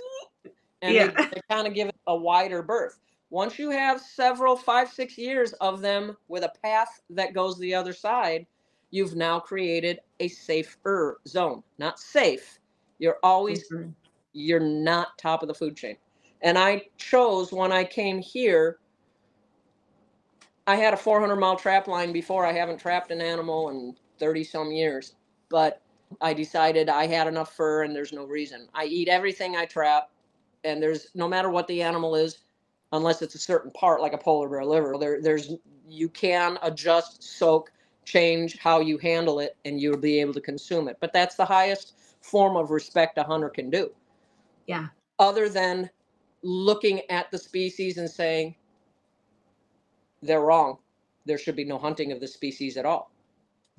And 0.84 0.96
Yeah. 0.96 1.10
they, 1.16 1.36
they 1.36 1.40
kind 1.48 1.68
of 1.68 1.74
give 1.74 1.88
it 1.88 1.94
a 2.08 2.16
wider 2.16 2.60
berth. 2.60 2.98
Once 3.30 3.56
you 3.56 3.70
have 3.70 4.00
several, 4.00 4.56
five, 4.56 4.90
six 4.90 5.16
years 5.16 5.52
of 5.54 5.80
them 5.80 6.16
with 6.26 6.42
a 6.42 6.52
path 6.64 7.00
that 7.10 7.34
goes 7.34 7.56
the 7.58 7.72
other 7.72 7.92
side, 7.92 8.46
you've 8.90 9.14
now 9.14 9.38
created 9.38 10.00
a 10.18 10.26
safer 10.26 11.20
zone. 11.28 11.62
Not 11.78 12.00
safe. 12.00 12.58
You're 12.98 13.18
always 13.22 13.70
Mhm. 13.70 13.94
you're 14.32 14.60
not 14.60 15.16
top 15.18 15.42
of 15.42 15.48
the 15.48 15.54
food 15.54 15.76
chain. 15.76 15.96
And 16.42 16.58
I 16.58 16.82
chose 16.96 17.52
when 17.52 17.70
I 17.70 17.84
came 17.84 18.18
here, 18.18 18.78
I 20.66 20.76
had 20.76 20.94
a 20.94 20.96
400 20.96 21.36
mile 21.36 21.56
trap 21.56 21.86
line 21.86 22.12
before. 22.12 22.44
I 22.44 22.52
haven't 22.52 22.78
trapped 22.78 23.10
an 23.10 23.20
animal 23.20 23.70
in 23.70 23.96
30 24.18 24.44
some 24.44 24.72
years, 24.72 25.14
but 25.48 25.80
I 26.20 26.34
decided 26.34 26.88
I 26.88 27.06
had 27.06 27.26
enough 27.28 27.54
fur 27.54 27.82
and 27.84 27.94
there's 27.94 28.12
no 28.12 28.24
reason. 28.24 28.68
I 28.74 28.84
eat 28.84 29.08
everything 29.08 29.56
I 29.56 29.66
trap, 29.66 30.10
and 30.64 30.82
there's 30.82 31.08
no 31.14 31.28
matter 31.28 31.50
what 31.50 31.66
the 31.68 31.82
animal 31.82 32.14
is, 32.16 32.38
unless 32.92 33.22
it's 33.22 33.34
a 33.34 33.38
certain 33.38 33.70
part 33.72 34.00
like 34.00 34.12
a 34.12 34.18
polar 34.18 34.48
bear 34.48 34.64
liver, 34.64 34.96
there, 34.98 35.22
there's 35.22 35.54
you 35.88 36.08
can 36.08 36.58
adjust, 36.62 37.22
soak, 37.22 37.72
change 38.04 38.58
how 38.58 38.80
you 38.80 38.98
handle 38.98 39.40
it, 39.40 39.56
and 39.64 39.80
you'll 39.80 39.96
be 39.96 40.20
able 40.20 40.34
to 40.34 40.40
consume 40.40 40.88
it. 40.88 40.98
But 41.00 41.12
that's 41.12 41.36
the 41.36 41.44
highest 41.44 41.94
form 42.20 42.56
of 42.56 42.70
respect 42.70 43.18
a 43.18 43.24
hunter 43.24 43.48
can 43.50 43.70
do 43.70 43.90
Yeah. 44.66 44.88
other 45.18 45.48
than 45.48 45.90
looking 46.42 47.02
at 47.10 47.30
the 47.30 47.38
species 47.38 47.98
and 47.98 48.10
saying 48.10 48.56
they're 50.22 50.42
wrong. 50.42 50.78
There 51.26 51.38
should 51.38 51.56
be 51.56 51.64
no 51.64 51.78
hunting 51.78 52.12
of 52.12 52.20
the 52.20 52.28
species 52.28 52.76
at 52.76 52.86
all. 52.86 53.11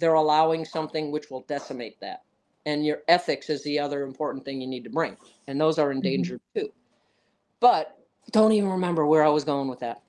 They're 0.04 0.16
allowing 0.16 0.66
something 0.66 1.12
which 1.12 1.32
will 1.32 1.46
decimate 1.48 1.98
that. 2.02 2.24
And 2.66 2.86
your 2.86 3.04
ethics 3.08 3.50
is 3.50 3.64
the 3.64 3.80
other 3.80 4.04
important 4.04 4.44
thing 4.44 4.60
you 4.60 4.68
need 4.68 4.84
to 4.84 4.90
bring. 4.90 5.16
And 5.48 5.62
those 5.62 5.80
are 5.80 5.94
endangered 5.94 6.42
too. 6.54 6.74
But 7.62 7.98
don't 8.32 8.52
even 8.52 8.70
remember 8.70 9.08
where 9.08 9.24
I 9.24 9.30
was 9.30 9.46
going 9.46 9.70
with 9.70 9.80
that. 9.80 10.02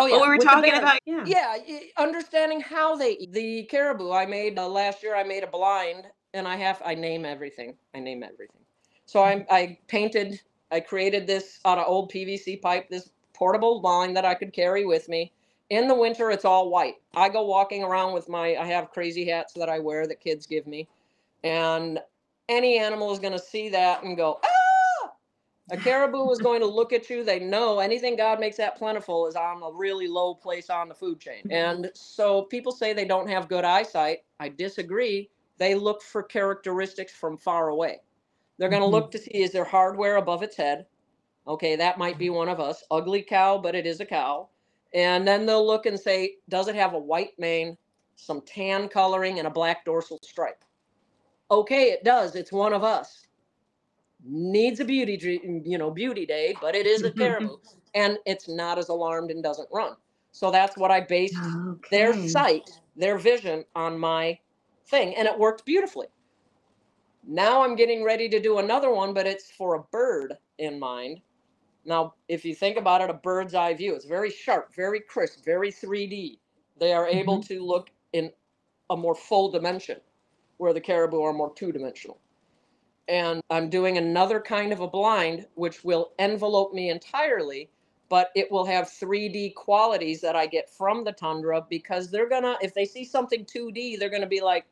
Oh, 0.00 0.08
Oh, 0.10 0.22
we 0.22 0.28
were 0.28 0.38
talking 0.38 0.74
about 0.74 0.98
yeah. 1.06 1.24
Yeah, 1.24 1.56
understanding 1.98 2.60
how 2.60 2.96
they 2.96 3.12
eat. 3.12 3.32
The 3.32 3.62
caribou 3.70 4.10
I 4.10 4.26
made 4.26 4.58
uh, 4.58 4.68
last 4.68 5.04
year, 5.04 5.14
I 5.14 5.22
made 5.22 5.44
a 5.44 5.46
blind, 5.46 6.08
and 6.34 6.48
I 6.48 6.56
have 6.56 6.82
I 6.84 6.96
name 6.96 7.24
everything. 7.24 7.76
I 7.94 8.00
name 8.00 8.24
everything. 8.24 8.62
So 9.06 9.22
I 9.22 9.46
I 9.50 9.78
painted, 9.88 10.40
I 10.72 10.80
created 10.80 11.28
this 11.28 11.60
out 11.64 11.78
of 11.78 11.86
old 11.86 12.10
PVC 12.12 12.60
pipe, 12.60 12.90
this 12.90 13.10
portable 13.34 13.80
blind 13.80 14.16
that 14.16 14.24
I 14.24 14.34
could 14.34 14.52
carry 14.52 14.84
with 14.84 15.08
me. 15.08 15.32
In 15.72 15.88
the 15.88 15.94
winter, 15.96 16.30
it's 16.30 16.44
all 16.44 16.70
white. 16.70 16.96
I 17.14 17.30
go 17.30 17.44
walking 17.44 17.82
around 17.82 18.12
with 18.14 18.28
my 18.28 18.56
I 18.56 18.66
have 18.66 18.90
crazy 18.92 19.26
hats 19.30 19.54
that 19.54 19.70
I 19.70 19.80
wear 19.80 20.06
that 20.06 20.20
kids 20.20 20.46
give 20.46 20.66
me, 20.66 20.86
and 21.44 22.00
any 22.48 22.78
animal 22.78 23.12
is 23.12 23.20
going 23.20 23.32
to 23.32 23.40
see 23.40 23.70
that 23.70 24.04
and 24.04 24.16
go 24.16 24.40
ah. 24.44 25.12
A 25.72 25.78
caribou 25.78 26.30
is 26.32 26.40
going 26.40 26.60
to 26.60 26.66
look 26.66 26.92
at 26.92 27.10
you. 27.10 27.24
They 27.24 27.40
know 27.40 27.80
anything 27.80 28.16
God 28.16 28.40
makes 28.40 28.58
that 28.58 28.76
plentiful 28.76 29.26
is 29.26 29.36
on 29.36 29.62
a 29.62 29.72
really 29.72 30.08
low 30.08 30.34
place 30.34 30.70
on 30.70 30.88
the 30.88 30.94
food 30.94 31.20
chain. 31.20 31.44
And 31.50 31.90
so 31.94 32.42
people 32.42 32.72
say 32.72 32.92
they 32.92 33.06
don't 33.06 33.28
have 33.30 33.48
good 33.48 33.64
eyesight. 33.64 34.20
I 34.40 34.50
disagree. 34.50 35.30
They 35.58 35.74
look 35.74 36.02
for 36.02 36.22
characteristics 36.22 37.12
from 37.14 37.36
far 37.38 37.70
away. 37.70 38.00
They're 38.58 38.70
going 38.70 38.82
to 38.82 38.88
Mhm. 38.88 38.92
look 38.92 39.10
to 39.12 39.18
see 39.18 39.42
is 39.42 39.52
there 39.52 39.64
hardware 39.64 40.16
above 40.16 40.42
its 40.42 40.56
head? 40.56 40.86
Okay, 41.46 41.76
that 41.76 41.98
might 41.98 42.18
be 42.18 42.30
one 42.30 42.48
of 42.48 42.60
us. 42.60 42.84
Ugly 42.90 43.22
cow, 43.22 43.58
but 43.58 43.74
it 43.74 43.86
is 43.86 44.00
a 44.00 44.06
cow. 44.06 44.48
And 44.94 45.26
then 45.26 45.46
they'll 45.46 45.66
look 45.66 45.86
and 45.86 45.98
say, 45.98 46.36
does 46.48 46.68
it 46.68 46.74
have 46.74 46.92
a 46.94 46.98
white 46.98 47.32
mane, 47.38 47.76
some 48.16 48.42
tan 48.42 48.88
coloring, 48.88 49.38
and 49.38 49.46
a 49.46 49.50
black 49.50 49.84
dorsal 49.84 50.18
stripe? 50.22 50.64
Okay, 51.50 51.90
it 51.90 52.04
does. 52.04 52.34
It's 52.34 52.52
one 52.52 52.72
of 52.72 52.82
us. 52.84 53.26
Needs 54.24 54.80
a 54.80 54.84
beauty 54.84 55.18
you 55.64 55.78
know 55.78 55.90
beauty 55.90 56.24
day 56.24 56.56
but 56.60 56.76
it 56.76 56.86
is 56.86 57.02
a 57.02 57.10
caribou 57.18 57.56
and 57.94 58.18
it's 58.24 58.48
not 58.48 58.78
as 58.78 58.88
alarmed 58.88 59.30
and 59.30 59.42
doesn't 59.42 59.68
run. 59.72 59.96
So 60.30 60.50
that's 60.50 60.76
what 60.76 60.90
i 60.90 61.00
based 61.00 61.56
their 61.90 62.14
sight 62.14 62.70
their 62.96 63.18
vision 63.18 63.64
on 63.74 63.98
my 63.98 64.38
thing 64.86 65.14
and 65.16 65.26
it 65.26 65.38
worked 65.38 65.64
beautifully. 65.66 66.06
Now 67.26 67.62
i'm 67.64 67.74
getting 67.74 68.04
ready 68.04 68.28
to 68.28 68.40
do 68.40 68.58
another 68.58 68.92
one 68.92 69.12
but 69.12 69.26
it's 69.26 69.50
for 69.50 69.74
a 69.74 69.82
bird 69.90 70.38
in 70.58 70.78
mind 70.78 71.20
now 71.84 72.14
if 72.28 72.44
you 72.44 72.54
think 72.54 72.76
about 72.76 73.00
it 73.00 73.10
a 73.10 73.14
bird's 73.14 73.54
eye 73.54 73.74
view 73.74 73.94
it's 73.94 74.04
very 74.04 74.30
sharp 74.30 74.74
very 74.74 75.00
crisp 75.00 75.44
very 75.44 75.70
3d 75.70 76.38
they 76.78 76.92
are 76.92 77.06
mm-hmm. 77.06 77.18
able 77.18 77.42
to 77.42 77.64
look 77.64 77.90
in 78.12 78.30
a 78.90 78.96
more 78.96 79.14
full 79.14 79.50
dimension 79.50 80.00
where 80.58 80.72
the 80.72 80.80
caribou 80.80 81.22
are 81.22 81.32
more 81.32 81.52
two-dimensional. 81.54 82.18
And 83.08 83.42
I'm 83.50 83.68
doing 83.68 83.98
another 83.98 84.40
kind 84.40 84.72
of 84.72 84.80
a 84.80 84.86
blind, 84.86 85.46
which 85.54 85.82
will 85.82 86.12
envelope 86.18 86.72
me 86.72 86.90
entirely, 86.90 87.70
but 88.08 88.30
it 88.36 88.50
will 88.50 88.64
have 88.64 88.86
3D 88.86 89.54
qualities 89.54 90.20
that 90.20 90.36
I 90.36 90.46
get 90.46 90.70
from 90.70 91.02
the 91.02 91.12
tundra 91.12 91.66
because 91.68 92.10
they're 92.10 92.28
gonna, 92.28 92.56
if 92.62 92.74
they 92.74 92.84
see 92.84 93.04
something 93.04 93.44
2D, 93.44 93.98
they're 93.98 94.10
gonna 94.10 94.26
be 94.26 94.40
like, 94.40 94.66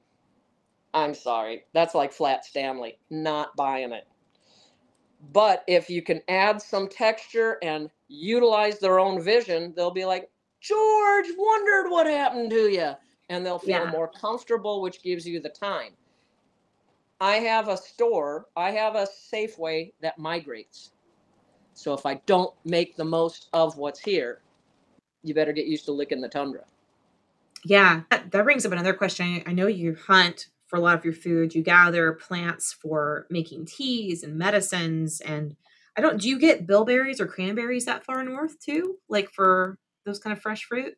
I'm 0.95 1.15
sorry, 1.15 1.65
that's 1.73 1.95
like 1.95 2.13
Flat 2.13 2.45
Stanley, 2.45 2.99
not 3.11 3.57
buying 3.57 3.93
it. 3.93 4.07
But 5.33 5.65
if 5.67 5.91
you 5.91 6.03
can 6.03 6.21
add 6.29 6.61
some 6.63 6.89
texture 6.89 7.59
and 7.63 7.91
utilize 8.09 8.79
their 8.79 8.99
own 8.99 9.23
vision, 9.23 9.73
they'll 9.77 9.91
be 9.91 10.05
like, 10.05 10.31
George, 10.61 11.27
wondered 11.37 11.91
what 11.91 12.07
happened 12.07 12.51
to 12.51 12.69
you. 12.69 12.93
And 13.29 13.47
they'll 13.47 13.59
feel 13.59 13.85
Yeah. 13.85 13.91
more 13.91 14.09
comfortable, 14.09 14.83
which 14.83 15.03
gives 15.03 15.27
you 15.27 15.41
the 15.41 15.49
time. 15.51 15.93
I 17.21 17.37
have 17.37 17.69
a 17.69 17.77
store, 17.77 18.49
I 18.57 18.71
have 18.73 18.97
a 18.97 19.07
Safeway 19.07 19.93
that 20.01 20.19
migrates. 20.19 20.93
So 21.75 21.95
if 21.95 22.07
I 22.07 22.15
don't 22.27 22.55
make 22.65 22.97
the 22.97 23.05
most 23.05 23.49
of 23.53 23.77
what's 23.77 24.01
here, 24.01 24.41
you 25.23 25.35
better 25.35 25.53
get 25.53 25.67
used 25.67 25.85
to 25.87 25.93
licking 25.93 26.21
the 26.21 26.29
tundra. 26.29 26.65
Yeah, 27.65 28.03
that, 28.11 28.31
that 28.33 28.45
brings 28.45 28.65
up 28.65 28.73
another 28.73 28.95
question. 28.95 29.43
I 29.47 29.53
know 29.53 29.67
you 29.67 29.97
hunt 30.07 30.49
for 30.71 30.77
a 30.77 30.81
lot 30.81 30.97
of 30.97 31.05
your 31.05 31.15
food. 31.15 31.55
You 31.55 31.63
gather 31.63 32.13
plants 32.15 32.73
for 32.73 33.27
making 33.29 33.67
teas 33.67 34.23
and 34.23 34.37
medicines. 34.39 35.21
And 35.21 35.57
I 35.99 36.01
don't, 36.01 36.21
do 36.21 36.29
you 36.29 36.39
get 36.39 36.67
bilberries 36.67 37.21
or 37.21 37.27
cranberries 37.27 37.85
that 37.87 38.05
far 38.05 38.23
north 38.25 38.59
too? 38.61 38.97
Like 39.09 39.31
for 39.33 39.79
those 40.07 40.21
kind 40.21 40.35
of 40.35 40.41
fresh 40.41 40.65
fruit? 40.65 40.95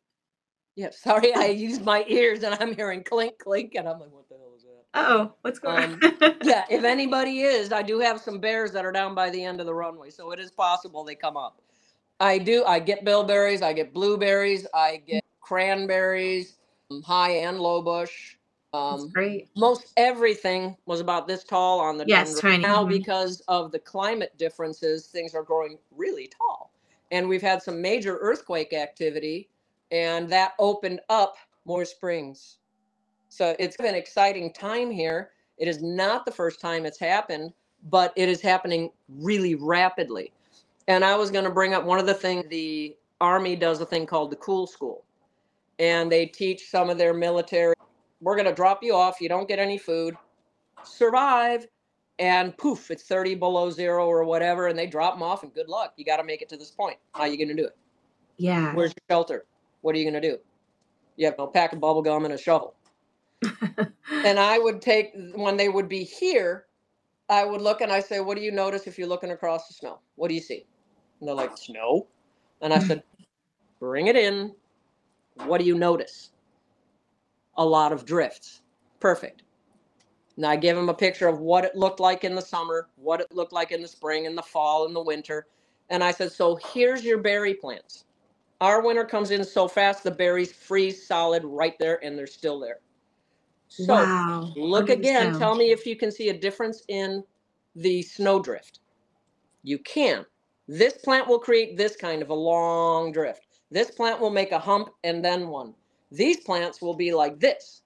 Yeah, 0.75 0.89
sorry, 0.91 1.33
I 1.35 1.45
used 1.47 1.83
my 1.83 2.05
ears 2.07 2.43
and 2.43 2.55
I'm 2.59 2.75
hearing 2.75 3.03
clink, 3.03 3.39
clink, 3.39 3.75
and 3.75 3.87
I'm 3.87 3.99
like, 3.99 4.11
what 4.11 4.29
the 4.29 4.35
hell 4.35 4.53
is 4.55 4.63
that? 4.63 4.83
oh, 4.95 5.33
what's 5.41 5.59
going 5.59 5.83
Um, 5.83 5.99
on? 6.03 6.35
yeah, 6.43 6.65
if 6.69 6.83
anybody 6.83 7.41
is, 7.41 7.71
I 7.71 7.81
do 7.81 7.99
have 7.99 8.19
some 8.21 8.39
bears 8.39 8.71
that 8.73 8.85
are 8.85 8.91
down 8.91 9.15
by 9.15 9.29
the 9.29 9.43
end 9.43 9.59
of 9.59 9.65
the 9.65 9.73
runway, 9.73 10.09
so 10.09 10.31
it 10.31 10.39
is 10.39 10.51
possible 10.51 11.03
they 11.03 11.15
come 11.15 11.37
up. 11.37 11.61
I 12.19 12.37
do. 12.37 12.63
I 12.65 12.79
get 12.79 13.03
bilberries. 13.03 13.61
I 13.61 13.73
get 13.73 13.93
blueberries. 13.93 14.65
I 14.73 14.97
get 15.05 15.23
cranberries, 15.41 16.57
high 17.05 17.31
and 17.31 17.59
low 17.59 17.81
bush. 17.81 18.37
Um, 18.73 19.13
great. 19.13 19.49
most 19.55 19.87
everything 19.97 20.77
was 20.85 21.01
about 21.01 21.27
this 21.27 21.43
tall 21.43 21.79
on 21.81 21.97
the 21.97 22.05
Yes, 22.05 22.35
tundra. 22.35 22.41
tiny, 22.41 22.63
Now, 22.63 22.85
mhm. 22.85 22.89
because 22.99 23.41
of 23.49 23.71
the 23.71 23.79
climate 23.79 24.33
differences, 24.37 25.07
things 25.07 25.35
are 25.35 25.43
growing 25.43 25.79
really 25.91 26.27
tall, 26.29 26.71
and 27.11 27.29
we've 27.29 27.41
had 27.41 27.61
some 27.63 27.81
major 27.81 28.17
earthquake 28.19 28.73
activity, 28.73 29.49
and 29.91 30.29
that 30.29 30.53
opened 30.59 31.01
up 31.09 31.37
more 31.65 31.85
springs. 31.85 32.59
So 33.29 33.55
it's 33.59 33.77
an 33.79 33.95
exciting 33.95 34.53
time 34.53 34.91
here. 34.91 35.31
It 35.57 35.67
is 35.67 35.81
not 35.83 36.25
the 36.25 36.31
first 36.31 36.61
time 36.61 36.85
it's 36.85 36.99
happened, 36.99 37.53
but 37.83 38.13
it 38.15 38.29
is 38.29 38.41
happening 38.41 38.91
really 39.09 39.55
rapidly. 39.55 40.33
And 40.87 41.05
I 41.05 41.15
was 41.15 41.31
going 41.31 41.45
to 41.45 41.51
bring 41.51 41.73
up 41.73 41.85
one 41.85 41.99
of 41.99 42.05
the 42.07 42.13
things 42.13 42.45
the 42.49 42.97
Army 43.21 43.55
does 43.55 43.81
a 43.81 43.85
thing 43.87 44.05
called 44.05 44.31
the 44.31 44.37
Cool 44.37 44.67
School. 44.67 45.05
And 45.79 46.11
they 46.11 46.25
teach 46.27 46.69
some 46.69 46.89
of 46.89 46.97
their 46.97 47.13
military, 47.13 47.75
we're 48.23 48.35
going 48.35 48.47
to 48.47 48.53
drop 48.53 48.83
you 48.83 48.95
off. 48.95 49.21
You 49.21 49.29
don't 49.29 49.47
get 49.47 49.59
any 49.59 49.77
food, 49.77 50.15
survive. 50.83 51.67
And 52.19 52.55
poof, 52.57 52.91
it's 52.91 53.03
30 53.03 53.35
below 53.35 53.71
zero 53.71 54.07
or 54.07 54.23
whatever. 54.23 54.67
And 54.67 54.77
they 54.77 54.87
drop 54.87 55.15
them 55.15 55.23
off, 55.23 55.43
and 55.43 55.53
good 55.53 55.67
luck. 55.67 55.93
You 55.97 56.05
got 56.05 56.17
to 56.17 56.23
make 56.23 56.41
it 56.41 56.49
to 56.49 56.57
this 56.57 56.71
point. 56.71 56.97
How 57.13 57.21
are 57.21 57.27
you 57.27 57.37
going 57.37 57.49
to 57.49 57.55
do 57.55 57.65
it? 57.65 57.75
Yeah. 58.37 58.73
Where's 58.73 58.91
your 58.91 59.15
shelter? 59.15 59.45
What 59.81 59.95
are 59.95 59.97
you 59.97 60.09
going 60.09 60.21
to 60.21 60.29
do? 60.29 60.37
You 61.17 61.25
have 61.25 61.35
a 61.39 61.47
pack 61.47 61.73
of 61.73 61.79
bubble 61.79 62.01
gum 62.01 62.25
and 62.25 62.33
a 62.33 62.37
shovel 62.37 62.75
and 64.25 64.39
I 64.39 64.57
would 64.57 64.81
take 64.81 65.13
when 65.35 65.57
they 65.57 65.69
would 65.69 65.89
be 65.89 66.03
here, 66.03 66.65
I 67.29 67.45
would 67.45 67.61
look 67.61 67.81
and 67.81 67.91
I 67.91 67.99
say, 67.99 68.19
"What 68.19 68.37
do 68.37 68.43
you 68.43 68.51
notice 68.51 68.87
if 68.87 68.97
you're 68.97 69.07
looking 69.07 69.31
across 69.31 69.67
the 69.67 69.73
snow? 69.73 69.99
What 70.15 70.29
do 70.29 70.35
you 70.35 70.41
see?" 70.41 70.65
And 71.19 71.27
they're 71.27 71.35
like, 71.35 71.57
"Snow." 71.57 72.07
And 72.61 72.73
I 72.73 72.79
said, 72.87 73.03
"Bring 73.79 74.07
it 74.07 74.15
in. 74.15 74.53
What 75.45 75.59
do 75.59 75.65
you 75.65 75.75
notice?" 75.75 76.31
A 77.57 77.65
lot 77.65 77.91
of 77.91 78.05
drifts. 78.05 78.61
Perfect. 78.99 79.43
Now 80.37 80.49
I 80.49 80.55
give 80.55 80.75
them 80.75 80.89
a 80.89 80.93
picture 80.93 81.27
of 81.27 81.39
what 81.39 81.63
it 81.63 81.75
looked 81.75 81.99
like 81.99 82.23
in 82.23 82.33
the 82.35 82.41
summer, 82.41 82.89
what 82.95 83.21
it 83.21 83.31
looked 83.31 83.53
like 83.53 83.71
in 83.71 83.81
the 83.81 83.87
spring, 83.87 84.25
in 84.25 84.35
the 84.35 84.41
fall, 84.41 84.85
in 84.87 84.93
the 84.93 85.03
winter. 85.03 85.47
And 85.89 86.03
I 86.03 86.11
said, 86.11 86.31
"So 86.31 86.55
here's 86.55 87.03
your 87.03 87.19
berry 87.19 87.53
plants. 87.53 88.05
Our 88.61 88.81
winter 88.81 89.05
comes 89.05 89.31
in 89.31 89.43
so 89.43 89.67
fast, 89.67 90.03
the 90.03 90.11
berries 90.11 90.51
freeze 90.51 91.05
solid 91.05 91.43
right 91.43 91.77
there, 91.79 92.03
and 92.03 92.17
they're 92.17 92.25
still 92.25 92.59
there." 92.59 92.79
So 93.67 93.93
wow. 93.93 94.51
look 94.55 94.89
again. 94.89 95.37
Tell 95.37 95.55
me 95.55 95.71
if 95.71 95.85
you 95.85 95.95
can 95.95 96.11
see 96.11 96.29
a 96.29 96.37
difference 96.37 96.83
in 96.87 97.23
the 97.75 98.01
snowdrift. 98.01 98.79
You 99.63 99.77
can. 99.79 100.25
This 100.67 100.97
plant 100.97 101.27
will 101.27 101.39
create 101.39 101.77
this 101.77 101.95
kind 101.95 102.21
of 102.21 102.29
a 102.29 102.33
long 102.33 103.11
drift. 103.11 103.61
This 103.69 103.91
plant 103.91 104.19
will 104.19 104.29
make 104.29 104.51
a 104.51 104.59
hump 104.59 104.89
and 105.03 105.23
then 105.23 105.49
one. 105.49 105.73
These 106.13 106.41
plants 106.41 106.79
will 106.79 106.93
be 106.93 107.11
like 107.11 107.39
this. 107.39 107.81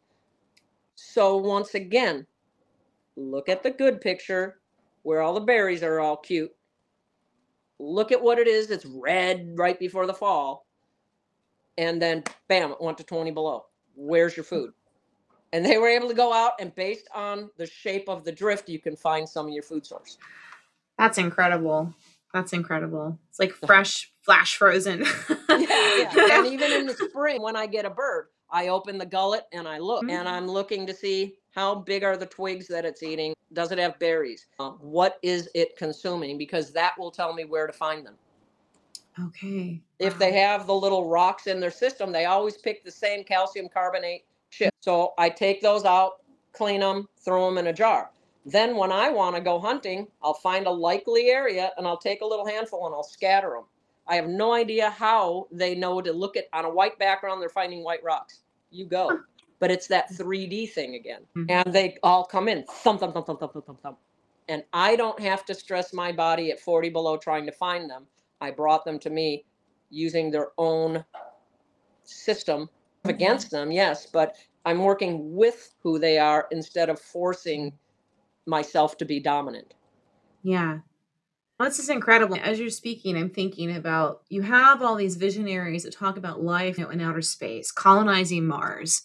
So 0.96 1.38
once 1.38 1.76
again, 1.76 2.28
look 3.16 3.48
at 3.48 3.63
the 3.63 3.72
good 3.72 4.02
picture 4.02 4.60
where 5.04 5.22
all 5.22 5.34
the 5.34 5.40
berries 5.40 5.82
are 5.82 6.02
all 6.02 6.18
cute. 6.18 6.52
Look 7.80 8.12
at 8.12 8.22
what 8.22 8.38
it 8.38 8.48
is. 8.48 8.70
It's 8.70 8.86
red 8.86 9.54
right 9.56 9.80
before 9.80 10.06
the 10.06 10.13
fall. 10.13 10.68
And 11.78 12.02
then 12.02 12.24
bam, 12.50 12.72
it 12.72 12.82
went 12.82 12.98
to 12.98 13.06
20 13.06 13.32
below. 13.32 13.68
Where's 13.96 14.36
your 14.36 14.44
food? 14.44 14.72
And 15.54 15.66
they 15.66 15.78
were 15.78 15.88
able 15.88 16.10
to 16.10 16.13
go 16.13 16.34
out 16.34 16.54
and 16.60 16.76
based 16.76 17.08
on 17.16 17.50
the 17.56 17.66
shape 17.66 18.10
of 18.10 18.26
the 18.26 18.32
drift, 18.34 18.68
you 18.68 18.80
can 18.80 18.98
find 18.98 19.28
some 19.30 19.48
of 19.48 19.54
your 19.54 19.63
food 19.63 19.86
source. 19.86 20.18
That's 20.98 21.18
incredible. 21.18 21.94
That's 22.34 22.52
incredible. 22.52 23.18
It's 23.30 23.40
like 23.40 23.54
fresh, 23.54 24.12
flash 24.28 24.58
frozen. 24.58 25.06
yeah, 25.50 25.68
yeah. 25.98 26.28
And 26.34 26.48
even 26.48 26.74
in 26.74 26.86
the 26.86 26.94
spring, 27.10 27.42
when 27.42 27.56
I 27.56 27.66
get 27.66 27.86
a 27.86 27.90
bird, 27.90 28.28
I 28.52 28.68
open 28.68 28.98
the 28.98 29.06
gullet 29.06 29.46
and 29.54 29.66
I 29.68 29.78
look, 29.80 30.04
and 30.10 30.28
Mhm. 30.28 30.32
I'm 30.32 30.48
looking 30.50 30.86
to 30.86 30.94
see 30.94 31.38
how 31.56 31.74
big 31.76 32.04
are 32.04 32.18
the 32.18 32.26
twigs 32.26 32.68
that 32.68 32.84
it's 32.86 33.02
eating. 33.04 33.34
Does 33.54 33.72
it 33.72 33.78
have 33.80 33.98
berries? 34.00 34.48
Uh, 34.60 34.72
what 34.72 35.18
is 35.24 35.50
it 35.56 35.78
consuming? 35.78 36.38
Because 36.38 36.72
that 36.74 36.94
will 37.00 37.10
tell 37.10 37.34
me 37.34 37.46
where 37.46 37.68
to 37.68 37.74
find 37.74 38.06
them. 38.06 38.16
okay. 39.28 39.82
If 39.98 40.20
they 40.20 40.32
have 40.34 40.68
the 40.68 40.76
little 40.76 41.10
rocks 41.10 41.48
in 41.48 41.60
their 41.60 41.72
system, 41.72 42.12
they 42.12 42.26
always 42.26 42.58
pick 42.58 42.84
the 42.84 42.92
same 42.92 43.24
calcium 43.24 43.68
carbonate 43.68 44.26
chip. 44.52 44.72
So 44.82 45.13
I 45.18 45.30
take 45.30 45.60
those 45.62 45.86
out, 45.86 46.22
clean 46.54 46.82
them, 46.82 47.08
throw 47.26 47.46
them 47.48 47.58
in 47.58 47.68
a 47.68 47.74
jar. 47.74 48.12
Then 48.46 48.76
when 48.76 48.92
I 48.92 49.10
want 49.10 49.36
to 49.36 49.42
go 49.42 49.58
hunting, 49.60 50.08
I'll 50.22 50.36
find 50.36 50.68
a 50.68 50.72
likely 50.72 51.30
area 51.30 51.72
and 51.78 51.88
I'll 51.88 51.98
take 51.98 52.22
a 52.22 52.26
little 52.26 52.46
handful 52.46 52.86
and 52.86 52.94
I'll 52.94 53.04
scatter 53.04 53.50
them. 53.52 53.63
I 54.08 54.15
have 54.15 54.28
no 54.28 54.54
idea 54.54 54.89
how 54.89 55.48
they 55.52 55.76
know 55.76 56.02
to 56.02 56.13
look 56.13 56.38
at 56.38 56.46
on 56.54 56.65
a 56.65 56.70
white 56.70 56.98
background, 57.00 57.41
they're 57.41 57.50
finding 57.50 57.84
white 57.84 58.04
rocks. 58.04 58.41
You 58.72 58.86
go. 58.86 59.20
But 59.60 59.72
it's 59.72 59.88
that 59.88 60.12
3D 60.12 60.72
thing 60.72 60.96
again. 60.96 61.22
Mm-hmm. 61.36 61.50
And 61.50 61.74
they 61.74 61.98
all 62.04 62.24
come 62.24 62.48
in 62.48 62.63
thump, 62.63 63.00
thump, 63.00 63.13
thump, 63.13 63.26
thump, 63.26 63.39
thump, 63.39 63.54
thump, 63.54 63.82
thump. 63.82 63.98
And 64.50 64.63
I 64.72 64.96
don't 64.96 65.20
have 65.20 65.46
to 65.46 65.56
stress 65.56 65.93
my 65.93 66.12
body 66.12 66.52
at 66.52 66.60
40 66.60 66.89
below 66.89 67.17
trying 67.17 67.46
to 67.46 67.52
find 67.52 67.89
them. 67.89 68.06
I 68.39 68.52
brought 68.52 68.86
them 68.86 69.00
to 69.00 69.10
me 69.10 69.46
using 69.89 70.32
their 70.32 70.50
own 70.58 71.04
system 72.04 72.62
mm-hmm. 72.63 73.10
against 73.10 73.52
them, 73.52 73.72
yes, 73.72 74.06
but 74.06 74.36
I'm 74.65 74.80
working 74.80 75.36
with 75.36 75.74
who 75.82 75.98
they 76.00 76.17
are 76.17 76.48
instead 76.52 76.89
of 76.89 77.00
forcing 77.00 77.74
myself 78.46 78.98
to 78.98 79.06
be 79.06 79.20
dominant. 79.20 79.74
Yeah. 80.43 80.80
Well, 81.60 81.67
this 81.70 81.80
is 81.80 81.89
incredible. 81.89 82.38
As 82.39 82.60
you're 82.60 82.70
speaking, 82.70 83.17
I'm 83.17 83.32
thinking 83.32 83.76
about 83.76 84.22
you 84.30 84.43
have 84.43 84.84
all 84.84 84.96
these 84.96 85.15
visionaries 85.15 85.84
that 85.84 85.93
talk 85.93 86.17
about 86.17 86.41
life 86.41 86.78
you 86.78 86.84
know, 86.84 86.91
in 86.91 87.02
outer 87.02 87.24
space, 87.24 87.72
colonizing 87.72 88.46
Mars. 88.46 89.02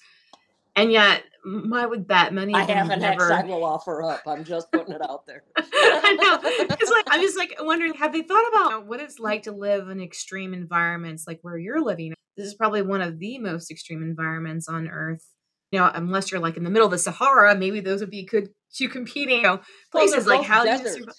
And 0.77 0.93
yet, 0.93 1.25
I 1.45 1.87
would 1.87 2.07
bet 2.07 2.33
many 2.33 2.55
I 2.55 2.61
have 2.61 2.69
have 2.69 2.91
an 2.91 3.01
never. 3.01 3.33
I 3.33 3.43
will 3.43 3.65
offer 3.65 4.03
up. 4.03 4.23
I'm 4.27 4.45
just 4.45 4.71
putting 4.71 4.95
it 4.95 5.03
out 5.03 5.27
there. 5.27 5.43
I 5.57 6.17
know. 6.21 6.39
It's 6.81 6.91
like 6.91 7.05
I'm 7.09 7.21
just 7.21 7.37
like 7.37 7.57
wondering, 7.61 7.95
have 7.95 8.13
they 8.13 8.23
thought 8.23 8.49
about 8.53 8.87
what 8.87 9.01
it's 9.01 9.19
like 9.19 9.43
to 9.45 9.53
live 9.53 9.89
in 9.89 10.01
extreme 10.01 10.55
environments 10.55 11.27
like 11.27 11.41
where 11.43 11.59
you're 11.59 11.83
living? 11.83 12.15
This 12.37 12.47
is 12.47 12.55
probably 12.55 12.83
one 12.83 13.01
of 13.01 13.19
the 13.19 13.39
most 13.39 13.71
extreme 13.71 14.03
environments 14.03 14.69
on 14.69 14.89
Earth. 14.89 15.27
You 15.73 15.81
know, 15.81 15.91
unless 15.95 16.31
you're 16.31 16.41
like 16.41 16.57
in 16.57 16.65
the 16.65 16.71
middle 16.71 16.87
of 16.87 16.93
the 16.93 16.99
Sahara, 16.99 17.55
maybe 17.55 17.81
those 17.81 18.01
would 18.01 18.11
be 18.11 18.25
good 18.25 18.51
two 18.73 18.89
competing 18.89 19.39
you 19.39 19.43
know, 19.43 19.61
Well, 19.93 20.07
places. 20.07 20.27
like 20.27 20.41
both 20.41 20.47
how 20.47 20.65
do 20.65 20.71
you 20.71 20.89
survive? 20.89 21.15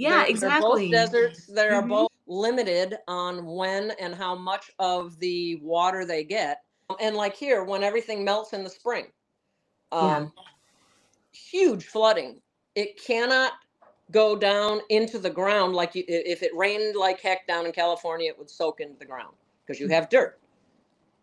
Yeah, 0.00 0.10
They're- 0.20 0.30
exactly. 0.30 0.88
They're 0.90 1.06
both 1.06 1.12
deserts. 1.12 1.46
They 1.46 1.68
are 1.68 1.82
Mhm. 1.82 1.88
both 1.88 2.10
limited 2.26 2.98
on 3.08 3.46
when 3.46 3.92
and 3.92 4.14
how 4.14 4.34
much 4.34 4.70
of 4.78 5.18
the 5.18 5.56
water 5.56 6.04
they 6.04 6.24
get. 6.24 6.64
And 7.00 7.16
like 7.16 7.36
here, 7.36 7.64
when 7.64 7.82
everything 7.84 8.24
melts 8.24 8.52
in 8.52 8.64
the 8.64 8.70
spring, 8.70 9.12
um, 9.92 10.32
huge 11.32 11.86
flooding. 11.86 12.42
It 12.74 13.00
cannot 13.02 13.54
go 14.10 14.36
down 14.36 14.82
into 14.88 15.18
the 15.18 15.30
ground 15.30 15.74
like 15.74 15.94
you, 15.94 16.04
if 16.08 16.42
it 16.42 16.54
rained 16.56 16.96
like 16.96 17.20
heck 17.20 17.46
down 17.46 17.66
in 17.66 17.72
California, 17.72 18.30
it 18.30 18.38
would 18.38 18.50
soak 18.50 18.80
into 18.80 18.98
the 18.98 19.04
ground 19.04 19.36
because 19.66 19.80
you 19.80 19.88
have 19.88 20.08
dirt. 20.08 20.40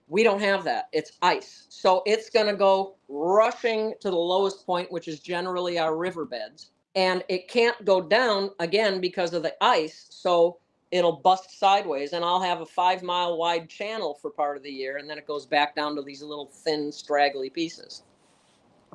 We 0.08 0.24
don't 0.24 0.42
have 0.42 0.64
that. 0.66 0.90
It's 0.94 1.14
ice. 1.22 1.66
So 1.70 2.04
it's 2.06 2.30
going 2.30 2.48
to 2.48 2.56
go 2.56 2.98
rushing 3.10 3.94
to 4.02 4.10
the 4.10 4.18
lowest 4.18 4.66
point, 4.66 4.92
which 4.92 5.08
is 5.08 5.20
generally 5.20 5.80
our 5.80 5.98
riverbeds. 5.98 6.72
And 6.98 7.24
it 7.30 7.48
can't 7.48 7.86
go 7.86 8.02
down 8.02 8.50
again 8.60 9.00
because 9.00 9.36
of 9.36 9.44
the 9.44 9.54
ice. 9.62 10.08
So 10.10 10.58
it'll 10.90 11.18
bust 11.18 11.60
sideways. 11.60 12.14
And 12.14 12.26
I'll 12.26 12.42
have 12.42 12.62
a 12.62 12.66
five 12.66 13.04
mile 13.04 13.38
wide 13.38 13.70
channel 13.70 14.16
for 14.20 14.32
part 14.32 14.58
of 14.58 14.64
the 14.64 14.72
year. 14.72 14.98
And 14.98 15.08
then 15.08 15.20
it 15.20 15.28
goes 15.28 15.46
back 15.46 15.76
down 15.76 15.96
to 15.96 16.02
these 16.02 16.24
little 16.24 16.48
thin, 16.48 16.92
straggly 16.92 17.52
pieces. 17.52 18.02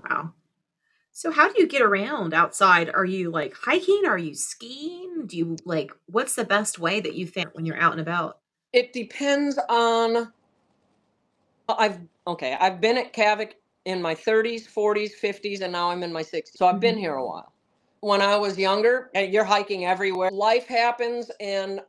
Wow. 0.02 0.32
So 1.12 1.30
how 1.30 1.52
do 1.52 1.60
you 1.60 1.68
get 1.68 1.80
around 1.82 2.34
outside? 2.34 2.90
Are 2.92 3.04
you 3.04 3.30
like 3.30 3.54
hiking? 3.54 4.02
Are 4.04 4.18
you 4.18 4.34
skiing? 4.34 5.26
Do 5.28 5.36
you 5.36 5.56
like 5.64 5.92
what's 6.06 6.34
the 6.34 6.44
best 6.44 6.80
way 6.80 7.00
that 7.00 7.14
you 7.14 7.26
think 7.26 7.50
when 7.54 7.66
you're 7.66 7.78
out 7.78 7.92
and 7.92 8.00
about? 8.00 8.38
It 8.72 8.92
depends 8.92 9.60
on. 9.68 10.32
I've 11.68 12.00
okay. 12.26 12.56
I've 12.58 12.80
been 12.80 12.98
at 12.98 13.12
Kavik 13.12 13.52
in 13.84 14.02
my 14.02 14.14
30s, 14.14 14.66
40s, 14.66 15.12
50s, 15.22 15.60
and 15.60 15.72
now 15.72 15.90
I'm 15.90 16.02
in 16.02 16.12
my 16.12 16.22
60s. 16.22 16.56
So 16.56 16.66
I've 16.66 16.80
been 16.80 16.96
Mhm. 16.96 17.00
here 17.00 17.14
a 17.14 17.24
while. 17.24 17.52
When 18.02 18.20
I 18.20 18.36
was 18.36 18.58
younger, 18.58 19.10
and 19.14 19.32
you're 19.32 19.44
hiking 19.44 19.84
everywhere. 19.86 20.30
Life 20.30 20.66
happens, 20.66 21.30
and 21.40 21.80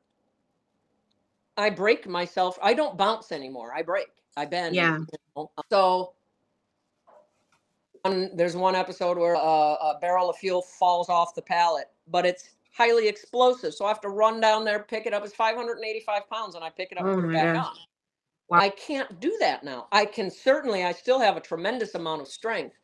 I 1.57 1.69
break 1.69 2.07
myself. 2.07 2.57
I 2.61 2.73
don't 2.73 2.97
bounce 2.97 3.31
anymore. 3.31 3.73
I 3.75 3.81
break. 3.81 4.07
I 4.37 4.45
bend. 4.45 4.75
Yeah. 4.75 4.99
you 4.99 5.07
know. 5.35 5.51
Um, 5.57 5.63
so 5.71 6.13
One, 8.03 8.29
there's 8.35 8.55
one 8.55 8.75
episode 8.75 9.17
where 9.17 9.33
a, 9.33 9.37
a 9.37 9.97
barrel 10.01 10.29
of 10.29 10.37
fuel 10.37 10.61
falls 10.61 11.09
off 11.09 11.35
the 11.35 11.41
pallet, 11.41 11.85
but 12.07 12.25
it's 12.25 12.49
highly 12.75 13.07
explosive. 13.07 13.73
So 13.73 13.85
I 13.85 13.89
have 13.89 14.01
to 14.01 14.09
run 14.09 14.39
down 14.39 14.65
there, 14.65 14.79
pick 14.83 15.05
it 15.05 15.13
up. 15.13 15.23
It's 15.23 15.33
585 15.35 16.29
pounds, 16.29 16.55
and 16.55 16.63
I 16.63 16.69
pick 16.69 16.91
it 16.91 16.97
up 16.97 17.05
Oh 17.05 17.13
and 17.13 17.21
put 17.21 17.29
it 17.29 17.33
back 17.33 17.55
gosh. 17.55 17.65
on. 17.65 17.75
Wow. 18.49 18.59
I 18.59 18.69
can't 18.69 19.19
do 19.19 19.35
that 19.39 19.63
now. 19.63 19.87
I 19.91 20.05
can 20.05 20.29
certainly, 20.29 20.83
I 20.83 20.91
still 20.91 21.19
have 21.19 21.37
a 21.37 21.41
tremendous 21.41 21.95
amount 21.95 22.21
of 22.21 22.27
strength, 22.27 22.75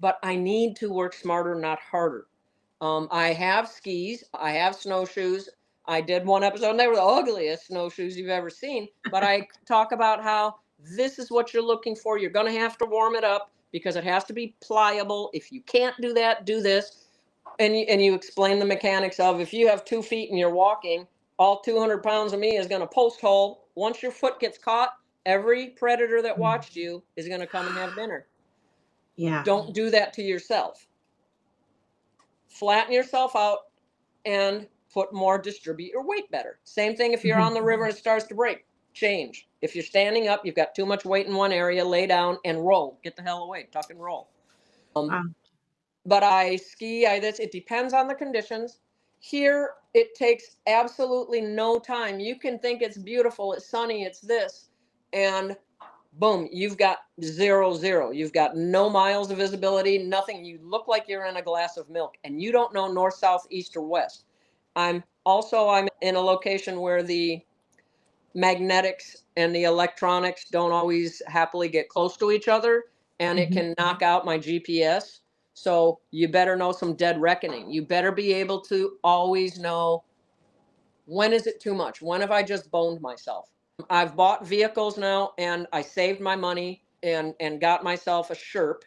but 0.00 0.18
I 0.22 0.34
need 0.34 0.76
to 0.76 0.92
work 0.92 1.14
smarter, 1.14 1.54
not 1.54 1.78
harder. 1.78 2.26
Um, 2.84 3.08
I 3.10 3.28
have 3.28 3.66
skis, 3.66 4.24
I 4.34 4.50
have 4.52 4.76
snowshoes. 4.76 5.48
I 5.86 6.02
did 6.02 6.26
one 6.26 6.44
episode, 6.44 6.72
and 6.72 6.80
they 6.80 6.86
were 6.86 6.96
the 6.96 7.02
ugliest 7.02 7.68
snowshoes 7.68 8.14
you've 8.14 8.28
ever 8.28 8.50
seen. 8.50 8.88
But 9.10 9.24
I 9.24 9.48
talk 9.66 9.92
about 9.92 10.22
how 10.22 10.56
this 10.78 11.18
is 11.18 11.30
what 11.30 11.54
you're 11.54 11.62
looking 11.62 11.96
for. 11.96 12.18
You're 12.18 12.30
going 12.30 12.52
to 12.52 12.60
have 12.60 12.76
to 12.78 12.84
warm 12.84 13.14
it 13.14 13.24
up 13.24 13.50
because 13.72 13.96
it 13.96 14.04
has 14.04 14.24
to 14.24 14.34
be 14.34 14.54
pliable. 14.62 15.30
If 15.32 15.50
you 15.50 15.62
can't 15.62 15.98
do 15.98 16.12
that, 16.12 16.44
do 16.44 16.60
this. 16.60 17.06
And 17.58 17.74
you, 17.74 17.86
and 17.88 18.02
you 18.02 18.14
explain 18.14 18.58
the 18.58 18.66
mechanics 18.66 19.18
of 19.18 19.40
if 19.40 19.54
you 19.54 19.66
have 19.68 19.86
two 19.86 20.02
feet 20.02 20.28
and 20.28 20.38
you're 20.38 20.50
walking, 20.50 21.06
all 21.38 21.60
200 21.60 22.02
pounds 22.02 22.34
of 22.34 22.40
me 22.40 22.58
is 22.58 22.66
going 22.66 22.82
to 22.82 22.86
post 22.86 23.18
hole. 23.18 23.68
Once 23.76 24.02
your 24.02 24.12
foot 24.12 24.40
gets 24.40 24.58
caught, 24.58 24.90
every 25.24 25.68
predator 25.68 26.20
that 26.20 26.36
Mm. 26.36 26.40
watched 26.40 26.76
you 26.76 27.02
is 27.16 27.28
going 27.28 27.40
to 27.40 27.46
come 27.46 27.66
and 27.66 27.78
have 27.78 27.96
dinner. 27.96 28.26
Yeah. 29.16 29.42
Don't 29.42 29.72
do 29.74 29.88
that 29.90 30.12
to 30.14 30.22
yourself. 30.22 30.86
Flatten 32.54 32.92
yourself 32.92 33.34
out 33.34 33.58
and 34.24 34.66
put 34.92 35.12
more, 35.12 35.38
distribute 35.38 35.92
your 35.92 36.06
weight 36.06 36.30
better. 36.30 36.60
Same 36.62 36.94
thing 36.94 37.12
if 37.12 37.24
you're 37.24 37.38
on 37.38 37.52
the 37.52 37.62
river 37.62 37.84
and 37.84 37.92
it 37.92 37.98
starts 37.98 38.26
to 38.26 38.34
break. 38.34 38.64
Change. 38.92 39.48
If 39.60 39.74
you're 39.74 39.84
standing 39.84 40.28
up, 40.28 40.46
you've 40.46 40.54
got 40.54 40.72
too 40.72 40.86
much 40.86 41.04
weight 41.04 41.26
in 41.26 41.34
one 41.34 41.50
area, 41.50 41.84
lay 41.84 42.06
down 42.06 42.38
and 42.44 42.64
roll. 42.64 43.00
Get 43.02 43.16
the 43.16 43.22
hell 43.22 43.42
away. 43.42 43.68
Tuck 43.72 43.90
and 43.90 44.00
roll. 44.00 44.30
Um, 44.94 45.08
Wow. 45.08 45.22
But 46.06 46.22
I 46.22 46.56
ski, 46.56 47.06
I 47.06 47.18
this, 47.18 47.40
it 47.40 47.50
depends 47.50 47.92
on 47.94 48.06
the 48.06 48.14
conditions. 48.14 48.78
Here, 49.20 49.70
it 49.94 50.14
takes 50.14 50.56
absolutely 50.66 51.40
no 51.40 51.78
time. 51.78 52.20
You 52.20 52.38
can 52.38 52.58
think 52.58 52.82
it's 52.82 52.98
beautiful, 52.98 53.54
it's 53.54 53.66
sunny, 53.66 54.04
it's 54.04 54.20
this, 54.20 54.68
and 55.14 55.56
boom, 56.18 56.48
you've 56.52 56.78
got 56.78 56.98
zero, 57.22 57.74
zero. 57.74 58.10
You've 58.10 58.32
got 58.32 58.56
no 58.56 58.90
miles 58.90 59.30
of 59.30 59.38
visibility, 59.38 59.98
nothing. 59.98 60.44
You 60.44 60.58
look 60.62 60.88
like 60.88 61.06
you're 61.08 61.26
in 61.26 61.36
a 61.36 61.42
glass 61.42 61.76
of 61.76 61.88
milk, 61.90 62.16
and 62.24 62.40
you 62.42 62.52
don't 62.52 62.74
know 62.74 62.92
north, 62.92 63.14
south, 63.14 63.46
east, 63.50 63.76
or 63.76 63.82
west. 63.86 64.24
I'm 64.76 65.04
also 65.26 65.68
I'm 65.68 65.88
in 66.02 66.16
a 66.16 66.20
location 66.20 66.80
where 66.80 67.02
the 67.02 67.40
magnetics 68.34 69.16
and 69.36 69.54
the 69.54 69.64
electronics 69.64 70.46
don't 70.50 70.72
always 70.72 71.22
happily 71.26 71.68
get 71.68 71.88
close 71.88 72.16
to 72.18 72.32
each 72.32 72.48
other, 72.48 72.84
and 73.20 73.38
it 73.38 73.50
Mhm. 73.50 73.52
can 73.52 73.74
knock 73.78 74.02
out 74.02 74.24
my 74.26 74.38
GPS. 74.38 75.20
So 75.54 76.00
you 76.10 76.28
better 76.28 76.56
know 76.56 76.72
some 76.72 76.94
dead 76.96 77.20
reckoning. 77.20 77.70
You 77.70 77.82
better 77.86 78.12
be 78.12 78.32
able 78.34 78.60
to 78.62 78.98
always 79.04 79.58
know 79.58 80.04
when 81.06 81.32
is 81.32 81.46
it 81.46 81.60
too 81.60 81.74
much? 81.74 82.02
When 82.02 82.20
have 82.20 82.30
I 82.30 82.42
just 82.42 82.70
boned 82.70 83.00
myself? 83.00 83.53
I've 83.90 84.16
bought 84.16 84.46
vehicles 84.46 84.98
now 84.98 85.32
and 85.38 85.66
I 85.72 85.82
saved 85.82 86.20
my 86.20 86.36
money 86.36 86.82
and 87.02 87.34
and 87.40 87.60
got 87.60 87.84
myself 87.84 88.30
a 88.30 88.34
Sherp, 88.34 88.82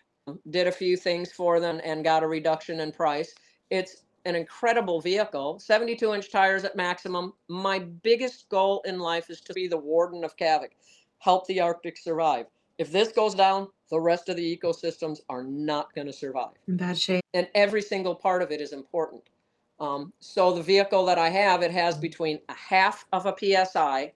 did 0.50 0.68
a 0.68 0.72
few 0.72 0.98
things 0.98 1.32
for 1.32 1.60
them 1.60 1.80
and 1.84 2.04
got 2.04 2.24
a 2.24 2.28
reduction 2.28 2.80
in 2.80 2.92
price. 2.92 3.34
It's 3.70 4.04
an 4.26 4.36
incredible 4.36 5.00
vehicle, 5.00 5.60
72 5.60 6.14
inch 6.14 6.32
tires 6.32 6.64
at 6.64 6.76
maximum. 6.76 7.34
My 7.48 7.80
biggest 7.80 8.50
goal 8.50 8.82
in 8.86 9.00
life 9.00 9.30
is 9.30 9.42
to 9.42 9.54
be 9.54 9.68
the 9.68 9.78
warden 9.78 10.24
of 10.24 10.36
Kavik, 10.36 10.72
help 11.20 11.48
the 11.48 11.60
Arctic 11.62 11.98
survive. 11.98 12.48
If 12.78 12.92
this 12.92 13.12
goes 13.12 13.34
down, 13.34 13.70
the 13.90 14.00
rest 14.00 14.30
of 14.30 14.36
the 14.36 14.58
ecosystems 14.58 15.20
are 15.30 15.44
not 15.44 15.94
going 15.96 16.08
to 16.08 16.14
survive 16.14 16.56
In 16.68 16.78
bad 16.78 16.98
shape. 17.00 17.24
and 17.34 17.48
every 17.56 17.82
single 17.82 18.16
part 18.16 18.42
of 18.42 18.52
it 18.52 18.62
is 18.62 18.74
important. 18.74 19.24
Um, 19.80 20.12
so 20.20 20.52
the 20.54 20.62
vehicle 20.64 21.06
that 21.06 21.18
I 21.20 21.30
have, 21.30 21.62
it 21.62 21.72
has 21.72 21.98
between 21.98 22.40
a 22.50 22.54
half 22.54 23.06
of 23.14 23.26
a 23.28 23.36
psi 23.66 24.12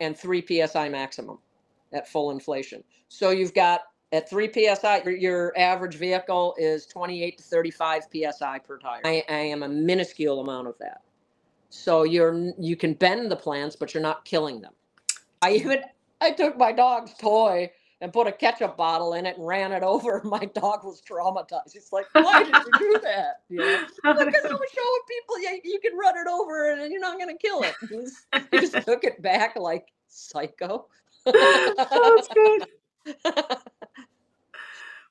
and 0.00 0.16
three 0.16 0.44
psi 0.46 0.88
maximum 0.88 1.38
at 1.92 2.08
full 2.08 2.30
inflation. 2.30 2.82
So 3.08 3.30
you've 3.30 3.54
got 3.54 3.82
at 4.12 4.28
three 4.28 4.50
psi, 4.52 5.02
your, 5.04 5.16
your 5.16 5.58
average 5.58 5.96
vehicle 5.96 6.54
is 6.58 6.86
28 6.86 7.38
to 7.38 7.44
35 7.44 8.02
psi 8.12 8.58
per 8.60 8.78
tire. 8.78 9.00
I, 9.04 9.24
I 9.28 9.38
am 9.38 9.62
a 9.62 9.68
minuscule 9.68 10.40
amount 10.40 10.68
of 10.68 10.74
that. 10.78 11.02
So 11.70 12.04
you're 12.04 12.52
you 12.56 12.76
can 12.76 12.94
bend 12.94 13.30
the 13.30 13.36
plants, 13.36 13.74
but 13.74 13.92
you're 13.92 14.02
not 14.02 14.24
killing 14.24 14.60
them. 14.60 14.72
I 15.42 15.52
even 15.54 15.80
I 16.20 16.30
took 16.30 16.56
my 16.56 16.70
dog's 16.70 17.14
toy 17.14 17.70
and 18.04 18.12
put 18.12 18.26
a 18.26 18.32
ketchup 18.32 18.76
bottle 18.76 19.14
in 19.14 19.24
it 19.24 19.38
and 19.38 19.46
ran 19.46 19.72
it 19.72 19.82
over. 19.82 20.20
My 20.24 20.44
dog 20.54 20.84
was 20.84 21.00
traumatized. 21.00 21.72
He's 21.72 21.90
like, 21.90 22.04
"Why 22.12 22.44
did 22.44 22.54
you 22.54 22.78
do 22.78 23.00
that?" 23.02 23.40
You 23.48 23.60
know, 23.60 23.78
because 23.86 24.44
I 24.44 24.52
was 24.52 24.70
showing 24.74 25.00
people 25.08 25.38
you, 25.40 25.60
you 25.64 25.80
can 25.80 25.96
run 25.96 26.14
it 26.18 26.28
over 26.28 26.70
and 26.70 26.92
you're 26.92 27.00
not 27.00 27.18
going 27.18 27.34
to 27.34 27.38
kill 27.38 27.62
it. 27.62 27.74
He, 27.88 27.96
was, 27.96 28.26
he 28.50 28.60
just 28.60 28.86
took 28.86 29.04
it 29.04 29.22
back 29.22 29.56
like 29.56 29.86
psycho. 30.08 30.86
that's 31.24 32.28
good. 32.28 32.66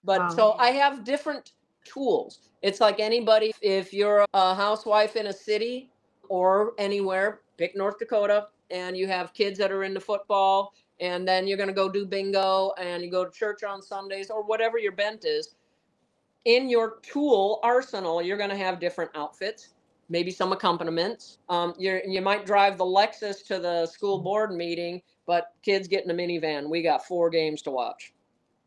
but 0.03 0.31
so 0.33 0.51
um. 0.51 0.57
I 0.59 0.69
have 0.69 1.03
different 1.03 1.53
tools. 1.83 2.49
It's 2.61 2.79
like 2.79 2.99
anybody, 2.99 3.53
if 3.61 3.91
you're 3.91 4.23
a 4.35 4.53
housewife 4.53 5.15
in 5.15 5.27
a 5.27 5.33
city 5.33 5.89
or 6.29 6.73
anywhere, 6.77 7.41
pick 7.57 7.75
North 7.75 7.97
Dakota, 7.97 8.49
and 8.69 8.95
you 8.95 9.07
have 9.07 9.33
kids 9.33 9.57
that 9.57 9.71
are 9.71 9.83
into 9.83 9.99
football, 9.99 10.73
and 10.99 11.27
then 11.27 11.47
you're 11.47 11.57
going 11.57 11.69
to 11.69 11.73
go 11.73 11.89
do 11.89 12.05
bingo 12.05 12.71
and 12.79 13.03
you 13.03 13.09
go 13.09 13.25
to 13.25 13.31
church 13.31 13.63
on 13.63 13.81
Sundays 13.81 14.29
or 14.29 14.43
whatever 14.43 14.77
your 14.77 14.91
bent 14.91 15.25
is. 15.25 15.55
In 16.45 16.69
your 16.69 16.99
tool 17.01 17.59
arsenal, 17.63 18.21
you're 18.21 18.37
going 18.37 18.49
to 18.49 18.57
have 18.57 18.79
different 18.79 19.11
outfits, 19.15 19.69
maybe 20.09 20.29
some 20.29 20.51
accompaniments. 20.51 21.37
Um, 21.49 21.73
you're, 21.77 22.03
you 22.03 22.21
might 22.21 22.45
drive 22.45 22.77
the 22.77 22.83
Lexus 22.85 23.45
to 23.47 23.59
the 23.59 23.85
school 23.85 24.19
board 24.19 24.53
meeting, 24.53 25.01
but 25.25 25.53
kids 25.61 25.87
get 25.87 26.03
in 26.03 26.11
a 26.11 26.13
minivan. 26.13 26.69
We 26.69 26.81
got 26.81 27.05
four 27.05 27.29
games 27.29 27.61
to 27.63 27.71
watch. 27.71 28.13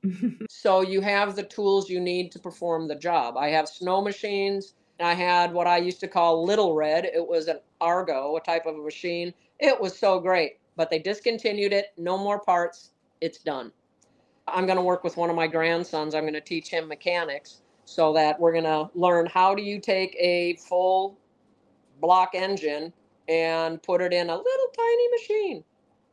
So 0.48 0.80
you 0.80 1.00
have 1.00 1.36
the 1.36 1.42
tools 1.42 1.88
you 1.88 2.00
need 2.00 2.32
to 2.32 2.38
perform 2.38 2.88
the 2.88 2.94
job. 2.94 3.36
I 3.36 3.48
have 3.50 3.68
snow 3.68 4.02
machines. 4.02 4.74
I 4.98 5.14
had 5.14 5.52
what 5.52 5.66
I 5.66 5.76
used 5.76 6.00
to 6.00 6.08
call 6.08 6.44
Little 6.44 6.74
Red. 6.74 7.04
It 7.04 7.26
was 7.26 7.48
an 7.48 7.60
Argo, 7.80 8.36
a 8.36 8.40
type 8.40 8.66
of 8.66 8.76
a 8.76 8.82
machine. 8.82 9.32
It 9.60 9.80
was 9.80 9.96
so 9.96 10.18
great, 10.18 10.58
but 10.76 10.90
they 10.90 10.98
discontinued 10.98 11.72
it. 11.72 11.86
No 11.96 12.16
more 12.18 12.38
parts. 12.38 12.92
It's 13.20 13.38
done. 13.38 13.72
I'm 14.48 14.66
going 14.66 14.76
to 14.76 14.82
work 14.82 15.02
with 15.02 15.16
one 15.16 15.30
of 15.30 15.36
my 15.36 15.46
grandsons. 15.46 16.14
I'm 16.14 16.22
going 16.22 16.34
to 16.34 16.40
teach 16.40 16.68
him 16.68 16.86
mechanics 16.86 17.62
so 17.84 18.12
that 18.12 18.38
we're 18.38 18.52
going 18.52 18.64
to 18.64 18.90
learn 18.94 19.26
how 19.26 19.54
do 19.54 19.62
you 19.62 19.80
take 19.80 20.16
a 20.18 20.56
full 20.56 21.18
block 22.00 22.30
engine 22.34 22.92
and 23.28 23.82
put 23.82 24.00
it 24.00 24.12
in 24.12 24.28
a 24.28 24.36
little 24.36 24.68
tiny 24.76 25.08
machine. 25.10 25.64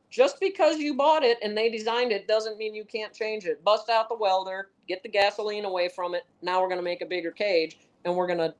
Just 0.09 0.39
because 0.39 0.78
you 0.78 0.93
bought 0.93 1.24
it 1.24 1.39
and 1.41 1.57
they 1.57 1.70
designed 1.70 2.11
it 2.11 2.28
doesn't 2.28 2.57
mean 2.57 2.76
you 2.76 2.86
can't 2.86 3.14
change 3.14 3.45
it. 3.45 3.64
Bust 3.64 3.89
out 3.89 4.09
the 4.09 4.16
welder, 4.16 4.70
get 4.88 5.01
the 5.01 5.09
gasoline 5.09 5.66
away 5.66 5.89
from 5.89 6.14
it. 6.14 6.24
Now 6.41 6.61
we're 6.61 6.68
going 6.68 6.80
to 6.80 6.84
make 6.84 7.01
a 7.01 7.05
bigger 7.05 7.32
cage 7.32 7.80
and 8.05 8.16
we're 8.16 8.28
going 8.28 8.39
to 8.39 8.53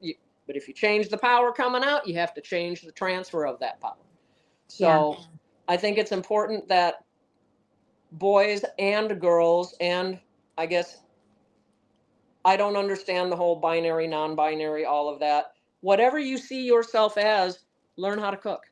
but 0.46 0.56
if 0.56 0.68
you 0.68 0.74
change 0.74 1.10
the 1.10 1.18
power 1.18 1.52
coming 1.52 1.84
out, 1.84 2.08
you 2.08 2.16
have 2.16 2.34
to 2.34 2.42
change 2.42 2.82
the 2.82 2.92
transfer 2.92 3.46
of 3.46 3.60
that 3.60 3.80
power. 3.80 3.96
So 4.68 5.18
I 5.68 5.78
think 5.78 5.98
it's 5.98 6.12
important 6.12 6.68
that 6.68 7.04
boys 8.14 8.64
and 8.78 9.20
girls 9.20 9.76
and 9.80 10.20
I 10.58 10.66
guess 10.66 10.98
I 12.46 12.58
don't 12.58 12.76
understand 12.76 13.32
the 13.32 13.36
whole 13.36 13.56
binary, 13.56 14.08
non-binary, 14.08 14.86
all 14.86 15.10
of 15.10 15.20
that. 15.20 15.54
Whatever 15.82 16.20
you 16.20 16.38
see 16.38 16.64
yourself 16.64 17.18
as, 17.18 17.60
learn 17.98 18.20
how 18.20 18.32
to 18.32 18.38
cook. 18.38 18.64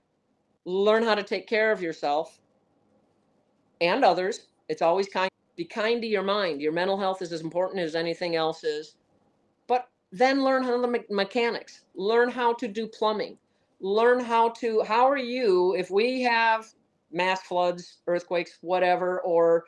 Learn 0.65 1.03
how 1.03 1.15
to 1.15 1.23
take 1.23 1.47
care 1.47 1.71
of 1.71 1.81
yourself 1.81 2.39
and 3.79 4.03
others. 4.03 4.47
It's 4.69 4.81
always 4.81 5.07
kind. 5.07 5.29
Be 5.55 5.65
kind 5.65 6.01
to 6.01 6.07
your 6.07 6.23
mind. 6.23 6.61
Your 6.61 6.71
mental 6.71 6.97
health 6.97 7.21
is 7.21 7.33
as 7.33 7.41
important 7.41 7.81
as 7.81 7.95
anything 7.95 8.35
else 8.35 8.63
is. 8.63 8.95
But 9.67 9.89
then 10.11 10.43
learn 10.43 10.63
how 10.63 10.79
the 10.79 10.87
me- 10.87 11.05
mechanics. 11.09 11.81
Learn 11.95 12.29
how 12.29 12.53
to 12.53 12.67
do 12.67 12.87
plumbing. 12.87 13.37
Learn 13.79 14.19
how 14.19 14.49
to. 14.49 14.81
How 14.83 15.09
are 15.09 15.17
you 15.17 15.75
if 15.75 15.89
we 15.89 16.21
have 16.21 16.71
mass 17.11 17.41
floods, 17.43 17.99
earthquakes, 18.07 18.57
whatever, 18.61 19.19
or 19.21 19.65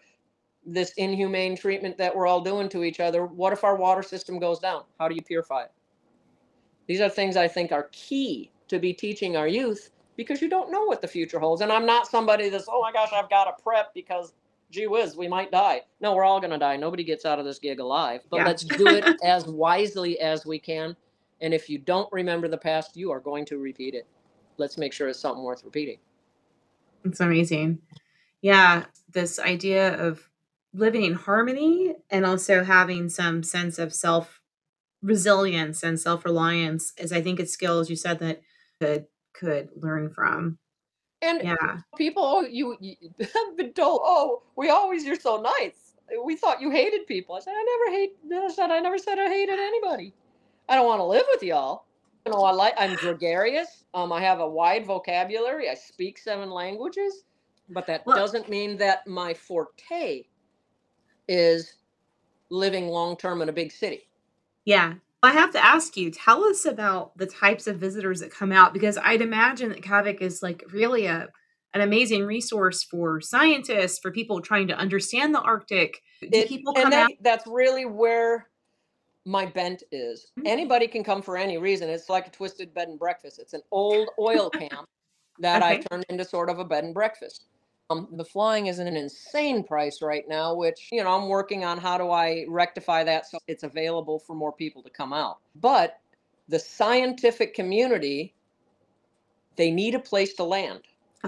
this 0.66 0.94
inhumane 0.98 1.56
treatment 1.58 1.98
that 1.98 2.16
we're 2.16 2.28
all 2.28 2.42
doing 2.42 2.70
to 2.70 2.84
each 2.84 3.00
other? 3.00 3.26
What 3.26 3.54
if 3.54 3.64
our 3.64 3.76
water 3.76 4.04
system 4.04 4.40
goes 4.40 4.60
down? 4.60 4.84
How 5.00 5.08
do 5.08 5.16
you 5.16 5.22
purify 5.22 5.64
it? 5.64 5.72
These 6.88 7.02
are 7.02 7.10
things 7.10 7.38
I 7.38 7.48
think 7.48 7.72
are 7.72 7.90
key 7.92 8.52
to 8.68 8.80
be 8.80 8.94
teaching 8.94 9.38
our 9.38 9.48
youth 9.48 9.92
because 10.16 10.42
you 10.42 10.50
don't 10.50 10.72
know 10.72 10.84
what 10.86 11.02
the 11.02 11.08
future 11.08 11.40
holds. 11.40 11.62
And 11.62 11.72
I'm 11.72 11.86
not 11.86 12.08
somebody 12.08 12.50
that's, 12.50 12.68
oh 12.70 12.82
my 12.82 12.92
gosh, 12.92 13.10
I've 13.14 13.30
got 13.30 13.46
to 13.46 13.64
prep 13.64 13.94
because 13.94 14.34
gee 14.72 14.88
whiz, 14.88 15.16
we 15.16 15.28
might 15.28 15.52
die. 15.52 15.82
No, 16.02 16.16
we're 16.16 16.24
all 16.24 16.40
going 16.40 16.52
to 16.52 16.58
die. 16.58 16.76
Nobody 16.78 17.04
gets 17.04 17.26
out 17.26 17.40
of 17.40 17.46
this 17.46 17.60
gig 17.60 17.80
alive. 17.80 18.22
But 18.30 18.38
Yeah. 18.38 18.46
let's 18.48 18.64
do 18.64 18.94
it 18.94 19.06
as 19.24 19.48
wisely 19.48 20.20
as 20.20 20.46
we 20.46 20.60
can. 20.60 20.96
And 21.42 21.54
if 21.54 21.70
you 21.70 21.78
don't 21.78 22.12
remember 22.12 22.48
the 22.48 22.58
past, 22.58 22.96
you 22.98 23.12
are 23.12 23.20
going 23.20 23.46
to 23.46 23.58
repeat 23.58 23.94
it. 23.94 24.08
Let's 24.58 24.78
make 24.78 24.94
sure 24.94 25.08
it's 25.08 25.20
something 25.20 25.44
worth 25.44 25.64
repeating. 25.64 25.98
It's 27.04 27.20
amazing. 27.20 27.80
Yeah, 28.42 28.86
this 29.12 29.40
idea 29.40 29.96
of 30.02 30.30
living 30.74 31.04
in 31.04 31.14
harmony 31.14 31.96
and 32.10 32.26
also 32.26 32.64
having 32.64 33.10
some 33.10 33.44
sense 33.44 33.80
of 33.80 33.94
self 33.94 34.42
resilience 35.02 35.84
and 35.84 36.00
self 36.00 36.26
reliance 36.26 36.94
is 36.98 37.12
I 37.14 37.22
think 37.22 37.40
it's 37.40 37.54
skills 37.54 37.90
you 37.90 37.96
said 37.96 38.20
that 38.20 38.42
could 38.82 39.08
could 39.34 39.70
learn 39.76 40.12
from. 40.12 40.60
And 41.22 41.42
Yeah. 41.44 41.80
people, 41.98 42.24
oh, 42.24 42.42
you, 42.42 42.78
you 42.82 42.96
have 43.20 43.58
been 43.58 43.74
told, 43.74 44.02
oh, 44.04 44.44
we 44.56 44.70
always, 44.70 45.06
you're 45.06 45.16
so 45.20 45.42
nice. 45.42 45.96
We 46.24 46.36
thought 46.36 46.62
you 46.62 46.70
hated 46.70 47.08
people. 47.08 47.36
I 47.36 47.40
said, 47.40 47.54
I 47.56 47.64
never 47.64 47.98
hate, 47.98 48.18
I 48.34 48.52
said, 48.54 48.72
I 48.72 48.80
never 48.80 48.98
said 48.98 49.20
I 49.20 49.30
hated 49.30 49.58
anybody. 49.60 50.14
I 50.70 50.76
don't 50.76 50.86
want 50.86 51.00
to 51.00 51.06
live 51.06 51.26
with 51.32 51.44
y'all. 51.44 51.86
You 52.26 52.32
know, 52.32 52.44
I 52.44 52.52
like, 52.52 52.74
I'm 52.78 52.96
gregarious. 52.96 53.84
Um, 53.94 54.12
I 54.14 54.22
have 54.22 54.40
a 54.40 54.48
wide 54.48 54.86
vocabulary. 54.86 55.70
I 55.70 55.74
speak 55.74 56.18
seven 56.18 56.50
languages, 56.50 57.24
but 57.70 57.86
that 57.88 58.06
Well- 58.06 58.16
doesn't 58.16 58.50
mean 58.50 58.78
that 58.78 59.06
my 59.08 59.34
forte 59.34 60.24
is 61.28 61.76
living 62.50 62.88
long 62.88 63.18
term 63.18 63.42
in 63.42 63.50
a 63.50 63.54
big 63.54 63.72
city. 63.72 64.08
Yeah. 64.66 64.96
I 65.22 65.32
have 65.32 65.52
to 65.52 65.66
ask 65.66 65.96
you, 65.96 66.12
tell 66.12 66.44
us 66.44 66.66
about 66.66 67.18
the 67.18 67.26
types 67.26 67.66
of 67.68 67.78
visitors 67.78 68.20
that 68.20 68.32
come 68.32 68.52
out 68.52 68.74
because 68.74 68.98
I'd 68.98 69.22
imagine 69.22 69.70
that 69.70 69.82
Kavik 69.82 70.22
is 70.22 70.44
like 70.44 70.64
really 70.72 71.06
a 71.06 71.30
an 71.76 71.82
amazing 71.82 72.24
resource 72.24 72.84
for 72.84 73.20
scientists, 73.20 73.98
for 73.98 74.12
people 74.12 74.40
trying 74.42 74.68
to 74.68 74.76
understand 74.76 75.34
the 75.34 75.40
Arctic. 75.42 76.02
Do 76.22 76.28
It- 76.32 76.48
people 76.48 76.72
and 76.76 76.84
come 76.84 76.92
that, 76.92 77.04
out? 77.06 77.12
that's 77.22 77.48
really 77.48 77.86
where 77.86 78.48
my 79.26 79.46
bent 79.46 79.84
is. 79.92 80.32
Mhm. 80.38 80.48
Anybody 80.48 80.88
can 80.88 81.04
come 81.04 81.22
for 81.22 81.38
any 81.38 81.58
reason. 81.58 81.90
It's 81.90 82.10
like 82.10 82.28
a 82.28 82.32
twisted 82.32 82.74
bed 82.74 82.90
and 82.90 83.00
breakfast. 83.00 83.40
It's 83.40 83.54
an 83.54 83.62
old 83.72 84.10
oil 84.20 84.50
camp 84.70 84.88
that 85.40 85.64
I 85.64 85.78
turned 85.78 86.06
into 86.10 86.26
sort 86.26 86.50
of 86.50 86.60
a 86.60 86.66
bed 86.66 86.84
and 86.84 86.94
breakfast. 86.94 87.46
Um, 87.90 88.08
the 88.12 88.26
flying 88.26 88.68
is 88.68 88.80
at 88.80 88.88
an 88.88 88.96
insane 88.96 89.64
price 89.64 90.02
right 90.02 90.28
now, 90.28 90.54
which 90.56 90.90
you 90.92 91.04
know 91.04 91.16
I'm 91.16 91.28
working 91.28 91.64
on 91.66 91.78
how 91.78 91.98
do 91.98 92.10
I 92.12 92.46
rectify 92.48 93.04
that 93.04 93.28
so 93.28 93.38
it's 93.48 93.64
available 93.64 94.20
for 94.20 94.36
more 94.36 94.54
people 94.54 94.82
to 94.84 94.90
come 94.90 95.14
out. 95.14 95.40
But 95.56 96.00
the 96.48 96.60
scientific 96.60 97.54
community, 97.54 98.34
they 99.56 99.72
need 99.72 99.96
a 99.96 100.00
place 100.00 100.34
to 100.36 100.44
land. 100.44 100.82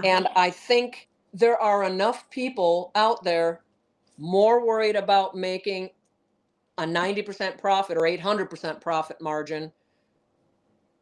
And 0.04 0.28
I 0.36 0.50
think 0.50 1.08
there 1.32 1.58
are 1.60 1.84
enough 1.84 2.28
people 2.30 2.90
out 2.94 3.24
there 3.24 3.62
more 4.18 4.64
worried 4.66 4.96
about 4.96 5.34
making 5.34 5.90
a 6.78 6.84
90% 6.84 7.58
profit 7.58 7.96
or 7.96 8.02
800% 8.02 8.80
profit 8.80 9.20
margin. 9.20 9.72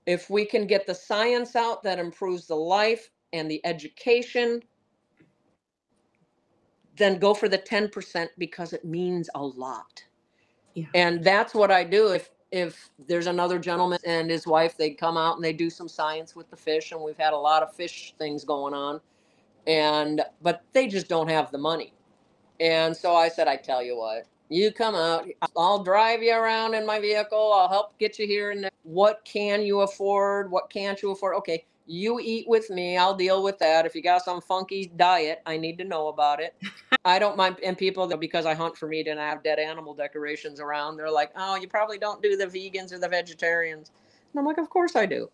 If 0.06 0.30
we 0.30 0.44
can 0.44 0.66
get 0.66 0.86
the 0.86 0.94
science 0.94 1.56
out 1.56 1.82
that 1.82 1.98
improves 1.98 2.46
the 2.46 2.56
life 2.56 3.10
and 3.32 3.50
the 3.50 3.64
education, 3.64 4.62
then 6.96 7.18
go 7.18 7.34
for 7.34 7.48
the 7.48 7.58
10% 7.58 8.28
because 8.38 8.72
it 8.72 8.84
means 8.84 9.28
a 9.34 9.42
lot. 9.42 10.04
Yeah. 10.74 10.86
And 10.94 11.24
that's 11.24 11.54
what 11.54 11.70
I 11.70 11.84
do. 11.84 12.08
If 12.12 12.30
if 12.54 12.88
there's 13.08 13.26
another 13.26 13.58
gentleman 13.58 13.98
and 14.06 14.30
his 14.30 14.46
wife, 14.46 14.76
they 14.76 14.90
come 14.90 15.16
out 15.16 15.34
and 15.34 15.44
they 15.44 15.52
do 15.52 15.68
some 15.68 15.88
science 15.88 16.36
with 16.36 16.48
the 16.50 16.56
fish, 16.56 16.92
and 16.92 17.00
we've 17.00 17.18
had 17.18 17.32
a 17.32 17.36
lot 17.36 17.64
of 17.64 17.74
fish 17.74 18.14
things 18.16 18.44
going 18.44 18.72
on. 18.72 19.00
And 19.66 20.22
but 20.40 20.62
they 20.72 20.86
just 20.86 21.08
don't 21.08 21.28
have 21.28 21.50
the 21.50 21.58
money. 21.58 21.92
And 22.60 22.96
so 22.96 23.16
I 23.16 23.28
said, 23.28 23.48
I 23.48 23.56
tell 23.56 23.82
you 23.82 23.96
what, 23.96 24.26
you 24.48 24.72
come 24.72 24.94
out, 24.94 25.26
I'll 25.56 25.82
drive 25.82 26.22
you 26.22 26.34
around 26.34 26.74
in 26.74 26.86
my 26.86 27.00
vehicle, 27.00 27.52
I'll 27.52 27.68
help 27.68 27.98
get 27.98 28.18
you 28.18 28.26
here 28.26 28.50
and 28.50 28.64
there. 28.64 28.70
what 28.82 29.24
can 29.24 29.62
you 29.62 29.80
afford? 29.80 30.50
What 30.50 30.70
can't 30.70 31.00
you 31.02 31.10
afford? 31.10 31.36
Okay, 31.36 31.64
you 31.86 32.20
eat 32.20 32.48
with 32.48 32.70
me, 32.70 32.96
I'll 32.96 33.14
deal 33.16 33.42
with 33.42 33.58
that. 33.58 33.86
If 33.86 33.94
you 33.94 34.02
got 34.02 34.22
some 34.22 34.40
funky 34.40 34.90
diet, 34.96 35.42
I 35.46 35.56
need 35.56 35.78
to 35.78 35.84
know 35.84 36.08
about 36.08 36.40
it. 36.40 36.54
I 37.04 37.18
don't 37.18 37.36
mind 37.36 37.56
and 37.62 37.76
people 37.76 38.06
that 38.06 38.20
because 38.20 38.46
I 38.46 38.54
hunt 38.54 38.76
for 38.76 38.88
meat 38.88 39.08
and 39.08 39.20
I 39.20 39.28
have 39.28 39.42
dead 39.42 39.58
animal 39.58 39.94
decorations 39.94 40.60
around, 40.60 40.96
they're 40.96 41.10
like, 41.10 41.30
Oh, 41.36 41.56
you 41.56 41.68
probably 41.68 41.98
don't 41.98 42.22
do 42.22 42.36
the 42.36 42.46
vegans 42.46 42.92
or 42.92 42.98
the 42.98 43.08
vegetarians. 43.08 43.90
And 44.32 44.40
I'm 44.40 44.46
like, 44.46 44.58
Of 44.58 44.70
course 44.70 44.96
I 44.96 45.06
do 45.06 45.28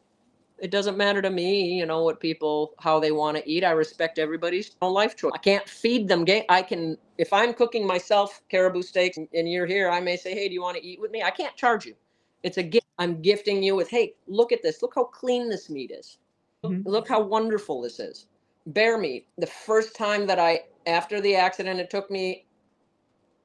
it 0.61 0.71
doesn't 0.71 0.97
matter 0.97 1.23
to 1.23 1.31
me, 1.31 1.75
you 1.75 1.87
know, 1.87 2.03
what 2.05 2.21
people 2.21 2.75
how 2.79 3.01
they 3.01 3.13
want 3.13 3.37
to 3.37 3.49
eat. 3.51 3.65
I 3.65 3.71
respect 3.73 4.19
everybody's 4.19 4.77
own 4.83 4.93
life 4.95 5.17
choice. 5.17 5.33
I 5.35 5.39
can't 5.39 5.69
feed 5.69 6.09
them 6.09 6.25
game. 6.25 6.45
I 6.49 6.63
can 6.63 6.99
if 7.19 7.33
I'm 7.33 7.55
cooking 7.55 7.87
myself 7.87 8.43
caribou 8.51 8.83
steaks 8.83 9.19
and 9.19 9.51
you're 9.51 9.67
here, 9.67 9.91
I 9.91 10.01
may 10.01 10.17
say, 10.17 10.35
"Hey, 10.35 10.49
do 10.49 10.55
you 10.55 10.63
want 10.63 10.77
to 10.79 10.85
eat 10.87 11.01
with 11.01 11.11
me?" 11.11 11.23
I 11.23 11.31
can't 11.31 11.57
charge 11.57 11.87
you. 11.87 11.95
It's 12.43 12.59
a 12.59 12.63
gift. 12.63 12.87
I'm 12.99 13.23
gifting 13.23 13.63
you 13.63 13.77
with, 13.77 13.91
"Hey, 13.91 14.15
look 14.27 14.53
at 14.53 14.63
this. 14.63 14.83
Look 14.83 14.95
how 14.95 15.05
clean 15.05 15.49
this 15.49 15.71
meat 15.71 15.91
is. 15.91 16.19
Mhm. 16.65 16.85
Look 16.87 17.09
how 17.09 17.23
wonderful 17.23 17.81
this 17.83 18.01
is." 18.01 18.27
Bear 18.67 18.99
meat. 18.99 19.27
The 19.39 19.47
first 19.47 19.95
time 19.97 20.27
that 20.27 20.39
I 20.39 20.65
after 20.87 21.21
the 21.21 21.37
accident, 21.37 21.81
it 21.81 21.91
took 21.91 22.11
me 22.11 22.47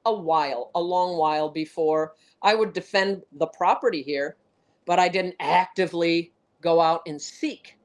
a 0.06 0.14
while, 0.14 0.70
a 0.74 0.80
long 0.82 1.16
while 1.18 1.48
before 1.50 2.14
I 2.42 2.54
would 2.54 2.72
defend 2.72 3.24
the 3.32 3.48
property 3.48 4.02
here, 4.02 4.36
but 4.86 4.98
I 4.98 5.08
didn't 5.08 5.36
actively 5.40 6.32
go 6.60 6.80
out 6.80 7.02
and 7.06 7.20
seek 7.20 7.78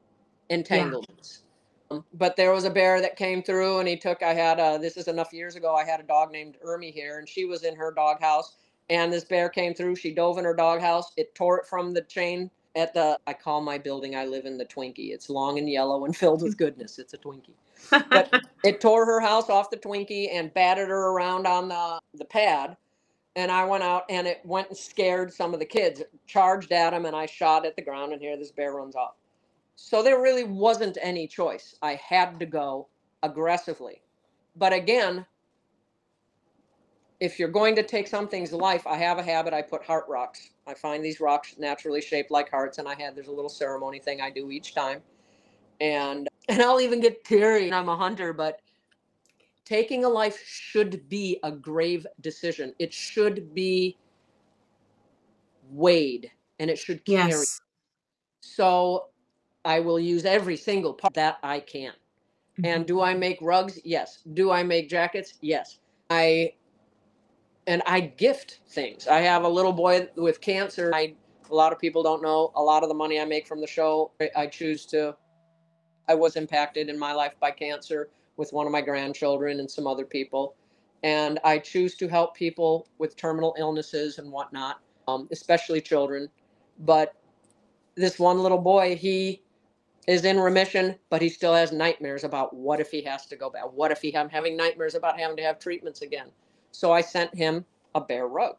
entanglements. 0.50 1.44
Um, 1.90 2.06
But 2.14 2.36
there 2.36 2.54
was 2.54 2.64
a 2.64 2.70
bear 2.70 3.02
that 3.02 3.16
came 3.18 3.44
through 3.44 3.80
and 3.80 3.88
he 3.88 3.98
took, 3.98 4.24
I 4.24 4.34
had 4.34 4.60
a, 4.60 4.78
this 4.78 4.98
is 4.98 5.08
enough 5.08 5.34
years 5.34 5.56
ago, 5.56 5.76
I 5.76 5.84
had 5.84 6.00
a 6.00 6.04
dog 6.04 6.32
named 6.32 6.58
Ermi 6.66 6.94
here 6.94 7.20
and 7.20 7.28
she 7.28 7.46
was 7.46 7.64
in 7.64 7.76
her 7.76 7.92
doghouse 7.92 8.56
and 8.90 9.12
this 9.12 9.24
bear 9.24 9.50
came 9.50 9.74
through. 9.74 9.96
She 9.96 10.14
dove 10.14 10.38
in 10.38 10.46
her 10.46 10.56
doghouse. 10.56 11.12
It 11.18 11.36
tore 11.36 11.60
it 11.60 11.68
from 11.68 11.94
the 11.94 12.02
chain 12.02 12.50
at 12.76 12.94
the, 12.94 13.18
I 13.28 13.34
call 13.34 13.62
my 13.62 13.78
building 13.78 14.16
I 14.16 14.26
live 14.26 14.46
in 14.46 14.58
the 14.58 14.66
Twinkie. 14.66 15.12
It's 15.12 15.30
long 15.30 15.58
and 15.58 15.70
yellow 15.70 16.06
and 16.06 16.16
filled 16.24 16.44
with 16.44 16.58
goodness. 16.58 17.00
It's 17.00 17.14
a 17.14 17.18
Twinkie 17.18 17.56
but 17.90 18.34
it 18.64 18.82
tore 18.82 19.06
her 19.06 19.20
house 19.20 19.50
off 19.50 19.70
the 19.70 19.78
Twinkie 19.78 20.30
and 20.32 20.54
battered 20.54 20.90
her 20.90 21.10
around 21.10 21.48
on 21.48 21.70
the, 21.70 22.00
the 22.16 22.26
pad. 22.26 22.78
And 23.36 23.52
I 23.52 23.64
went 23.66 23.84
out 23.84 24.04
and 24.10 24.28
it 24.28 24.42
went 24.44 24.70
and 24.70 24.78
scared 24.78 25.34
some 25.34 25.54
of 25.54 25.60
the 25.60 25.66
kids, 25.66 26.04
charged 26.28 26.72
at 26.72 26.94
him, 26.94 27.06
and 27.06 27.16
I 27.16 27.26
shot 27.26 27.66
at 27.66 27.76
the 27.76 27.82
ground. 27.82 28.12
And 28.14 28.22
here 28.22 28.38
this 28.38 28.52
bear 28.52 28.74
runs 28.74 28.96
off. 28.96 29.16
So 29.76 30.04
there 30.04 30.22
really 30.22 30.44
wasn't 30.44 30.98
any 31.02 31.28
choice. 31.28 31.76
I 31.82 31.96
had 31.96 32.40
to 32.40 32.46
go 32.46 32.88
aggressively. 33.24 34.02
But 34.56 34.74
again, 34.74 35.26
if 37.22 37.40
you're 37.40 37.50
going 37.50 37.76
to 37.76 37.84
take 37.84 38.08
something's 38.08 38.52
life, 38.52 38.86
I 38.86 38.98
have 38.98 39.18
a 39.20 39.24
habit. 39.24 39.54
I 39.54 39.62
put 39.62 39.84
heart 39.84 40.06
rocks. 40.10 40.50
I 40.68 40.74
find 40.74 41.06
these 41.06 41.20
rocks 41.20 41.56
naturally 41.58 42.02
shaped 42.02 42.32
like 42.32 42.50
hearts, 42.50 42.80
and 42.80 42.88
I 42.88 42.96
had 42.96 43.16
there's 43.16 43.28
a 43.28 43.32
little 43.32 43.50
ceremony 43.50 44.00
thing 44.00 44.22
I 44.22 44.30
do 44.30 44.52
each 44.52 44.74
time, 44.74 45.02
and 45.80 46.28
and 46.50 46.62
I'll 46.62 46.82
even 46.82 47.00
get 47.00 47.24
teary. 47.24 47.72
I'm 47.72 47.90
a 47.90 47.96
hunter, 47.96 48.34
but 48.34 48.62
taking 49.72 50.04
a 50.04 50.10
life 50.10 50.38
should 50.46 51.08
be 51.08 51.40
a 51.44 51.52
grave 51.52 52.06
decision. 52.20 52.74
It 52.78 52.94
should 52.94 53.56
be 53.56 53.98
weighed, 55.70 56.30
and 56.60 56.70
it 56.70 56.78
should 56.78 57.06
carry. 57.06 57.30
yes. 57.30 57.62
So 58.42 59.06
I 59.64 59.80
will 59.80 59.98
use 59.98 60.26
every 60.26 60.58
single 60.58 60.94
part 60.94 61.14
that 61.14 61.38
I 61.42 61.62
can. 61.62 61.94
And 62.66 62.84
mm-hmm. 62.84 62.84
do 62.84 63.02
I 63.02 63.14
make 63.14 63.38
rugs? 63.42 63.80
Yes. 63.86 64.24
Do 64.34 64.52
I 64.52 64.62
make 64.62 64.90
jackets? 64.90 65.36
Yes. 65.40 65.80
I 66.10 66.54
and 67.66 67.82
I 67.86 68.02
gift 68.02 68.60
things. 68.68 69.08
I 69.08 69.20
have 69.20 69.44
a 69.46 69.50
little 69.50 69.72
boy 69.72 70.10
with 70.18 70.42
cancer. 70.42 70.92
I 70.94 71.16
a 71.50 71.56
lot 71.56 71.72
of 71.72 71.80
people 71.80 72.04
don't 72.04 72.22
know 72.22 72.52
a 72.56 72.62
lot 72.62 72.84
of 72.84 72.90
the 72.90 72.96
money 72.96 73.22
I 73.22 73.26
make 73.26 73.48
from 73.48 73.62
the 73.62 73.68
show. 73.68 74.12
I- 74.20 74.32
I 74.36 74.48
choose 74.48 74.86
to 74.88 75.16
I 76.10 76.16
was 76.16 76.36
impacted 76.36 76.90
in 76.90 77.00
my 77.00 77.14
life 77.14 77.36
by 77.40 77.52
cancer 77.52 78.10
with 78.42 78.52
one 78.54 78.66
of 78.66 78.72
my 78.72 78.82
grandchildren 78.82 79.60
and 79.60 79.70
some 79.70 79.86
other 79.86 80.04
people. 80.04 80.56
And 81.04 81.40
I 81.44 81.60
choose 81.60 81.96
to 81.98 82.08
help 82.08 82.36
people 82.36 82.88
with 82.98 83.16
terminal 83.16 83.56
illnesses 83.60 84.18
and 84.18 84.32
whatnot, 84.32 84.80
um, 85.08 85.30
especially 85.32 85.80
children. 85.80 86.28
But 86.80 87.14
this 87.96 88.18
one 88.18 88.40
little 88.40 88.58
boy, 88.58 88.96
he 88.96 89.44
is 90.08 90.26
in 90.26 90.40
remission, 90.40 90.96
but 91.12 91.22
he 91.22 91.30
still 91.30 91.54
has 91.54 91.72
nightmares 91.72 92.24
about 92.24 92.56
what 92.56 92.80
if 92.80 92.90
he 92.90 93.04
has 93.04 93.28
to 93.28 93.36
go 93.36 93.52
back? 93.52 93.72
What 93.72 93.92
if 93.92 94.02
he 94.02 94.18
I'm 94.18 94.30
having 94.30 94.58
nightmares 94.58 94.96
about 94.96 95.20
having 95.20 95.38
to 95.38 95.44
have 95.44 95.60
treatments 95.60 96.02
again? 96.02 96.30
So 96.72 96.92
I 96.92 97.02
sent 97.02 97.36
him 97.36 97.64
a 97.94 98.02
bear 98.02 98.28
rug. 98.28 98.56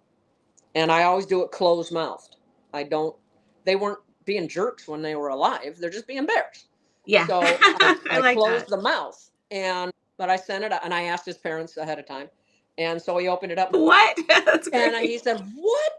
And 0.76 0.92
I 0.92 1.02
always 1.02 1.26
do 1.26 1.42
it 1.42 1.50
closed 1.50 1.92
mouthed. 1.92 2.36
I 2.72 2.84
don't 2.84 3.16
they 3.64 3.74
weren't 3.74 3.98
being 4.26 4.46
jerks 4.46 4.86
when 4.86 5.02
they 5.02 5.16
were 5.16 5.30
alive. 5.30 5.76
They're 5.80 5.90
just 5.90 6.06
being 6.06 6.24
bears. 6.26 6.66
Yeah. 7.04 7.26
So 7.26 7.40
I, 7.42 7.96
I 8.10 8.18
I 8.18 8.20
like 8.20 8.38
closed 8.38 8.66
that. 8.66 8.68
the 8.68 8.80
mouth 8.80 9.31
and 9.52 9.92
but 10.16 10.30
I 10.30 10.36
sent 10.36 10.64
it 10.64 10.72
and 10.82 10.92
I 10.94 11.04
asked 11.04 11.26
his 11.26 11.38
parents 11.38 11.76
ahead 11.76 11.98
of 11.98 12.06
time. 12.06 12.28
And 12.78 13.00
so 13.00 13.18
he 13.18 13.28
opened 13.28 13.52
it 13.52 13.58
up 13.58 13.72
What? 13.72 14.18
That's 14.28 14.68
and 14.68 14.92
great. 14.92 15.10
he 15.10 15.18
said, 15.18 15.40
"What? 15.54 15.92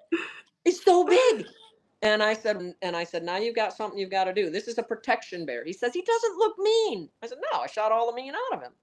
It's 0.66 0.84
so 0.84 1.06
big." 1.06 1.45
And 2.04 2.22
I 2.22 2.34
said, 2.34 2.76
and 2.82 2.97
I 2.97 3.06
said, 3.06 3.24
now 3.24 3.38
you've 3.38 3.56
got 3.56 3.72
something 3.72 3.97
you've 3.97 4.12
got 4.12 4.26
to 4.26 4.34
do. 4.34 4.49
This 4.49 4.68
is 4.68 4.78
a 4.78 4.84
protection 4.84 5.45
bear. 5.45 5.64
He 5.64 5.72
says 5.72 5.93
he 5.93 6.01
doesn't 6.01 6.38
look 6.38 6.60
mean. 6.60 7.10
I 7.24 7.28
said, 7.28 7.38
no, 7.54 7.62
I 7.62 7.68
shot 7.68 7.93
all 7.93 8.12
the 8.12 8.16
mean 8.16 8.34
out 8.36 8.58
of 8.58 8.62
him. 8.62 8.74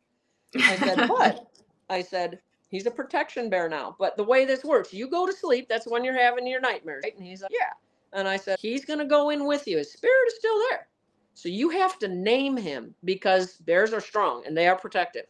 I 0.62 0.76
said, 0.76 1.06
what? 1.10 1.46
I 1.90 2.00
said, 2.02 2.40
he's 2.70 2.86
a 2.86 2.90
protection 2.90 3.50
bear 3.50 3.68
now. 3.68 3.94
But 3.98 4.16
the 4.16 4.24
way 4.24 4.46
this 4.46 4.64
works, 4.64 4.94
you 4.94 5.06
go 5.06 5.26
to 5.26 5.34
sleep. 5.34 5.68
That's 5.68 5.86
when 5.86 6.02
you're 6.02 6.18
having 6.18 6.46
your 6.46 6.62
nightmares. 6.62 7.02
Right? 7.04 7.14
And 7.14 7.22
he's 7.26 7.42
like, 7.42 7.50
yeah. 7.52 7.74
And 8.14 8.26
I 8.26 8.38
said, 8.38 8.58
he's 8.58 8.86
going 8.86 9.00
to 9.00 9.04
go 9.04 9.28
in 9.28 9.44
with 9.46 9.66
you. 9.66 9.76
His 9.76 9.92
spirit 9.92 10.28
is 10.28 10.36
still 10.36 10.58
there. 10.70 10.88
So 11.34 11.48
you 11.48 11.70
have 11.70 11.98
to 12.00 12.08
name 12.08 12.56
him 12.56 12.94
because 13.04 13.54
bears 13.58 13.92
are 13.92 14.00
strong 14.00 14.42
and 14.46 14.56
they 14.56 14.68
are 14.68 14.76
protective. 14.76 15.24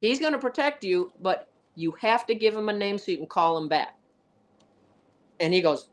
He's 0.00 0.20
going 0.20 0.32
to 0.32 0.38
protect 0.38 0.84
you, 0.84 1.12
but 1.20 1.48
You 1.74 1.92
have 2.00 2.26
to 2.26 2.34
give 2.34 2.56
him 2.56 2.68
a 2.68 2.72
name 2.72 2.98
so 2.98 3.12
you 3.12 3.18
can 3.18 3.26
call 3.26 3.56
him 3.56 3.68
back. 3.68 3.96
And 5.40 5.54
he 5.54 5.60
goes, 5.60 5.88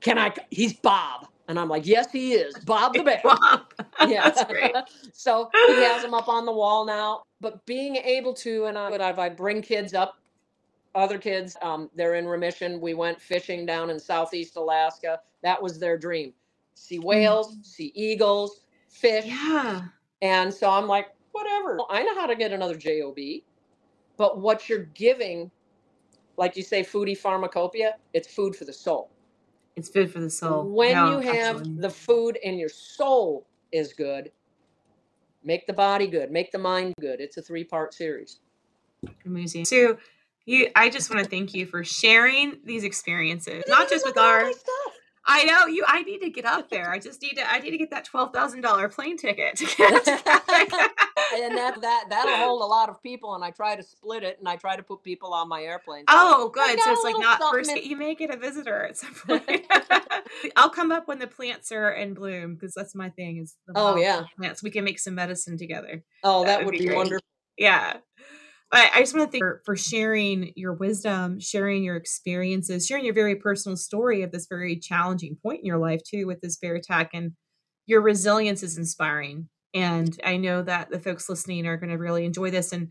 Can 0.00 0.18
I? 0.18 0.32
He's 0.50 0.72
Bob. 0.72 1.28
And 1.48 1.58
I'm 1.58 1.68
like, 1.68 1.86
Yes, 1.86 2.10
he 2.10 2.32
is. 2.34 2.54
Bob 2.66 2.94
the 2.94 3.02
Bear. 3.02 3.20
Bob. 3.22 3.72
Yeah. 4.08 4.28
That's 4.28 4.44
great. 4.44 4.74
so 5.12 5.48
he 5.68 5.74
has 5.82 6.02
him 6.04 6.12
up 6.14 6.28
on 6.28 6.44
the 6.44 6.52
wall 6.52 6.84
now. 6.84 7.22
But 7.40 7.64
being 7.66 7.96
able 7.96 8.34
to, 8.34 8.66
and 8.66 8.76
I, 8.76 8.88
I 9.16 9.28
bring 9.28 9.62
kids 9.62 9.94
up, 9.94 10.16
other 10.94 11.18
kids, 11.18 11.56
um, 11.62 11.88
they're 11.94 12.16
in 12.16 12.26
remission. 12.26 12.80
We 12.80 12.94
went 12.94 13.20
fishing 13.20 13.64
down 13.64 13.90
in 13.90 13.98
Southeast 13.98 14.56
Alaska. 14.56 15.20
That 15.42 15.62
was 15.62 15.78
their 15.78 15.96
dream. 15.96 16.32
See 16.74 16.98
whales, 16.98 17.56
see 17.62 17.92
eagles, 17.94 18.60
fish. 18.92 19.24
Yeah. 19.26 19.82
And 20.20 20.52
so 20.52 20.70
I'm 20.70 20.86
like, 20.86 21.08
whatever. 21.32 21.78
I 21.90 22.02
know 22.02 22.14
how 22.14 22.26
to 22.26 22.36
get 22.36 22.52
another 22.52 22.76
job, 22.76 23.16
but 24.16 24.38
what 24.38 24.68
you're 24.68 24.84
giving, 24.94 25.50
like 26.36 26.56
you 26.56 26.62
say, 26.62 26.82
foodie 26.82 27.16
pharmacopoeia, 27.16 27.94
it's 28.12 28.32
food 28.32 28.54
for 28.54 28.64
the 28.64 28.72
soul. 28.72 29.10
It's 29.74 29.88
food 29.88 30.12
for 30.12 30.20
the 30.20 30.30
soul. 30.30 30.64
When 30.68 30.90
you 30.90 31.18
have 31.20 31.56
absolutely. 31.56 31.82
the 31.82 31.90
food 31.90 32.38
and 32.44 32.58
your 32.58 32.68
soul 32.68 33.46
is 33.72 33.94
good, 33.94 34.30
make 35.42 35.66
the 35.66 35.72
body 35.72 36.06
good, 36.06 36.30
make 36.30 36.52
the 36.52 36.58
mind 36.58 36.94
good. 37.00 37.20
It's 37.20 37.38
a 37.38 37.42
three 37.42 37.64
part 37.64 37.94
series. 37.94 38.40
amazing. 39.24 39.64
So, 39.64 39.96
you, 40.44 40.68
I 40.74 40.90
just 40.90 41.08
want 41.08 41.22
to 41.22 41.30
thank 41.30 41.54
you 41.54 41.66
for 41.66 41.84
sharing 41.84 42.58
these 42.64 42.84
experiences, 42.84 43.62
not 43.68 43.88
just 43.88 44.04
with 44.04 44.16
Look 44.16 44.24
at 44.24 44.40
all 44.40 44.46
our. 44.46 44.52
stuff. 44.52 44.92
I 45.26 45.44
know 45.44 45.66
you. 45.66 45.84
I 45.86 46.02
need 46.02 46.18
to 46.20 46.30
get 46.30 46.44
up 46.44 46.68
there. 46.68 46.90
I 46.90 46.98
just 46.98 47.22
need 47.22 47.34
to. 47.34 47.48
I 47.50 47.58
need 47.60 47.70
to 47.70 47.78
get 47.78 47.90
that 47.90 48.04
twelve 48.04 48.32
thousand 48.32 48.60
dollar 48.62 48.88
plane 48.88 49.16
ticket. 49.16 49.56
To 49.56 49.66
get 49.76 50.04
back. 50.24 50.48
and 51.34 51.56
that 51.56 51.80
that 51.80 52.04
that'll 52.10 52.36
hold 52.36 52.62
a 52.62 52.66
lot 52.66 52.88
of 52.90 53.02
people 53.02 53.34
and 53.34 53.42
i 53.42 53.50
try 53.50 53.74
to 53.74 53.82
split 53.82 54.22
it 54.22 54.38
and 54.38 54.46
i 54.48 54.54
try 54.56 54.76
to 54.76 54.82
put 54.82 55.02
people 55.02 55.32
on 55.32 55.48
my 55.48 55.62
airplane 55.62 56.04
Oh, 56.08 56.50
good. 56.52 56.78
So 56.80 56.92
it's 56.92 57.04
like 57.04 57.18
not 57.18 57.40
first. 57.50 57.70
in- 57.70 57.84
You 57.84 57.96
may 57.96 58.14
get 58.14 58.28
a 58.34 58.36
visitor 58.36 58.84
at 58.84 58.96
some 58.98 59.14
point. 59.26 59.62
I'll 60.56 60.68
come 60.70 60.92
up 60.92 61.08
when 61.08 61.18
the 61.18 61.26
plants 61.26 61.72
are 61.72 61.90
in 61.92 62.14
bloom 62.14 62.54
because 62.54 62.74
that's 62.74 62.94
my 62.94 63.08
thing. 63.10 63.38
Is 63.38 63.56
the 63.66 63.72
Oh, 63.76 63.96
yeah. 63.96 64.24
plants. 64.36 64.62
We 64.62 64.70
can 64.70 64.84
make 64.84 64.98
some 64.98 65.14
medicine 65.14 65.56
together. 65.56 66.02
oh 66.24 66.40
that 66.44 66.46
that, 66.58 66.58
would 66.66 66.74
would 66.74 66.78
be 66.80 66.88
be, 66.88 66.94
wonderful 66.94 67.24
Yeah. 67.56 67.98
But 68.72 68.90
I 68.94 69.00
just 69.00 69.14
want 69.14 69.28
to 69.28 69.32
thank 69.32 69.42
for, 69.42 69.60
for 69.66 69.76
sharing 69.76 70.52
your 70.56 70.72
wisdom, 70.72 71.38
sharing 71.38 71.84
your 71.84 71.96
experiences, 71.96 72.86
sharing 72.86 73.04
your 73.04 73.14
very 73.14 73.36
personal 73.36 73.76
story 73.76 74.22
of 74.22 74.32
this 74.32 74.46
very 74.48 74.78
challenging 74.78 75.36
point 75.42 75.60
in 75.60 75.66
your 75.66 75.76
life 75.76 76.00
too 76.02 76.26
with 76.26 76.40
this 76.40 76.56
bear 76.56 76.74
attack. 76.74 77.10
And 77.12 77.32
your 77.86 78.00
resilience 78.00 78.62
is 78.62 78.78
inspiring. 78.78 79.50
And 79.74 80.18
I 80.24 80.38
know 80.38 80.62
that 80.62 80.90
the 80.90 80.98
folks 80.98 81.28
listening 81.28 81.66
are 81.66 81.76
going 81.76 81.90
to 81.90 81.98
really 81.98 82.24
enjoy 82.24 82.50
this. 82.50 82.72
And 82.72 82.90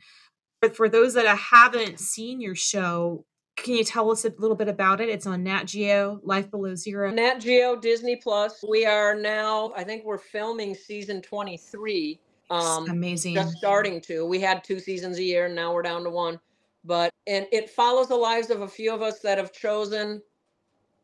but 0.61 0.75
for 0.75 0.88
those 0.88 1.15
that 1.15 1.25
haven't 1.25 1.99
seen 1.99 2.39
your 2.39 2.53
show, 2.53 3.25
can 3.57 3.73
you 3.73 3.84
tell 3.84 4.11
us 4.11 4.23
a 4.23 4.34
little 4.38 4.55
bit 4.55 4.67
about 4.67 5.01
it? 5.01 5.09
It's 5.09 5.25
on 5.25 5.43
Nat 5.43 5.63
Geo, 5.63 6.19
Life 6.23 6.51
Below 6.51 6.75
Zero. 6.75 7.11
nat 7.11 7.39
geo 7.39 7.75
disney 7.75 8.15
plus 8.15 8.63
we 8.67 8.86
are 8.86 9.13
now 9.15 9.73
i 9.75 9.84
think 9.84 10.05
we're 10.05 10.17
filming 10.17 10.73
season 10.73 11.21
23 11.21 12.19
um 12.51 12.85
Amazing. 12.89 13.33
just 13.35 13.57
starting 13.57 14.01
to 14.01 14.25
we 14.25 14.39
had 14.39 14.63
two 14.63 14.79
seasons 14.79 15.17
a 15.17 15.23
year 15.23 15.45
and 15.45 15.55
now 15.55 15.73
we're 15.73 15.81
down 15.81 16.03
to 16.03 16.09
one 16.09 16.39
but 16.83 17.11
and 17.27 17.47
it 17.51 17.69
follows 17.69 18.07
the 18.09 18.15
lives 18.15 18.49
of 18.49 18.61
a 18.61 18.67
few 18.67 18.93
of 18.93 19.01
us 19.01 19.19
that 19.19 19.37
have 19.37 19.53
chosen 19.53 20.21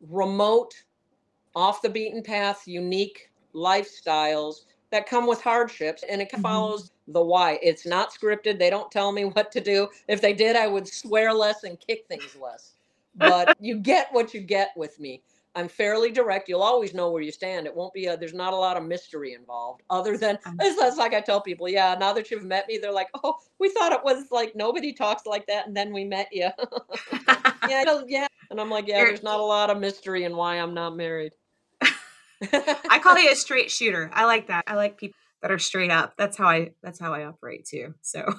remote 0.01 0.73
off 1.55 1.81
the 1.81 1.89
beaten 1.89 2.21
path 2.21 2.67
unique 2.67 3.31
lifestyles 3.55 4.65
that 4.91 5.07
come 5.07 5.25
with 5.27 5.41
hardships 5.41 6.03
and 6.09 6.21
it 6.21 6.31
Mhm. 6.31 6.41
follows 6.41 6.91
the 7.07 7.23
why 7.23 7.57
it's 7.63 7.85
not 7.85 8.11
scripted 8.11 8.59
they 8.59 8.69
don't 8.69 8.91
tell 8.91 9.11
me 9.11 9.25
what 9.35 9.51
to 9.51 9.61
do 9.61 9.87
if 10.07 10.21
they 10.21 10.33
did 10.33 10.55
i 10.55 10.67
would 10.67 10.87
swear 10.87 11.33
less 11.33 11.63
and 11.63 11.79
kick 11.79 12.05
things 12.07 12.35
less 12.35 12.73
but 13.15 13.53
you 13.59 13.77
get 13.79 14.07
what 14.11 14.33
you 14.33 14.41
get 14.41 14.71
with 14.75 14.99
me 14.99 15.21
i'm 15.57 15.67
fairly 15.67 16.11
direct 16.11 16.47
you'll 16.47 16.61
always 16.61 16.93
know 16.93 17.11
where 17.11 17.21
you 17.21 17.31
stand 17.31 17.65
it 17.65 17.75
won't 17.75 17.93
be 17.93 18.05
a, 18.05 18.15
there's 18.15 18.33
not 18.33 18.53
a 18.53 18.55
lot 18.55 18.77
of 18.77 18.83
mystery 18.83 19.33
involved 19.33 19.81
other 19.89 20.17
than 20.17 20.37
it's, 20.61 20.81
it's 20.81 20.97
like 20.97 21.13
i 21.13 21.19
tell 21.19 21.41
people 21.41 21.67
yeah 21.67 21.95
now 21.99 22.13
that 22.13 22.31
you've 22.31 22.43
met 22.45 22.67
me 22.67 22.77
they're 22.77 22.91
like 22.91 23.09
oh 23.23 23.35
we 23.59 23.69
thought 23.69 23.91
it 23.91 24.03
was 24.03 24.25
like 24.31 24.55
nobody 24.55 24.93
talks 24.93 25.25
like 25.25 25.45
that 25.47 25.67
and 25.67 25.75
then 25.75 25.91
we 25.91 26.05
met 26.05 26.29
you 26.31 26.49
yeah 27.67 27.83
yeah 28.07 28.27
and 28.49 28.61
i'm 28.61 28.69
like 28.69 28.87
yeah 28.87 29.03
there's 29.03 29.23
not 29.23 29.39
a 29.39 29.43
lot 29.43 29.69
of 29.69 29.77
mystery 29.79 30.23
in 30.23 30.35
why 30.35 30.55
i'm 30.55 30.73
not 30.73 30.95
married 30.95 31.33
I 32.53 32.99
call 32.99 33.17
you 33.17 33.31
a 33.31 33.35
straight 33.35 33.71
shooter. 33.71 34.11
I 34.13 34.25
like 34.25 34.47
that. 34.47 34.63
I 34.67 34.75
like 34.75 34.99
people 34.99 35.17
that 35.41 35.51
are 35.51 35.59
straight 35.59 35.91
up. 35.91 36.13
That's 36.17 36.37
how 36.37 36.47
I 36.47 36.71
that's 36.83 36.99
how 36.99 37.13
I 37.13 37.25
operate 37.25 37.65
too. 37.65 37.95
So 38.01 38.31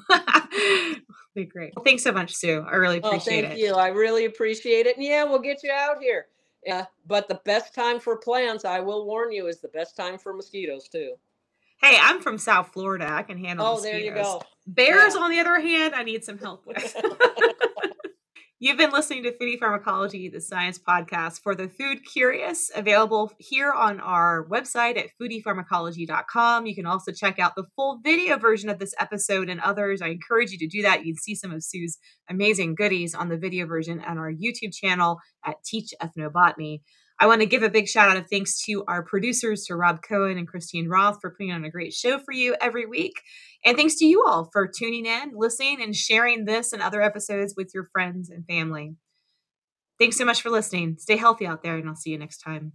be 1.35 1.45
great. 1.45 1.73
Well, 1.75 1.85
thanks 1.85 2.03
so 2.03 2.13
much, 2.13 2.35
Sue. 2.35 2.65
I 2.69 2.77
really 2.77 2.99
Oh, 3.03 3.09
appreciate 3.09 3.43
thank 3.43 3.45
it. 3.45 3.49
Thank 3.49 3.61
you. 3.61 3.75
I 3.75 3.89
really 3.89 4.25
appreciate 4.25 4.87
it. 4.87 4.97
And 4.97 5.05
yeah, 5.05 5.25
we'll 5.25 5.41
get 5.41 5.63
you 5.63 5.71
out 5.73 6.01
here. 6.01 6.27
Yeah, 6.65 6.87
but 7.07 7.29
the 7.29 7.41
best 7.45 7.75
time 7.75 8.01
for 8.01 8.17
plants, 8.17 8.65
I 8.65 8.81
will 8.81 9.07
warn 9.07 9.33
you, 9.33 9.47
is 9.47 9.61
the 9.61 9.69
best 9.69 9.97
time 9.97 10.19
for 10.19 10.33
mosquitoes 10.33 10.89
too. 10.89 11.15
Hey, 11.81 11.97
I'm 12.01 12.21
from 12.21 12.39
South 12.39 12.73
Florida. 12.73 13.09
I 13.11 13.23
can 13.23 13.39
handle 13.39 13.65
Oh, 13.67 13.81
there 13.81 13.99
you 13.99 14.13
go. 14.13 14.43
Bears, 14.67 15.15
Yeah. 15.15 15.21
on 15.21 15.31
the 15.31 15.39
other 15.39 15.61
hand, 15.61 15.95
I 15.95 16.03
need 16.03 16.25
some 16.25 16.39
help 16.39 16.67
with. 16.67 16.77
You've 18.61 18.77
been 18.77 18.91
listening 18.91 19.23
to 19.23 19.31
Foodie 19.31 19.57
Pharmacology, 19.57 20.29
the 20.29 20.41
science 20.41 20.81
podcast 20.81 21.43
for 21.43 21.55
the 21.55 21.69
food 21.69 22.05
curious, 22.05 22.73
available 22.75 23.31
here 23.39 23.71
on 23.71 24.01
our 24.01 24.49
website 24.51 24.99
at 24.99 25.11
foodiepharmacology.com. 25.23 26.67
You 26.67 26.75
can 26.75 26.85
also 26.85 27.13
check 27.13 27.39
out 27.39 27.55
the 27.55 27.69
full 27.77 28.01
video 28.03 28.37
version 28.37 28.69
of 28.69 28.81
this 28.81 28.95
episode 28.99 29.49
and 29.49 29.61
others. 29.61 30.03
I 30.03 30.09
encourage 30.09 30.51
you 30.51 30.59
to 30.59 30.67
do 30.67 30.83
that. 30.83 31.07
You 31.07 31.15
can 31.15 31.23
see 31.23 31.37
some 31.37 31.53
of 31.53 31.63
Sue's 31.63 31.99
amazing 32.29 32.75
goodies 32.75 33.15
on 33.15 33.29
the 33.29 33.39
video 33.39 33.65
version 33.65 34.01
on 34.01 34.19
our 34.19 34.33
YouTube 34.33 34.75
channel 34.75 35.21
at 35.47 35.63
Teach 35.65 35.95
Ethnobotany. 36.03 36.81
I 37.21 37.27
want 37.27 37.41
to 37.41 37.47
give 37.47 37.63
a 37.65 37.71
big 37.71 37.89
shout 37.89 38.09
out 38.09 38.17
of 38.17 38.29
thanks 38.31 38.63
to 38.67 38.85
our 38.87 39.03
producers, 39.03 39.65
to 39.65 39.75
Rob 39.75 40.03
Cohen 40.03 40.39
and 40.39 40.47
Christine 40.47 40.89
Roth, 40.89 41.19
for 41.21 41.31
putting 41.31 41.53
on 41.53 41.65
a 41.65 41.71
great 41.71 41.93
show 41.93 42.19
for 42.19 42.33
you 42.33 42.55
every 42.61 42.87
week. 42.87 43.15
And 43.65 43.77
thanks 43.77 43.97
to 43.97 44.05
you 44.05 44.25
all 44.25 44.49
for 44.53 44.69
tuning 44.69 45.05
in, 45.05 45.33
listening, 45.35 45.83
and 45.83 45.97
sharing 45.97 46.45
this 46.45 46.73
and 46.73 46.81
other 46.81 47.03
episodes 47.03 47.55
with 47.57 47.73
your 47.75 47.89
friends 47.93 48.31
and 48.31 48.47
family. 48.47 48.95
Thanks 49.99 50.17
so 50.17 50.25
much 50.25 50.43
for 50.43 50.51
listening. 50.51 50.97
Stay 50.99 51.17
healthy 51.17 51.47
out 51.47 51.65
there, 51.65 51.77
and 51.77 51.89
I'll 51.89 51.97
see 51.97 52.11
you 52.11 52.19
next 52.19 52.39
time. 52.39 52.75